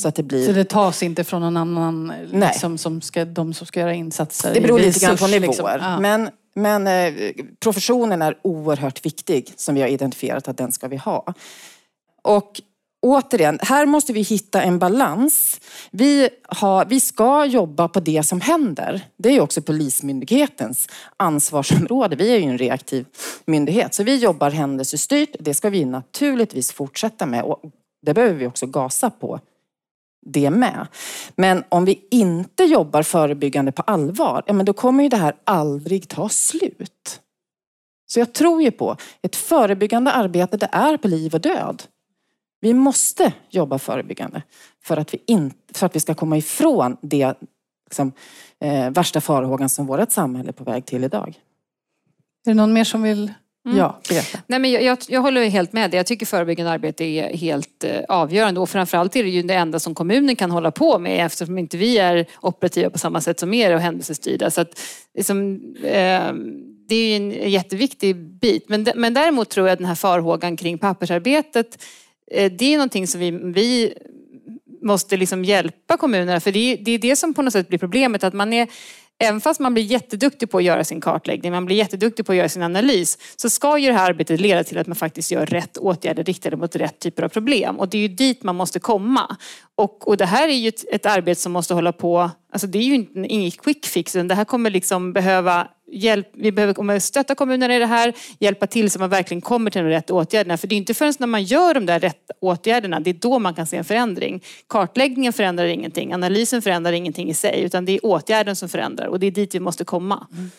Så 0.02 0.08
att 0.08 0.15
det 0.15 0.24
blir... 0.24 0.46
Så 0.46 0.52
det 0.52 0.65
tas 0.65 1.04
inte 1.04 1.24
från 1.24 1.41
någon 1.41 1.58
annan, 1.58 2.13
liksom, 2.32 2.78
som 2.78 3.02
ska, 3.02 3.26
de 3.26 3.54
som 3.54 3.68
ska 3.68 3.80
göra 3.80 3.94
insatser? 3.94 4.54
Det 4.54 4.62
beror 4.62 4.80
lite 4.80 5.00
grann 5.00 5.18
på 5.18 5.28
nivåer. 5.28 5.39
liksom. 5.48 5.70
Ja. 5.82 6.00
Men, 6.00 6.30
men 6.56 6.88
eh, 6.88 7.34
professionen 7.60 8.22
är 8.22 8.38
oerhört 8.41 9.06
viktig 9.06 9.54
som 9.56 9.76
vi 9.76 9.82
har 9.82 9.88
identifierat 9.88 10.48
att 10.48 10.58
den 10.58 10.72
ska 10.72 10.88
vi 10.88 10.98
ha. 10.98 11.34
Och 12.22 12.62
återigen, 13.02 13.60
här 13.62 13.86
måste 13.86 14.13
vi 14.13 14.22
hitta 14.22 14.62
en 14.62 14.80
balans. 14.80 15.62
Vi, 15.91 16.30
har, 16.44 16.86
vi 16.86 17.00
ska 17.00 17.46
jobba 17.46 17.88
på 17.88 18.00
det 18.00 18.24
som 18.24 18.41
händer. 18.41 19.08
Det 19.18 19.30
är 19.30 19.34
ju 19.34 19.39
också 19.39 19.62
Polismyndighetens 19.62 20.89
ansvarsområde. 21.18 22.15
Vi 22.15 22.34
är 22.34 22.38
ju 22.38 22.44
en 22.44 22.58
reaktiv 22.58 23.06
myndighet. 23.46 23.94
Så 23.94 24.04
vi 24.04 24.15
jobbar 24.15 24.52
händelsestyrt. 24.52 25.36
Det 25.39 25.54
ska 25.54 25.70
vi 25.70 25.86
naturligtvis 25.86 26.72
fortsätta 26.72 27.26
med. 27.26 27.44
Och 27.44 27.62
det 28.06 28.13
behöver 28.13 28.36
vi 28.36 28.48
också 28.48 28.65
gasa 28.65 29.10
på 29.10 29.39
det 30.25 30.49
med. 30.49 30.88
Men 31.35 31.63
om 31.69 31.85
vi 31.85 32.07
inte 32.11 32.63
jobbar 32.63 33.03
förebyggande 33.03 33.71
på 33.71 33.81
allvar, 33.81 34.43
ja, 34.47 34.53
men 34.53 34.65
då 34.65 34.73
kommer 34.73 35.03
ju 35.03 35.09
det 35.09 35.17
här 35.17 35.35
aldrig 35.43 36.07
ta 36.07 36.29
slut. 36.29 37.21
Så 38.07 38.19
jag 38.19 38.33
tror 38.33 38.61
ju 38.61 38.71
på 38.71 38.97
ett 39.21 39.35
förebyggande 39.35 40.11
arbete, 40.11 40.57
det 40.57 40.69
är 40.71 40.97
på 40.97 41.07
liv 41.07 41.33
och 41.33 41.41
död. 41.41 41.83
Vi 42.61 42.73
måste 42.73 43.33
jobba 43.49 43.79
förebyggande 43.79 44.41
för 44.83 44.97
att 44.97 45.13
vi, 45.13 45.23
in, 45.25 45.53
för 45.73 45.85
att 45.85 45.95
vi 45.95 45.99
ska 45.99 46.13
komma 46.13 46.38
ifrån 46.38 46.97
det 47.01 47.33
liksom, 47.85 48.11
eh, 48.59 48.89
värsta 48.89 49.21
farhågan 49.21 49.69
som 49.69 49.85
vårt 49.85 50.11
samhälle 50.11 50.49
är 50.49 50.53
på 50.53 50.63
väg 50.63 50.85
till 50.85 51.03
idag. 51.03 51.39
Är 52.45 52.51
det 52.51 52.53
någon 52.53 52.73
mer 52.73 52.83
som 52.83 53.01
vill? 53.01 53.33
Mm. 53.65 53.78
Ja, 53.78 53.99
berätta. 54.10 54.39
Nej, 54.47 54.60
men 54.60 54.71
jag, 54.71 54.84
jag, 54.84 54.97
jag 55.08 55.21
håller 55.21 55.45
helt 55.45 55.73
med 55.73 55.91
dig. 55.91 55.97
Jag 55.97 56.06
tycker 56.06 56.25
förebyggande 56.25 56.71
arbete 56.71 57.04
är 57.04 57.38
helt 57.38 57.84
eh, 57.84 58.01
avgörande 58.10 58.60
och 58.60 58.69
framförallt 58.69 59.15
är 59.15 59.23
det 59.23 59.30
ju 59.30 59.43
det 59.43 59.54
enda 59.54 59.80
som 59.80 59.95
kommunen 59.95 60.36
kan 60.36 60.51
hålla 60.51 60.71
på 60.71 60.99
med 60.99 61.25
eftersom 61.25 61.58
inte 61.58 61.78
vi 61.78 61.97
är 61.97 62.25
operativa 62.41 62.89
på 62.89 62.97
samma 62.97 63.21
sätt 63.21 63.39
som 63.39 63.54
er 63.54 63.75
och 63.75 63.80
händelsestyrda. 63.80 64.51
Så 64.51 64.62
att, 64.62 64.80
liksom, 65.17 65.62
eh, 65.84 66.34
det 66.89 66.95
är 66.95 67.08
ju 67.08 67.15
en 67.15 67.51
jätteviktig 67.51 68.15
bit. 68.15 68.69
Men, 68.69 68.88
men 68.95 69.13
däremot 69.13 69.49
tror 69.49 69.67
jag 69.67 69.73
att 69.73 69.80
den 69.80 69.88
här 69.88 69.95
farhågan 69.95 70.58
kring 70.58 70.78
pappersarbetet 70.78 71.84
eh, 72.32 72.51
det 72.51 72.73
är 72.73 72.78
någonting 72.78 73.08
som 73.08 73.19
vi, 73.19 73.32
vi 73.32 73.93
måste 74.82 75.17
liksom 75.17 75.45
hjälpa 75.45 75.97
kommunerna 75.97 76.39
för 76.39 76.51
det 76.51 76.73
är, 76.73 76.78
det 76.78 76.91
är 76.91 76.99
det 76.99 77.15
som 77.15 77.34
på 77.34 77.41
något 77.41 77.54
sätt 77.54 77.67
blir 77.67 77.80
problemet 77.80 78.23
att 78.23 78.34
man 78.34 78.54
är 78.54 78.67
Även 79.19 79.41
fast 79.41 79.60
man 79.60 79.73
blir 79.73 79.84
jätteduktig 79.84 80.51
på 80.51 80.58
att 80.58 80.63
göra 80.63 80.84
sin 80.84 81.01
kartläggning, 81.01 81.51
man 81.51 81.65
blir 81.65 81.75
jätteduktig 81.75 82.25
på 82.25 82.32
att 82.32 82.38
göra 82.38 82.49
sin 82.49 82.63
analys, 82.63 83.17
så 83.36 83.49
ska 83.49 83.78
ju 83.78 83.88
det 83.88 83.93
här 83.93 84.10
arbetet 84.10 84.39
leda 84.39 84.63
till 84.63 84.78
att 84.78 84.88
man 84.88 84.95
faktiskt 84.95 85.32
gör 85.32 85.45
rätt 85.45 85.78
åtgärder 85.78 86.23
riktade 86.23 86.58
mot 86.58 86.75
rätt 86.75 86.99
typer 86.99 87.23
av 87.23 87.30
problem. 87.30 87.80
Och 87.80 87.89
det 87.89 87.97
är 87.97 88.01
ju 88.01 88.08
dit 88.08 88.43
man 88.43 88.56
måste 88.56 88.80
komma. 88.80 89.38
Och, 89.75 90.08
och 90.08 90.17
det 90.17 90.25
här 90.25 90.47
är 90.47 90.54
ju 90.54 90.67
ett, 90.67 90.86
ett 90.91 91.06
arbete 91.06 91.41
som 91.41 91.51
måste 91.51 91.73
hålla 91.73 91.91
på, 91.91 92.32
alltså 92.56 92.68
det 92.68 92.78
är 92.78 92.84
ju 92.84 92.96
inte, 92.96 93.20
inget 93.20 93.62
quick 93.62 93.86
fix, 93.86 94.15
utan 94.15 94.28
det 94.28 94.36
här 94.36 94.46
kommer 94.46 94.70
liksom 94.70 95.13
behöva 95.13 95.68
hjälp, 95.91 96.28
vi 96.34 96.52
behöver 96.52 96.74
kommer 96.74 97.00
stötta 97.00 97.36
kommunerna 97.36 97.76
i 97.76 97.80
det 97.80 97.86
här, 97.86 98.13
hjälpa 98.39 98.68
till 98.68 98.91
så 98.91 99.00
man 99.00 99.10
verkligen 99.10 99.41
kommer 99.41 99.72
till 99.72 99.82
de 99.82 99.89
rätta 99.89 100.13
åtgärderna. 100.13 100.58
För 100.58 100.68
det 100.68 100.76
är 100.76 100.78
inte 100.78 100.94
förrän 100.94 101.13
när 101.20 101.28
man 101.28 101.44
gör 101.44 101.74
de 101.74 101.86
där 101.86 102.00
rätta 102.00 102.34
åtgärderna, 102.41 103.00
det 103.00 103.10
är 103.10 103.13
då 103.13 103.39
man 103.39 103.54
kan 103.54 103.68
se 103.68 103.78
en 103.78 103.86
förändring. 103.86 104.44
Kartläggningen 104.68 105.34
förändrar 105.34 105.65
ingenting, 105.65 106.13
analysen 106.13 106.62
förändrar 106.62 106.91
ingenting 106.91 107.30
i 107.30 107.34
sig, 107.34 107.62
utan 107.62 107.86
det 107.86 107.91
är 107.91 108.06
åtgärden 108.06 108.56
som 108.56 108.70
förändrar 108.70 109.08
och 109.08 109.20
det 109.20 109.28
är 109.28 109.32
dit 109.32 109.56
vi 109.56 109.60
måste 109.60 109.86
komma. 109.86 110.28
Mm. 110.32 110.52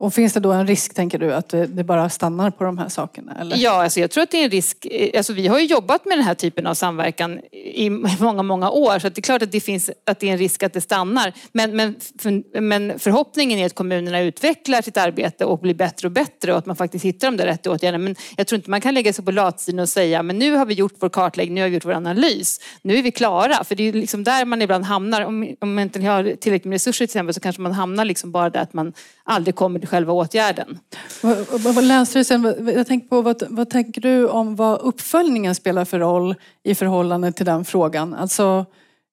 Och 0.00 0.14
finns 0.14 0.32
det 0.32 0.40
då 0.40 0.52
en 0.52 0.66
risk, 0.66 0.94
tänker 0.94 1.18
du, 1.18 1.34
att 1.34 1.48
det 1.48 1.84
bara 1.84 2.08
stannar 2.08 2.50
på 2.50 2.64
de 2.64 2.78
här 2.78 2.88
sakerna? 2.88 3.36
Eller? 3.40 3.56
Ja, 3.56 3.82
alltså 3.82 4.00
jag 4.00 4.10
tror 4.10 4.22
att 4.22 4.30
det 4.30 4.40
är 4.40 4.44
en 4.44 4.50
risk. 4.50 4.86
Eh, 4.90 5.10
alltså 5.16 5.32
vi 5.32 5.46
har 5.46 5.58
ju 5.58 5.66
jobbat 5.66 6.04
med 6.04 6.18
den 6.18 6.24
här 6.24 6.34
typen 6.34 6.66
av 6.66 6.74
samverkan 6.74 7.40
i 7.52 7.90
många, 8.20 8.42
många 8.42 8.70
år. 8.70 8.98
Så 8.98 9.06
att 9.06 9.14
det 9.14 9.18
är 9.18 9.22
klart 9.22 9.42
att 9.42 9.52
det 9.52 9.60
finns 9.60 9.90
att 10.06 10.20
det 10.20 10.28
är 10.28 10.32
en 10.32 10.38
risk 10.38 10.62
att 10.62 10.72
det 10.72 10.80
stannar. 10.80 11.32
Men, 11.52 11.76
men, 11.76 11.96
för, 12.18 12.60
men 12.60 12.98
förhoppningen 12.98 13.58
är 13.58 13.66
att 13.66 13.74
kommunerna 13.74 14.20
utvecklar 14.20 14.82
sitt 14.82 14.96
arbete 14.96 15.44
och 15.44 15.58
blir 15.58 15.74
bättre 15.74 16.08
och 16.08 16.12
bättre 16.12 16.52
och 16.52 16.58
att 16.58 16.66
man 16.66 16.76
faktiskt 16.76 17.04
hittar 17.04 17.28
de 17.30 17.36
där 17.36 17.46
rätta 17.46 17.70
åtgärderna. 17.70 18.04
Men 18.04 18.16
jag 18.36 18.46
tror 18.46 18.56
inte 18.56 18.70
man 18.70 18.80
kan 18.80 18.94
lägga 18.94 19.12
sig 19.12 19.24
på 19.24 19.30
latsidan 19.30 19.78
och 19.78 19.88
säga 19.88 20.22
men 20.22 20.38
nu 20.38 20.52
har 20.52 20.66
vi 20.66 20.74
gjort 20.74 20.94
vår 20.98 21.08
kartläggning, 21.08 21.54
nu 21.54 21.60
har 21.60 21.68
vi 21.68 21.74
gjort 21.74 21.84
vår 21.84 21.92
analys. 21.92 22.60
Nu 22.82 22.98
är 22.98 23.02
vi 23.02 23.10
klara. 23.10 23.64
För 23.64 23.74
det 23.74 23.82
är 23.82 23.92
ju 23.92 24.00
liksom 24.00 24.24
där 24.24 24.44
man 24.44 24.62
ibland 24.62 24.84
hamnar. 24.84 25.24
Om, 25.24 25.56
om 25.60 25.74
man 25.74 25.82
inte 25.82 26.00
har 26.00 26.22
tillräckligt 26.22 26.64
med 26.64 26.74
resurser 26.74 26.98
till 26.98 27.04
exempel 27.04 27.34
så 27.34 27.40
kanske 27.40 27.62
man 27.62 27.72
hamnar 27.72 28.04
liksom 28.04 28.32
bara 28.32 28.50
där 28.50 28.60
att 28.60 28.72
man 28.72 28.92
aldrig 29.24 29.54
kommer 29.54 29.78
till 29.78 29.89
själva 29.90 30.12
åtgärden. 30.12 30.78
Vad- 31.22 31.46
vad- 31.62 31.74
vad- 31.74 31.84
Länsstyrelsen, 31.84 32.42
vad- 32.42 32.72
jag 32.74 32.86
tänker 32.86 33.08
på, 33.08 33.22
vad, 33.22 33.42
vad 33.48 33.70
tänker 33.70 34.00
du 34.00 34.28
om 34.28 34.56
vad 34.56 34.80
uppföljningen 34.80 35.54
spelar 35.54 35.84
för 35.84 35.98
roll 35.98 36.34
i 36.62 36.74
förhållande 36.74 37.32
till 37.32 37.46
den 37.46 37.64
frågan? 37.64 38.14
Alltså, 38.14 38.66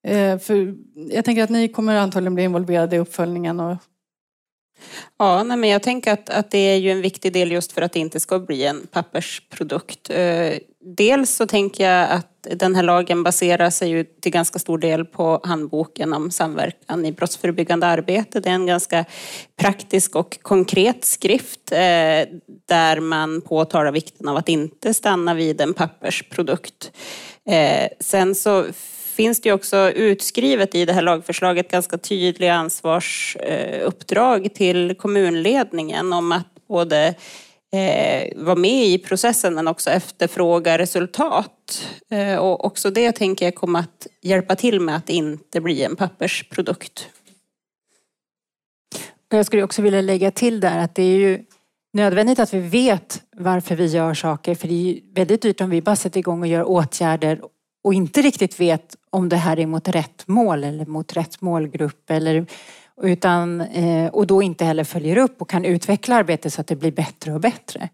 eh, 0.08 0.38
för 0.40 0.76
jag 1.12 1.26
tänker 1.26 1.44
att 1.44 1.50
ni 1.50 1.68
kommer 1.68 1.96
antagligen 1.98 2.36
bli 2.36 2.44
involverade 2.44 2.96
i 2.96 3.00
uppföljningen. 3.00 3.60
Och, 3.60 3.76
Ja, 5.20 5.44
nej, 5.44 5.58
men 5.58 5.70
jag 5.70 5.84
tänker 5.84 6.14
att, 6.14 6.30
att 6.30 6.52
det 6.52 6.58
är 6.58 6.76
ju 6.76 6.92
en 6.92 7.02
viktig 7.02 7.34
del 7.34 7.52
just 7.52 7.72
för 7.72 7.82
att 7.82 7.92
det 7.94 8.00
inte 8.00 8.20
ska 8.20 8.40
bli 8.40 8.66
en 8.66 8.88
pappersprodukt. 8.92 10.10
Eh, 10.10 10.54
dels 10.80 11.36
så 11.36 11.48
tänker 11.48 11.90
jag 11.90 12.12
att 12.12 12.48
den 12.52 12.76
här 12.76 12.84
lagen 12.84 13.24
baserar 13.24 13.70
sig 13.70 13.90
ju 13.90 14.04
till 14.04 14.32
ganska 14.32 14.60
stor 14.60 14.78
del 14.78 15.06
på 15.06 15.42
handboken 15.44 16.14
om 16.14 16.32
samverkan 16.32 17.06
i 17.06 17.12
brottsförebyggande 17.12 17.88
arbete. 17.88 18.40
Det 18.40 18.50
är 18.50 18.54
en 18.54 18.66
ganska 18.66 19.06
praktisk 19.56 20.16
och 20.16 20.38
konkret 20.42 21.06
skrift 21.06 21.72
eh, 21.72 21.78
där 22.68 23.00
man 23.00 23.42
påtalar 23.42 23.92
vikten 23.92 24.28
av 24.28 24.38
att 24.38 24.50
inte 24.50 24.94
stanna 24.94 25.34
vid 25.34 25.62
en 25.62 25.74
pappersprodukt. 25.74 26.92
Eh, 27.46 27.88
sen 28.00 28.36
så 28.36 28.66
finns 29.18 29.42
det 29.42 29.50
ju 29.50 29.54
också 29.54 29.92
utskrivet 29.92 30.76
i 30.76 30.86
det 30.86 30.94
här 30.94 31.02
lagförslaget 31.02 31.72
ganska 31.72 31.98
tydliga 31.98 32.54
ansvarsuppdrag 32.54 34.54
till 34.54 34.96
kommunledningen 34.96 36.14
om 36.14 36.32
att 36.32 36.48
både 36.68 37.16
eh, 37.74 38.28
vara 38.36 38.56
med 38.56 38.86
i 38.86 38.98
processen 38.98 39.56
men 39.56 39.68
också 39.68 39.90
efterfråga 39.90 40.78
resultat. 40.78 41.88
Eh, 42.12 42.36
och 42.36 42.66
också 42.66 42.90
det 42.90 43.12
tänker 43.12 43.46
jag 43.46 43.56
kommer 43.56 43.80
att 43.80 44.08
hjälpa 44.22 44.56
till 44.56 44.80
med 44.80 44.96
att 44.96 45.08
det 45.08 45.14
inte 45.14 45.62
bli 45.62 45.84
en 45.84 45.96
pappersprodukt. 45.96 47.08
Jag 49.30 49.46
skulle 49.46 49.64
också 49.64 49.82
vilja 49.82 50.02
lägga 50.02 50.32
till 50.32 50.60
där 50.60 50.80
att 50.80 50.96
det 50.96 51.04
är 51.04 51.18
ju 51.18 51.44
nödvändigt 51.94 52.40
att 52.40 52.54
vi 52.54 52.60
vet 52.60 53.22
varför 53.38 53.76
vi 53.76 53.86
gör 53.86 54.14
saker. 54.14 54.56
För 54.56 54.68
det 54.68 54.74
är 54.74 54.94
ju 54.94 55.02
väldigt 55.14 55.42
dyrt 55.42 55.62
om 55.62 55.70
vi 55.70 55.82
bara 55.82 55.96
sätter 55.96 56.20
igång 56.20 56.42
och 56.42 56.48
gör 56.48 56.64
åtgärder 56.64 57.42
och 57.88 57.94
inte 57.94 58.22
riktigt 58.22 58.60
vet 58.60 58.96
om 59.10 59.30
det 59.30 59.36
här 59.36 59.60
är 59.60 59.66
mot 59.66 59.88
rätt 59.88 60.28
mål 60.28 60.64
eller 60.64 60.86
mot 60.86 61.18
rätt 61.18 61.42
målgrupp 61.42 62.10
eller 62.10 62.46
utan, 63.02 63.62
eh, 63.62 64.08
och 64.08 64.28
då 64.28 64.42
inte 64.42 64.66
heller 64.66 64.84
följer 64.84 65.18
upp 65.18 65.42
och 65.42 65.50
kan 65.50 65.66
utveckla 65.66 66.16
arbetet 66.16 66.54
så 66.54 66.62
att 66.62 66.68
det 66.68 66.76
blir 66.76 66.92
bättre 66.92 67.34
och 67.34 67.40
bättre. 67.40 67.90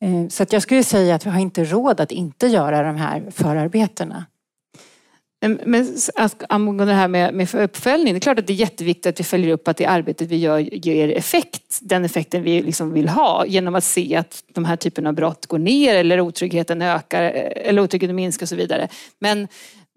Eh, 0.00 0.28
så 0.28 0.42
att 0.42 0.52
jag 0.52 0.62
skulle 0.62 0.84
säga 0.84 1.14
att 1.14 1.26
vi 1.26 1.30
har 1.30 1.40
inte 1.40 1.64
råd 1.64 2.00
att 2.00 2.12
inte 2.12 2.46
göra 2.46 2.82
de 2.82 2.96
här 2.96 3.30
förarbetena. 3.30 4.24
Men 5.40 5.96
angående 6.48 6.84
det 6.84 6.92
här 6.92 7.08
med, 7.08 7.34
med 7.34 7.54
uppföljning, 7.54 8.14
det 8.14 8.18
är 8.18 8.20
klart 8.20 8.38
att 8.38 8.46
det 8.46 8.52
är 8.52 8.54
jätteviktigt 8.54 9.06
att 9.06 9.20
vi 9.20 9.24
följer 9.24 9.52
upp 9.52 9.68
att 9.68 9.76
det 9.76 9.86
arbetet 9.86 10.28
vi 10.28 10.36
gör 10.36 10.58
ger 10.58 11.08
effekt, 11.08 11.78
den 11.80 12.04
effekten 12.04 12.42
vi 12.42 12.62
liksom 12.62 12.92
vill 12.92 13.08
ha 13.08 13.46
genom 13.46 13.74
att 13.74 13.84
se 13.84 14.16
att 14.16 14.44
de 14.54 14.64
här 14.64 14.76
typen 14.76 15.06
av 15.06 15.14
brott 15.14 15.46
går 15.46 15.58
ner 15.58 15.94
eller 15.94 16.20
otryggheten 16.20 16.82
ökar 16.82 17.22
eh, 17.22 17.68
eller 17.68 17.82
otryggheten 17.82 18.16
minskar 18.16 18.44
och 18.44 18.48
så 18.48 18.56
vidare. 18.56 18.88
Men 19.18 19.48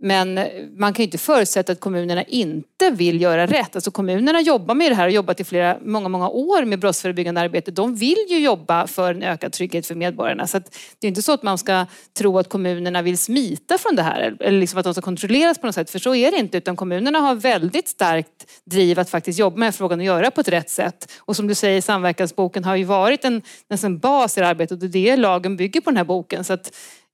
men 0.01 0.39
man 0.77 0.93
kan 0.93 1.03
ju 1.03 1.07
inte 1.07 1.17
förutsätta 1.17 1.71
att 1.71 1.79
kommunerna 1.79 2.23
inte 2.23 2.89
vill 2.89 3.21
göra 3.21 3.45
rätt. 3.45 3.75
Alltså 3.75 3.91
kommunerna 3.91 4.41
jobbar 4.41 4.75
med 4.75 4.91
det 4.91 4.95
här 4.95 5.05
och 5.05 5.11
jobbat 5.11 5.39
i 5.39 5.43
flera, 5.43 5.77
många, 5.81 6.09
många 6.09 6.29
år 6.29 6.65
med 6.65 6.79
brottsförebyggande 6.79 7.41
arbete. 7.41 7.71
De 7.71 7.95
vill 7.95 8.25
ju 8.29 8.39
jobba 8.39 8.87
för 8.87 9.13
en 9.13 9.23
ökad 9.23 9.51
trygghet 9.51 9.87
för 9.87 9.95
medborgarna. 9.95 10.47
Så 10.47 10.59
det 10.99 11.07
är 11.07 11.09
inte 11.09 11.21
så 11.21 11.31
att 11.31 11.43
man 11.43 11.57
ska 11.57 11.85
tro 12.17 12.39
att 12.39 12.49
kommunerna 12.49 13.01
vill 13.01 13.17
smita 13.17 13.77
från 13.77 13.95
det 13.95 14.01
här 14.01 14.37
eller 14.39 14.59
liksom 14.59 14.79
att 14.79 14.83
de 14.83 14.93
ska 14.93 15.01
kontrolleras 15.01 15.57
på 15.57 15.65
något 15.65 15.75
sätt. 15.75 15.89
För 15.89 15.99
så 15.99 16.15
är 16.15 16.31
det 16.31 16.37
inte. 16.37 16.57
Utan 16.57 16.75
kommunerna 16.75 17.19
har 17.19 17.35
väldigt 17.35 17.87
starkt 17.87 18.47
driv 18.65 18.99
att 18.99 19.09
faktiskt 19.09 19.39
jobba 19.39 19.57
med 19.57 19.75
frågan 19.75 19.99
och 19.99 20.05
göra 20.05 20.31
på 20.31 20.41
ett 20.41 20.47
rätt 20.47 20.69
sätt. 20.69 21.11
Och 21.19 21.35
som 21.35 21.47
du 21.47 21.55
säger, 21.55 21.81
samverkansboken 21.81 22.63
har 22.63 22.75
ju 22.75 22.83
varit 22.83 23.25
en, 23.25 23.41
en 23.83 23.99
bas 23.99 24.37
i 24.37 24.41
arbetet 24.41 24.71
och 24.71 24.77
det 24.89 25.09
är 25.09 25.11
det 25.11 25.17
lagen 25.17 25.57
bygger 25.57 25.81
på 25.81 25.89
den 25.89 25.97
här 25.97 26.03
boken. 26.03 26.43
Så 26.43 26.53
att 26.53 26.71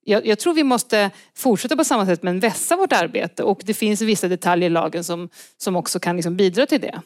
jag, 0.08 0.26
jag, 0.26 0.40
tror 0.40 0.54
vi 0.54 0.64
måste 0.64 1.12
fortsätta 1.36 1.76
på 1.76 1.84
samma 1.84 2.06
sätt 2.06 2.24
men 2.24 2.40
vässa 2.40 2.76
vårt 2.76 2.94
arbete 2.94 3.44
och 3.44 3.62
det 3.64 3.74
finns 3.74 4.02
vissa 4.02 4.28
detaljer 4.28 4.70
i 4.70 4.74
lagen 4.74 5.04
som, 5.04 5.30
som 5.58 5.76
också 5.76 6.00
kan 6.00 6.16
liksom 6.16 6.38
bidra 6.38 6.66
till 6.66 6.82
det. 6.82 7.02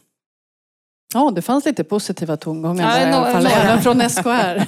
Ja, 1.13 1.31
det 1.35 1.41
fanns 1.41 1.65
lite 1.65 1.83
positiva 1.83 2.37
tongångar 2.37 2.99
ja, 2.99 3.05
där 3.05 3.09
i 3.09 3.13
alla 3.13 3.31
fall, 3.31 3.45
även 3.45 3.81
från 3.81 4.09
SKR. 4.09 4.67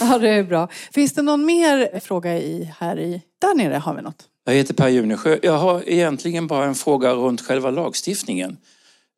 ja, 0.00 0.18
det 0.18 0.28
är 0.28 0.42
bra. 0.42 0.68
Finns 0.92 1.12
det 1.12 1.22
någon 1.22 1.46
mer 1.46 2.00
fråga 2.00 2.38
i, 2.38 2.72
här 2.78 2.98
i... 2.98 3.22
Där 3.40 3.54
nere 3.54 3.74
har 3.74 3.94
vi 3.94 4.02
något. 4.02 4.28
Jag 4.44 4.54
heter 4.54 4.74
Per 4.74 4.88
Junesjö. 4.88 5.38
Jag 5.42 5.58
har 5.58 5.88
egentligen 5.88 6.46
bara 6.46 6.64
en 6.64 6.74
fråga 6.74 7.12
runt 7.12 7.40
själva 7.40 7.70
lagstiftningen. 7.70 8.56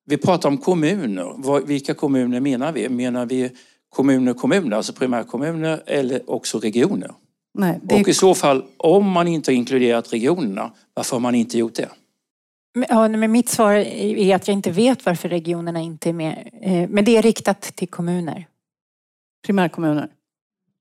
Vi 0.06 0.16
pratar 0.16 0.48
om 0.48 0.58
kommuner. 0.58 1.66
Vilka 1.66 1.94
kommuner 1.94 2.40
menar 2.40 2.72
vi? 2.72 2.88
Menar 2.88 3.26
vi 3.26 3.50
kommuner, 3.90 4.34
kommuner, 4.34 4.76
alltså 4.76 4.92
primärkommuner 4.92 5.82
eller 5.86 6.30
också 6.30 6.58
regioner? 6.58 7.10
Nej, 7.58 7.80
det... 7.82 8.00
Och 8.00 8.08
i 8.08 8.14
så 8.14 8.34
fall, 8.34 8.64
om 8.76 9.10
man 9.10 9.28
inte 9.28 9.50
har 9.50 9.56
inkluderat 9.56 10.12
regionerna, 10.12 10.72
varför 10.94 11.16
har 11.16 11.20
man 11.20 11.34
inte 11.34 11.58
gjort 11.58 11.74
det? 11.74 11.88
Ja, 12.88 13.08
men 13.08 13.32
mitt 13.32 13.48
svar 13.48 13.72
är 13.74 14.34
att 14.34 14.48
jag 14.48 14.52
inte 14.52 14.70
vet 14.70 15.06
varför 15.06 15.28
regionerna 15.28 15.80
inte 15.80 16.08
är 16.08 16.12
med. 16.12 16.48
Eh, 16.62 16.88
men 16.88 17.04
det 17.04 17.16
är 17.16 17.22
riktat 17.22 17.60
till 17.60 17.88
kommuner. 17.88 18.46
Primärkommuner. 19.46 20.08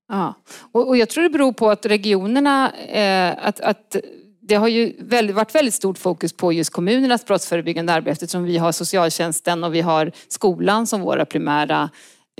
Ja, 0.08 0.34
och, 0.72 0.96
jag 0.96 1.08
tror 1.08 1.22
det 1.22 1.30
beror 1.30 1.52
på 1.52 1.70
att 1.70 1.86
regionerna, 1.86 2.72
eh, 2.72 3.34
att, 3.46 3.60
att 3.60 3.96
det 4.40 4.54
har 4.54 4.68
ju 4.68 4.96
väldigt, 4.98 5.36
varit 5.36 5.54
väldigt 5.54 5.74
stort 5.74 5.98
fokus 5.98 6.32
på 6.32 6.52
just 6.52 6.70
kommunernas 6.70 7.24
brottsförebyggande 7.24 7.92
arbete 7.92 8.24
eftersom 8.24 8.44
vi 8.44 8.58
har 8.58 8.72
socialtjänsten 8.72 9.64
och 9.64 9.74
vi 9.74 9.80
har 9.80 10.12
skolan 10.28 10.86
som 10.86 11.00
våra 11.00 11.24
primära 11.24 11.90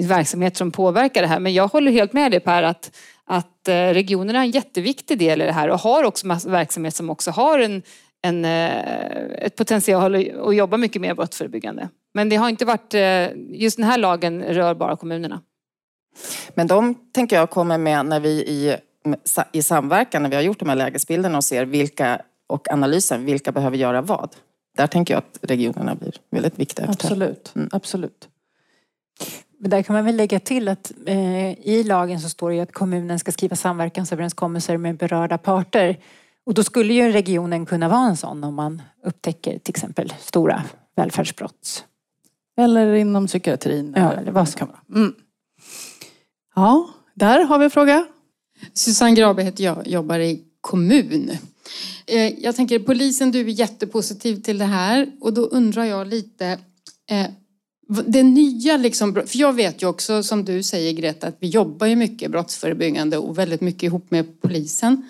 verksamheter 0.00 0.56
som 0.56 0.72
påverkar 0.72 1.22
det 1.22 1.28
här. 1.28 1.40
Men 1.40 1.54
jag 1.54 1.68
håller 1.68 1.92
helt 1.92 2.12
med 2.12 2.30
dig 2.30 2.40
Per 2.40 2.62
att 2.62 2.96
att 3.26 3.68
eh, 3.68 3.72
regionerna 3.74 4.38
är 4.38 4.44
en 4.44 4.50
jätteviktig 4.50 5.18
del 5.18 5.42
i 5.42 5.44
det 5.44 5.52
här 5.52 5.68
och 5.68 5.78
har 5.78 6.04
också 6.04 6.28
verksamhet 6.46 6.94
som 6.94 7.10
också 7.10 7.30
har 7.30 7.58
en, 7.58 7.82
en, 8.22 8.44
eh, 8.44 8.76
ett 9.38 9.56
potential 9.56 10.14
att 10.14 10.56
jobba 10.56 10.76
mycket 10.76 11.02
mer 11.02 11.14
brottsförebyggande. 11.14 11.88
Men 12.14 12.28
det 12.28 12.36
har 12.36 12.48
inte 12.48 12.64
varit, 12.64 12.94
eh, 12.94 13.28
just 13.50 13.76
den 13.76 13.86
här 13.86 13.98
lagen 13.98 14.42
rör 14.42 14.74
bara 14.74 14.96
kommunerna. 14.96 15.40
Men 16.54 16.66
de 16.66 16.94
tänker 17.12 17.36
jag 17.36 17.50
kommer 17.50 17.78
med 17.78 18.06
när 18.06 18.20
vi 18.20 18.28
i, 18.30 18.76
i 19.52 19.62
samverkan, 19.62 20.22
när 20.22 20.30
vi 20.30 20.36
har 20.36 20.42
gjort 20.42 20.58
de 20.58 20.68
här 20.68 20.76
lägesbilderna 20.76 21.36
och 21.36 21.44
ser 21.44 21.64
vilka 21.64 22.20
och 22.46 22.72
analysen, 22.72 23.24
vilka 23.24 23.52
behöver 23.52 23.76
göra 23.76 24.02
vad. 24.02 24.36
Där 24.76 24.86
tänker 24.86 25.14
jag 25.14 25.18
att 25.18 25.38
regionerna 25.50 25.94
blir 25.94 26.14
väldigt 26.30 26.58
viktiga. 26.58 26.86
Absolut, 26.88 27.52
mm. 27.56 27.68
absolut. 27.72 28.28
Men 29.58 29.70
där 29.70 29.82
kan 29.82 29.94
man 29.94 30.04
väl 30.04 30.16
lägga 30.16 30.40
till 30.40 30.68
att 30.68 30.92
eh, 31.06 31.68
i 31.68 31.84
lagen 31.86 32.20
så 32.20 32.28
står 32.28 32.50
det 32.50 32.56
ju 32.56 32.62
att 32.62 32.72
kommunen 32.72 33.18
ska 33.18 33.32
skriva 33.32 33.56
samverkansöverenskommelser 33.56 34.76
med 34.76 34.96
berörda 34.96 35.38
parter. 35.38 35.98
Och 36.46 36.54
då 36.54 36.64
skulle 36.64 36.94
ju 36.94 37.12
regionen 37.12 37.66
kunna 37.66 37.88
vara 37.88 38.08
en 38.08 38.16
sån 38.16 38.44
om 38.44 38.54
man 38.54 38.82
upptäcker 39.04 39.58
till 39.58 39.72
exempel 39.72 40.12
stora 40.20 40.64
välfärdsbrott. 40.96 41.84
Eller 42.58 42.94
inom 42.94 43.26
psykiatrin. 43.26 43.94
Ja, 43.96 44.12
eller 44.12 44.32
vad 44.32 44.48
som 44.48 44.58
kan 44.58 44.68
vara. 44.68 45.00
Mm. 45.00 45.14
Ja, 46.54 46.88
där 47.14 47.44
har 47.44 47.58
vi 47.58 47.64
en 47.64 47.70
fråga. 47.70 48.06
Susanne 48.72 49.14
Grabe 49.14 49.42
heter 49.42 49.64
jag, 49.64 49.86
jobbar 49.86 50.18
i 50.18 50.44
kommun. 50.60 51.30
Eh, 52.06 52.42
jag 52.44 52.56
tänker 52.56 52.78
polisen, 52.78 53.30
du 53.30 53.40
är 53.40 53.44
jättepositiv 53.44 54.42
till 54.42 54.58
det 54.58 54.64
här 54.64 55.12
och 55.20 55.32
då 55.32 55.42
undrar 55.42 55.84
jag 55.84 56.06
lite 56.06 56.58
eh, 57.10 57.26
det 57.88 58.22
nya 58.22 58.76
liksom, 58.76 59.14
för 59.14 59.38
jag 59.38 59.52
vet 59.52 59.82
ju 59.82 59.86
också 59.86 60.22
som 60.22 60.44
du 60.44 60.62
säger 60.62 60.92
Greta 60.92 61.26
att 61.26 61.36
vi 61.40 61.48
jobbar 61.48 61.86
ju 61.86 61.96
mycket 61.96 62.30
brottsförebyggande 62.30 63.18
och 63.18 63.38
väldigt 63.38 63.60
mycket 63.60 63.82
ihop 63.82 64.10
med 64.10 64.40
polisen. 64.40 65.08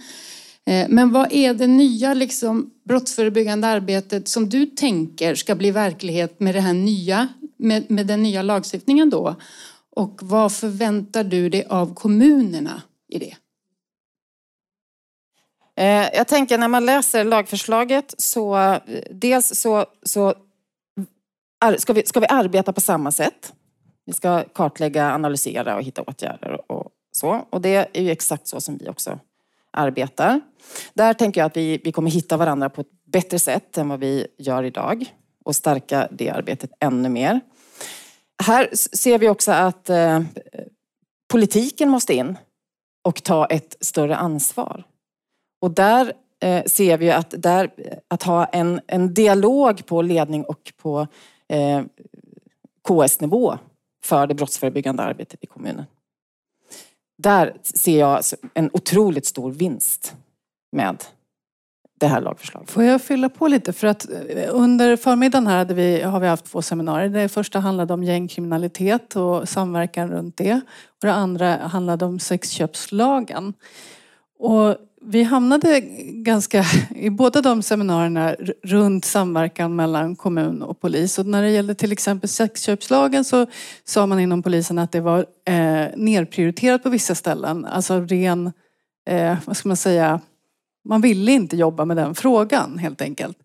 Eh, 0.66 0.86
men 0.88 1.12
vad 1.12 1.32
är 1.32 1.54
det 1.54 1.66
nya 1.66 2.14
liksom, 2.14 2.70
brottsförebyggande 2.84 3.66
arbetet 3.66 4.28
som 4.28 4.48
du 4.48 4.66
tänker 4.66 5.34
ska 5.34 5.54
bli 5.54 5.70
verklighet 5.70 6.40
med, 6.40 6.54
det 6.54 6.60
här 6.60 6.74
nya, 6.74 7.28
med, 7.56 7.90
med 7.90 8.06
den 8.06 8.22
nya 8.22 8.42
lagstiftningen 8.42 9.10
då? 9.10 9.36
Och 9.96 10.18
vad 10.22 10.52
förväntar 10.52 11.24
du 11.24 11.48
dig 11.48 11.66
av 11.68 11.94
kommunerna 11.94 12.82
i 13.08 13.18
det? 13.18 13.36
Eh, 15.78 16.08
jag 16.14 16.28
tänker 16.28 16.58
när 16.58 16.68
man 16.68 16.86
läser 16.86 17.24
lagförslaget 17.24 18.14
så 18.18 18.56
eh, 18.56 18.78
dels 19.10 19.60
så, 19.60 19.86
så 20.02 20.34
ska 21.78 21.92
vi, 21.92 22.07
ska 22.07 22.20
vi 22.20 22.26
arbeta 22.26 22.72
på 22.72 22.80
samma 22.80 23.11
sätt. 23.11 23.52
Vi 24.07 24.12
ska 24.12 24.44
kartlägga, 24.44 25.12
analysera 25.12 25.76
och 25.76 25.82
hitta 25.82 26.02
åtgärder 26.02 26.72
och 26.72 26.90
så. 27.12 27.46
Och 27.50 27.61
det 27.61 27.98
är 27.98 28.02
ju 28.02 28.11
exakt 28.11 28.48
så 28.48 28.61
som 28.61 28.76
vi 28.78 28.88
också 28.88 29.18
arbetar. 29.72 30.40
Där 30.94 31.14
tänker 31.14 31.40
jag 31.40 31.46
att 31.46 31.57
vi, 31.57 31.80
vi 31.84 31.92
kommer 31.92 32.11
hitta 32.11 32.36
varandra 32.36 32.70
på 32.70 32.80
ett 32.80 33.04
bättre 33.04 33.38
sätt 33.38 33.78
än 33.78 33.88
vad 33.88 34.00
vi 34.00 34.26
gör 34.38 34.62
idag 34.62 35.04
och 35.44 35.57
stärka 35.57 36.09
det 36.11 36.30
arbetet 36.30 36.70
ännu 36.80 37.09
mer. 37.09 37.40
Här 38.42 38.68
ser 38.74 39.18
vi 39.18 39.28
också 39.28 39.52
att 39.52 39.90
eh, 39.90 40.22
politiken 41.32 41.88
måste 41.88 42.14
in 42.14 42.38
och 43.04 43.22
ta 43.22 43.46
ett 43.46 43.76
större 43.80 44.16
ansvar. 44.16 44.84
Och 45.61 45.70
där 45.70 46.12
eh, 46.42 46.64
ser 46.64 46.98
vi 46.98 47.11
att, 47.11 47.34
där, 47.38 47.70
att 48.09 48.22
ha 48.22 48.44
en, 48.44 48.80
en 48.86 49.14
dialog 49.14 49.86
på 49.86 50.02
ledning 50.02 50.44
och 50.44 50.72
på 50.76 51.07
eh, 51.49 51.82
KS-nivå 52.88 53.59
för 54.05 54.26
det 54.26 54.34
brottsförebyggande 54.34 55.03
arbetet 55.03 55.44
i 55.44 55.47
kommunen. 55.47 55.84
Där 57.18 57.57
ser 57.62 57.99
jag 57.99 58.22
en 58.55 58.70
otroligt 58.72 59.26
stor 59.26 59.51
vinst 59.51 60.14
med 60.72 61.05
det 62.01 62.07
här 62.07 62.20
lagförslaget. 62.20 62.70
Får 62.70 62.82
jag 62.82 63.03
fylla 63.03 63.28
på 63.28 63.49
lite? 63.49 63.72
För 63.72 63.86
att 63.86 64.09
eh, 64.11 64.49
under 64.51 64.97
förmiddagen 64.97 65.47
här 65.47 65.59
hade 65.59 65.74
vi, 65.74 66.03
har 66.03 66.20
vi 66.20 66.26
haft 66.26 66.44
två 66.44 66.62
seminarier. 66.62 67.09
Det 67.09 67.28
första 67.28 67.59
handlade 67.59 67.94
om 67.94 68.05
gängkriminalitet 68.05 69.16
och 69.16 69.49
samverkan 69.49 70.11
runt 70.11 70.36
det. 70.36 70.55
Och 70.88 71.07
det 71.07 71.12
andra 71.12 71.57
handlade 71.57 72.05
om 72.05 72.18
sexköpslagen. 72.18 73.55
Och 74.38 74.76
vi 75.09 75.22
hamnade 75.22 75.80
ganska, 76.11 76.64
i 76.94 77.11
båda 77.11 77.42
de 77.42 77.62
seminarierna 77.62 78.36
runt 78.62 79.04
samverkan 79.04 79.76
mellan 79.76 80.16
kommun 80.16 80.62
och 80.62 80.80
polis. 80.80 81.18
Och 81.18 81.26
när 81.26 81.42
det 81.42 81.50
gällde 81.50 81.74
till 81.74 81.92
exempel 81.92 82.28
sexköpslagen 82.28 83.24
så 83.24 83.46
sa 83.84 84.07
man 84.07 84.20
inom 84.20 84.42
polisen 84.42 84.78
att 84.78 84.92
det 84.92 85.00
var 85.00 85.18
eh, 85.44 85.86
nerprioriterat 85.96 86.82
på 86.82 86.90
vissa 86.90 87.14
ställen. 87.14 87.64
Alltså 87.64 88.00
ren, 88.00 88.52
eh, 89.09 89.36
vad 89.46 89.57
ska 89.57 89.68
man 89.68 89.76
säga, 89.76 90.20
man 90.84 91.00
ville 91.00 91.32
inte 91.32 91.57
jobba 91.57 91.84
med 91.84 91.96
den 91.96 92.14
frågan 92.14 92.78
helt 92.78 93.02
enkelt. 93.02 93.38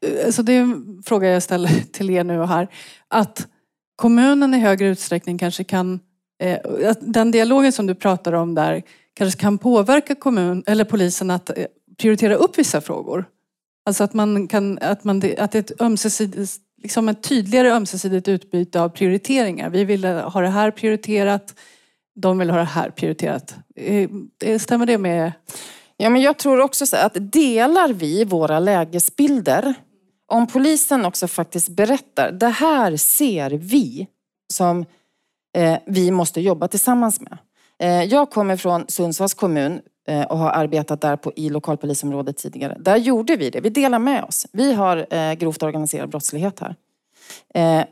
Eh, 0.00 0.30
så 0.30 0.42
det 0.42 0.52
är 0.52 0.60
en 0.60 1.02
fråga 1.06 1.28
jag 1.28 1.42
ställer 1.42 1.68
till 1.92 2.10
er 2.10 2.24
nu 2.24 2.40
och 2.40 2.48
här. 2.48 2.68
Att 3.08 3.48
kommunen 3.96 4.54
i 4.54 4.58
högre 4.58 4.88
utsträckning 4.88 5.38
kanske 5.38 5.64
kan, 5.64 6.00
eh, 6.42 6.92
den 7.00 7.30
dialogen 7.30 7.72
som 7.72 7.86
du 7.86 7.94
pratar 7.94 8.32
om 8.32 8.54
där 8.54 8.82
kanske 9.14 9.40
kan 9.40 9.58
påverka 9.58 10.14
kommun, 10.14 10.62
eller 10.66 10.84
polisen 10.84 11.30
att 11.30 11.50
eh, 11.50 11.66
prioritera 11.98 12.34
upp 12.34 12.58
vissa 12.58 12.80
frågor. 12.80 13.24
Alltså 13.86 14.04
att, 14.04 14.14
man 14.14 14.48
kan, 14.48 14.78
att, 14.78 15.04
man, 15.04 15.22
att 15.38 15.52
det 15.52 15.58
är 15.58 15.60
ett, 15.60 15.80
ömsesidigt, 15.80 16.52
liksom 16.82 17.08
ett 17.08 17.22
tydligare 17.22 17.70
ömsesidigt 17.70 18.28
utbyte 18.28 18.80
av 18.80 18.88
prioriteringar. 18.88 19.70
Vi 19.70 19.84
vill 19.84 20.04
ha 20.04 20.40
det 20.40 20.48
här 20.48 20.70
prioriterat, 20.70 21.54
de 22.14 22.38
vill 22.38 22.50
ha 22.50 22.58
det 22.58 22.64
här 22.64 22.90
prioriterat. 22.90 23.56
Eh, 23.76 24.08
eh, 24.44 24.58
stämmer 24.58 24.86
det 24.86 24.98
med 24.98 25.32
Ja, 25.96 26.10
men 26.10 26.22
jag 26.22 26.38
tror 26.38 26.60
också 26.60 26.86
så 26.86 26.96
att 26.96 27.16
delar 27.32 27.92
vi 27.92 28.24
våra 28.24 28.58
lägesbilder, 28.58 29.74
om 30.26 30.46
polisen 30.46 31.04
också 31.04 31.28
faktiskt 31.28 31.68
berättar, 31.68 32.32
det 32.32 32.48
här 32.48 32.96
ser 32.96 33.50
vi 33.50 34.06
som 34.52 34.84
eh, 35.56 35.78
vi 35.86 36.10
måste 36.10 36.40
jobba 36.40 36.68
tillsammans 36.68 37.20
med. 37.20 37.38
Eh, 37.82 38.04
jag 38.04 38.30
kommer 38.30 38.56
från 38.56 38.84
Sundsvalls 38.88 39.34
kommun 39.34 39.80
eh, 40.08 40.22
och 40.22 40.38
har 40.38 40.50
arbetat 40.50 41.00
där 41.00 41.16
på, 41.16 41.32
i 41.36 41.50
lokalpolisområdet 41.50 42.36
tidigare. 42.36 42.76
Där 42.80 42.96
gjorde 42.96 43.36
vi 43.36 43.50
det. 43.50 43.60
Vi 43.60 43.68
delar 43.68 43.98
med 43.98 44.24
oss. 44.24 44.46
Vi 44.52 44.72
har 44.72 45.06
eh, 45.10 45.34
grovt 45.34 45.62
organiserad 45.62 46.08
brottslighet 46.08 46.60
här. 46.60 46.76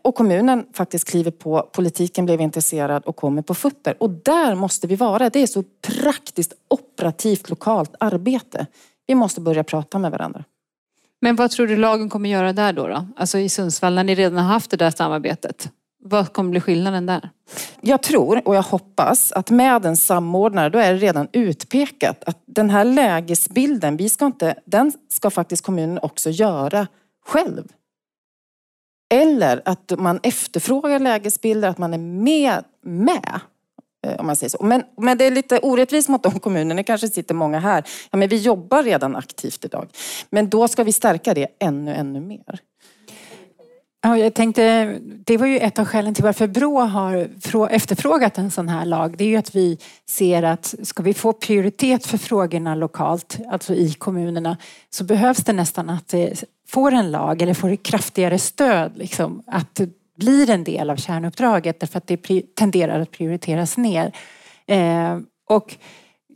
Och 0.03 0.15
kommunen 0.15 0.67
faktiskt 0.73 1.11
kliver 1.11 1.31
på, 1.31 1.69
politiken 1.73 2.25
blev 2.25 2.41
intresserad 2.41 3.05
och 3.05 3.17
kommer 3.17 3.43
på 3.43 3.55
fötter. 3.55 3.95
Och 3.99 4.11
där 4.11 4.55
måste 4.55 4.87
vi 4.87 4.97
vara. 4.97 5.31
Det 5.31 5.43
är 5.43 5.47
så 5.47 5.65
praktiskt, 6.03 6.53
operativt, 6.69 7.51
lokalt 7.51 7.95
arbete. 8.01 8.67
Vi 9.07 9.15
måste 9.15 9.41
börja 9.41 9.65
prata 9.65 9.99
med 9.99 10.11
varandra. 10.11 10.45
Men 11.21 11.37
vad 11.37 11.51
tror 11.51 11.67
du 11.67 11.77
lagen 11.77 12.09
kommer 12.09 12.29
göra 12.29 12.53
där 12.53 12.73
då? 12.73 12.87
då? 12.89 13.07
Alltså 13.17 13.39
i 13.39 13.49
Sundsvall 13.49 13.95
när 13.95 14.05
ni 14.05 14.15
redan 14.15 14.39
har 14.39 14.53
haft 14.53 14.71
det 14.71 14.77
där 14.77 14.91
samarbetet. 14.91 15.69
Vad 16.05 16.33
kommer 16.33 16.51
bli 16.51 16.61
skillnaden 16.61 17.07
där? 17.07 17.31
Jag 17.81 18.03
tror 18.03 18.49
och 18.49 18.55
jag 18.55 18.63
hoppas 18.63 19.33
att 19.33 19.51
med 19.51 19.87
en 19.87 19.97
samordnare, 19.97 20.69
då 20.69 20.79
är 20.79 20.93
det 20.93 20.99
redan 20.99 21.29
utpekat 21.33 22.25
att 22.25 22.43
den 22.47 22.71
här 22.71 22.85
lägesbilden, 22.85 23.97
vi 23.97 24.09
ska 24.09 24.27
inte, 24.27 24.55
den 24.65 24.93
ska 25.09 25.31
faktiskt 25.31 25.65
kommunen 25.65 25.99
också 26.03 26.31
göra 26.31 26.87
själv. 27.27 27.65
Eller 29.15 29.63
att 29.65 29.93
man 29.99 30.21
efterfrågar 30.23 30.99
lägesbilder, 30.99 31.69
att 31.69 31.79
man 31.79 31.95
är 31.95 31.99
med, 31.99 32.65
med 32.83 33.41
eh, 34.07 34.21
om 34.21 34.27
man 34.27 34.37
säger 34.37 34.51
så. 34.51 34.65
Men, 34.65 34.83
men 34.97 35.19
det 35.19 35.25
är 35.25 35.31
lite 35.31 35.59
orättvist 35.59 36.09
mot 36.09 36.23
de 36.23 36.41
kommunerna, 36.41 36.75
det 36.75 36.85
kanske 36.85 37.09
sitter 37.09 37.35
många 37.35 37.59
här. 37.59 37.85
Ja, 38.11 38.19
men 38.19 38.29
vi 38.29 38.37
jobbar 38.37 38.83
redan 38.83 39.17
aktivt 39.17 39.65
idag. 39.65 39.89
Men 40.31 40.51
då 40.51 40.69
ska 40.69 40.85
vi 40.85 40.93
stärka 40.93 41.35
det 41.35 41.47
ännu, 41.59 41.95
ännu 41.95 42.21
mer. 42.21 42.61
Ja, 44.05 44.19
jag 44.19 44.35
tänkte, 44.35 44.99
det 45.01 45.37
var 45.37 45.47
ju 45.47 45.59
ett 45.59 45.79
av 45.79 45.85
skälen 45.85 46.15
till 46.15 46.25
varför 46.25 46.47
Brå 46.47 46.81
har 46.81 47.29
efterfrågat 47.71 48.39
en 48.39 48.51
sån 48.51 48.69
här 48.69 48.85
lag. 48.85 49.17
Det 49.19 49.25
är 49.25 49.29
ju 49.29 49.37
att 49.37 49.55
vi 49.55 49.79
ser 50.09 50.43
att 50.43 50.75
ska 50.83 51.03
vi 51.03 51.15
få 51.15 51.33
prioritet 51.33 52.07
för 52.07 52.19
frågorna 52.19 52.75
lokalt, 52.75 53.39
alltså 53.51 53.75
i 53.75 53.93
kommunerna, 53.95 54.57
så 54.91 55.05
behövs 55.05 55.39
det 55.39 55.53
nästan 55.53 55.91
att 55.91 56.09
det 56.09 56.45
får 56.69 56.93
en 56.93 57.11
lag 57.11 57.43
eller 57.43 57.55
får 57.55 57.71
ett 57.71 57.83
kraftigare 57.83 58.39
stöd. 58.39 58.93
Liksom, 58.97 59.43
att 59.47 59.75
det 59.75 59.91
blir 60.17 60.51
en 60.51 60.65
del 60.65 60.91
av 60.91 60.97
kärnuppdraget 60.97 61.81
därför 61.81 61.99
att 61.99 62.07
det 62.07 62.55
tenderar 62.55 63.01
att 63.01 63.11
prioriteras 63.11 63.77
ner. 63.77 64.13
Eh, 64.67 65.19
och 65.49 65.77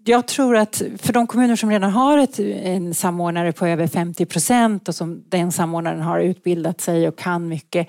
jag 0.09 0.27
tror 0.29 0.57
att 0.57 0.83
för 0.99 1.13
de 1.13 1.27
kommuner 1.27 1.57
som 1.57 1.71
redan 1.71 1.91
har 1.91 2.19
ett, 2.19 2.39
en 2.39 2.95
samordnare 2.95 3.53
på 3.53 3.67
över 3.67 3.87
50 3.87 4.27
procent 4.27 4.89
och 4.89 4.95
som 4.95 5.25
den 5.29 5.53
samordnaren 5.53 6.01
har 6.01 6.21
utbildat 6.21 6.81
sig 6.81 7.09
och 7.09 7.19
kan 7.19 7.49
mycket. 7.49 7.89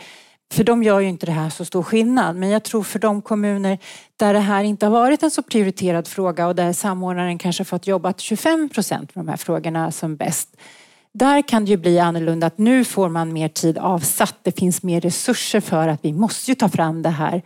För 0.52 0.64
de 0.64 0.84
gör 0.84 1.00
ju 1.00 1.08
inte 1.08 1.26
det 1.26 1.32
här 1.32 1.50
så 1.50 1.66
stor 1.66 1.84
skillnad. 1.84 2.36
Men 2.36 2.50
jag 2.50 2.64
tror 2.64 2.84
för 2.84 3.00
de 3.00 3.22
kommuner 3.22 3.78
där 4.18 4.34
det 4.34 4.40
här 4.40 4.64
inte 4.64 4.86
har 4.86 4.92
varit 4.92 5.24
en 5.24 5.32
så 5.32 5.42
prioriterad 5.42 6.08
fråga 6.08 6.48
och 6.48 6.56
där 6.56 6.74
samordnaren 6.74 7.38
kanske 7.38 7.64
fått 7.64 7.88
jobba 7.88 8.14
25 8.18 8.70
procent 8.70 9.16
med 9.16 9.26
de 9.26 9.30
här 9.30 9.38
frågorna 9.38 9.92
som 9.92 10.16
bäst. 10.16 10.50
Där 11.12 11.42
kan 11.42 11.66
det 11.66 11.72
ju 11.72 11.78
bli 11.78 12.00
annorlunda 12.00 12.48
att 12.48 12.58
nu 12.58 12.84
får 12.84 13.10
man 13.10 13.34
mer 13.34 13.50
tid 13.50 13.78
avsatt. 13.78 14.36
Det 14.44 14.60
finns 14.60 14.84
mer 14.84 15.02
resurser 15.02 15.60
för 15.60 15.88
att 15.88 16.00
vi 16.06 16.14
måste 16.14 16.52
ju 16.52 16.56
ta 16.56 16.70
fram 16.70 17.02
det 17.02 17.10
här. 17.10 17.42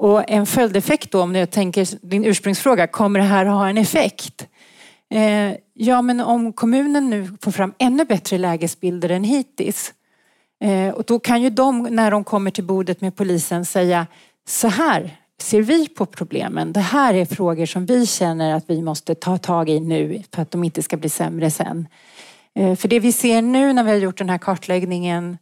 Och 0.00 0.30
en 0.30 0.46
följdeffekt 0.46 1.10
då, 1.10 1.22
om 1.22 1.34
jag 1.34 1.50
tänker 1.50 2.06
din 2.06 2.24
ursprungsfråga, 2.24 2.86
kommer 2.86 3.20
det 3.20 3.26
här 3.26 3.46
att 3.46 3.52
ha 3.52 3.68
en 3.68 3.78
effekt? 3.78 4.46
Eh, 5.10 5.54
ja, 5.74 6.02
men 6.02 6.20
om 6.20 6.52
kommunen 6.52 7.10
nu 7.10 7.36
får 7.40 7.50
fram 7.50 7.74
ännu 7.78 8.04
bättre 8.04 8.38
lägesbilder 8.38 9.08
än 9.08 9.24
hittills 9.24 9.92
eh, 10.64 10.94
och 10.94 11.04
då 11.04 11.18
kan 11.18 11.42
ju 11.42 11.50
de, 11.50 11.82
när 11.82 12.10
de 12.10 12.24
kommer 12.24 12.50
till 12.50 12.64
bordet 12.64 13.00
med 13.00 13.16
polisen, 13.16 13.64
säga 13.64 14.06
så 14.48 14.68
här 14.68 15.16
ser 15.42 15.62
vi 15.62 15.88
på 15.88 16.06
problemen. 16.06 16.72
Det 16.72 16.80
här 16.80 17.14
är 17.14 17.24
frågor 17.24 17.66
som 17.66 17.86
vi 17.86 18.06
känner 18.06 18.54
att 18.54 18.64
vi 18.66 18.82
måste 18.82 19.14
ta 19.14 19.38
tag 19.38 19.68
i 19.68 19.80
nu 19.80 20.22
för 20.34 20.42
att 20.42 20.50
de 20.50 20.64
inte 20.64 20.82
ska 20.82 20.96
bli 20.96 21.08
sämre 21.08 21.50
sen. 21.50 21.88
Eh, 22.54 22.76
för 22.76 22.88
det 22.88 23.00
vi 23.00 23.12
ser 23.12 23.42
nu 23.42 23.72
när 23.72 23.84
vi 23.84 23.90
har 23.90 23.98
gjort 23.98 24.18
den 24.18 24.30
här 24.30 24.38
kartläggningen 24.38 25.38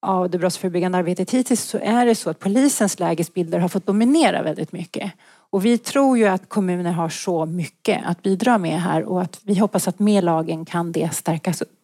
av 0.00 0.30
det 0.30 0.38
brottsförebyggande 0.38 0.98
arbetet 0.98 1.30
hittills 1.30 1.62
så 1.62 1.78
är 1.82 2.06
det 2.06 2.14
så 2.14 2.30
att 2.30 2.38
polisens 2.38 2.98
lägesbilder 2.98 3.58
har 3.58 3.68
fått 3.68 3.86
dominera 3.86 4.42
väldigt 4.42 4.72
mycket. 4.72 5.12
Och 5.50 5.64
vi 5.64 5.78
tror 5.78 6.18
ju 6.18 6.26
att 6.26 6.48
kommuner 6.48 6.92
har 6.92 7.08
så 7.08 7.46
mycket 7.46 8.00
att 8.04 8.22
bidra 8.22 8.58
med 8.58 8.82
här 8.82 9.04
och 9.04 9.22
att 9.22 9.40
vi 9.42 9.58
hoppas 9.58 9.88
att 9.88 9.98
med 9.98 10.24
lagen 10.24 10.64
kan 10.64 10.92
det 10.92 11.14
stärkas 11.14 11.62
upp. 11.62 11.78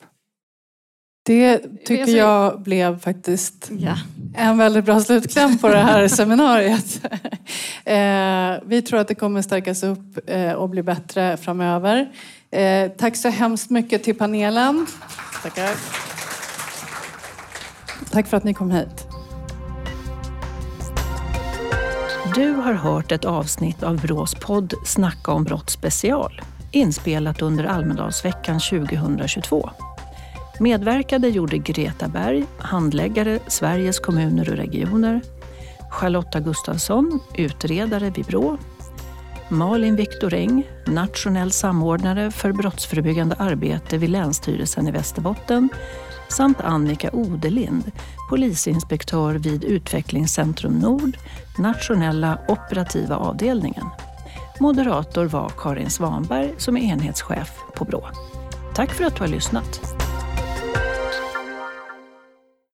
Det 1.26 1.58
tycker 1.84 2.16
jag 2.16 2.60
blev 2.60 3.00
faktiskt 3.00 3.70
ja. 3.78 3.98
en 4.34 4.58
väldigt 4.58 4.84
bra 4.84 5.00
slutkläm 5.00 5.58
på 5.58 5.68
det 5.68 5.78
här 5.78 6.08
seminariet. 6.18 7.00
Eh, 7.86 8.54
vi 8.66 8.82
tror 8.82 9.00
att 9.00 9.08
det 9.08 9.14
kommer 9.14 9.42
stärkas 9.42 9.82
upp 9.82 10.18
eh, 10.26 10.52
och 10.52 10.68
bli 10.68 10.82
bättre 10.82 11.36
framöver. 11.36 12.12
Eh, 12.50 12.90
tack 12.90 13.16
så 13.16 13.28
hemskt 13.28 13.70
mycket 13.70 14.02
till 14.02 14.18
panelen. 14.18 14.86
Tackar. 15.42 15.70
Tack 18.14 18.26
för 18.26 18.36
att 18.36 18.44
ni 18.44 18.54
kom 18.54 18.70
hit. 18.70 19.08
Du 22.34 22.50
har 22.50 22.72
hört 22.72 23.12
ett 23.12 23.24
avsnitt 23.24 23.82
av 23.82 24.00
Brås 24.00 24.34
podd 24.34 24.74
Snacka 24.84 25.32
om 25.32 25.44
brott 25.44 25.70
special, 25.70 26.40
inspelat 26.70 27.42
under 27.42 27.64
Almedalsveckan 27.64 28.60
2022. 28.60 29.70
Medverkade 30.60 31.28
gjorde 31.28 31.58
Greta 31.58 32.08
Berg, 32.08 32.44
handläggare 32.58 33.38
Sveriges 33.46 33.98
kommuner 33.98 34.50
och 34.50 34.56
regioner, 34.56 35.20
Charlotta 35.90 36.40
Gustafsson, 36.40 37.20
utredare 37.36 38.10
vid 38.10 38.24
Brå, 38.24 38.58
Malin 39.48 39.96
Viktoräng, 39.96 40.68
nationell 40.86 41.50
samordnare 41.50 42.30
för 42.30 42.52
brottsförebyggande 42.52 43.36
arbete 43.38 43.98
vid 43.98 44.10
Länsstyrelsen 44.10 44.88
i 44.88 44.90
Västerbotten 44.90 45.68
samt 46.28 46.60
Annika 46.60 47.10
Odelind, 47.12 47.92
polisinspektör 48.30 49.34
vid 49.34 49.64
Utvecklingscentrum 49.64 50.78
Nord, 50.78 51.16
nationella 51.58 52.38
operativa 52.48 53.16
avdelningen. 53.16 53.86
Moderator 54.60 55.24
var 55.24 55.52
Karin 55.58 55.90
Svanberg 55.90 56.54
som 56.58 56.76
är 56.76 56.80
enhetschef 56.80 57.52
på 57.76 57.84
Brå. 57.84 58.08
Tack 58.74 58.90
för 58.90 59.04
att 59.04 59.16
du 59.16 59.22
har 59.22 59.28
lyssnat. 59.28 59.93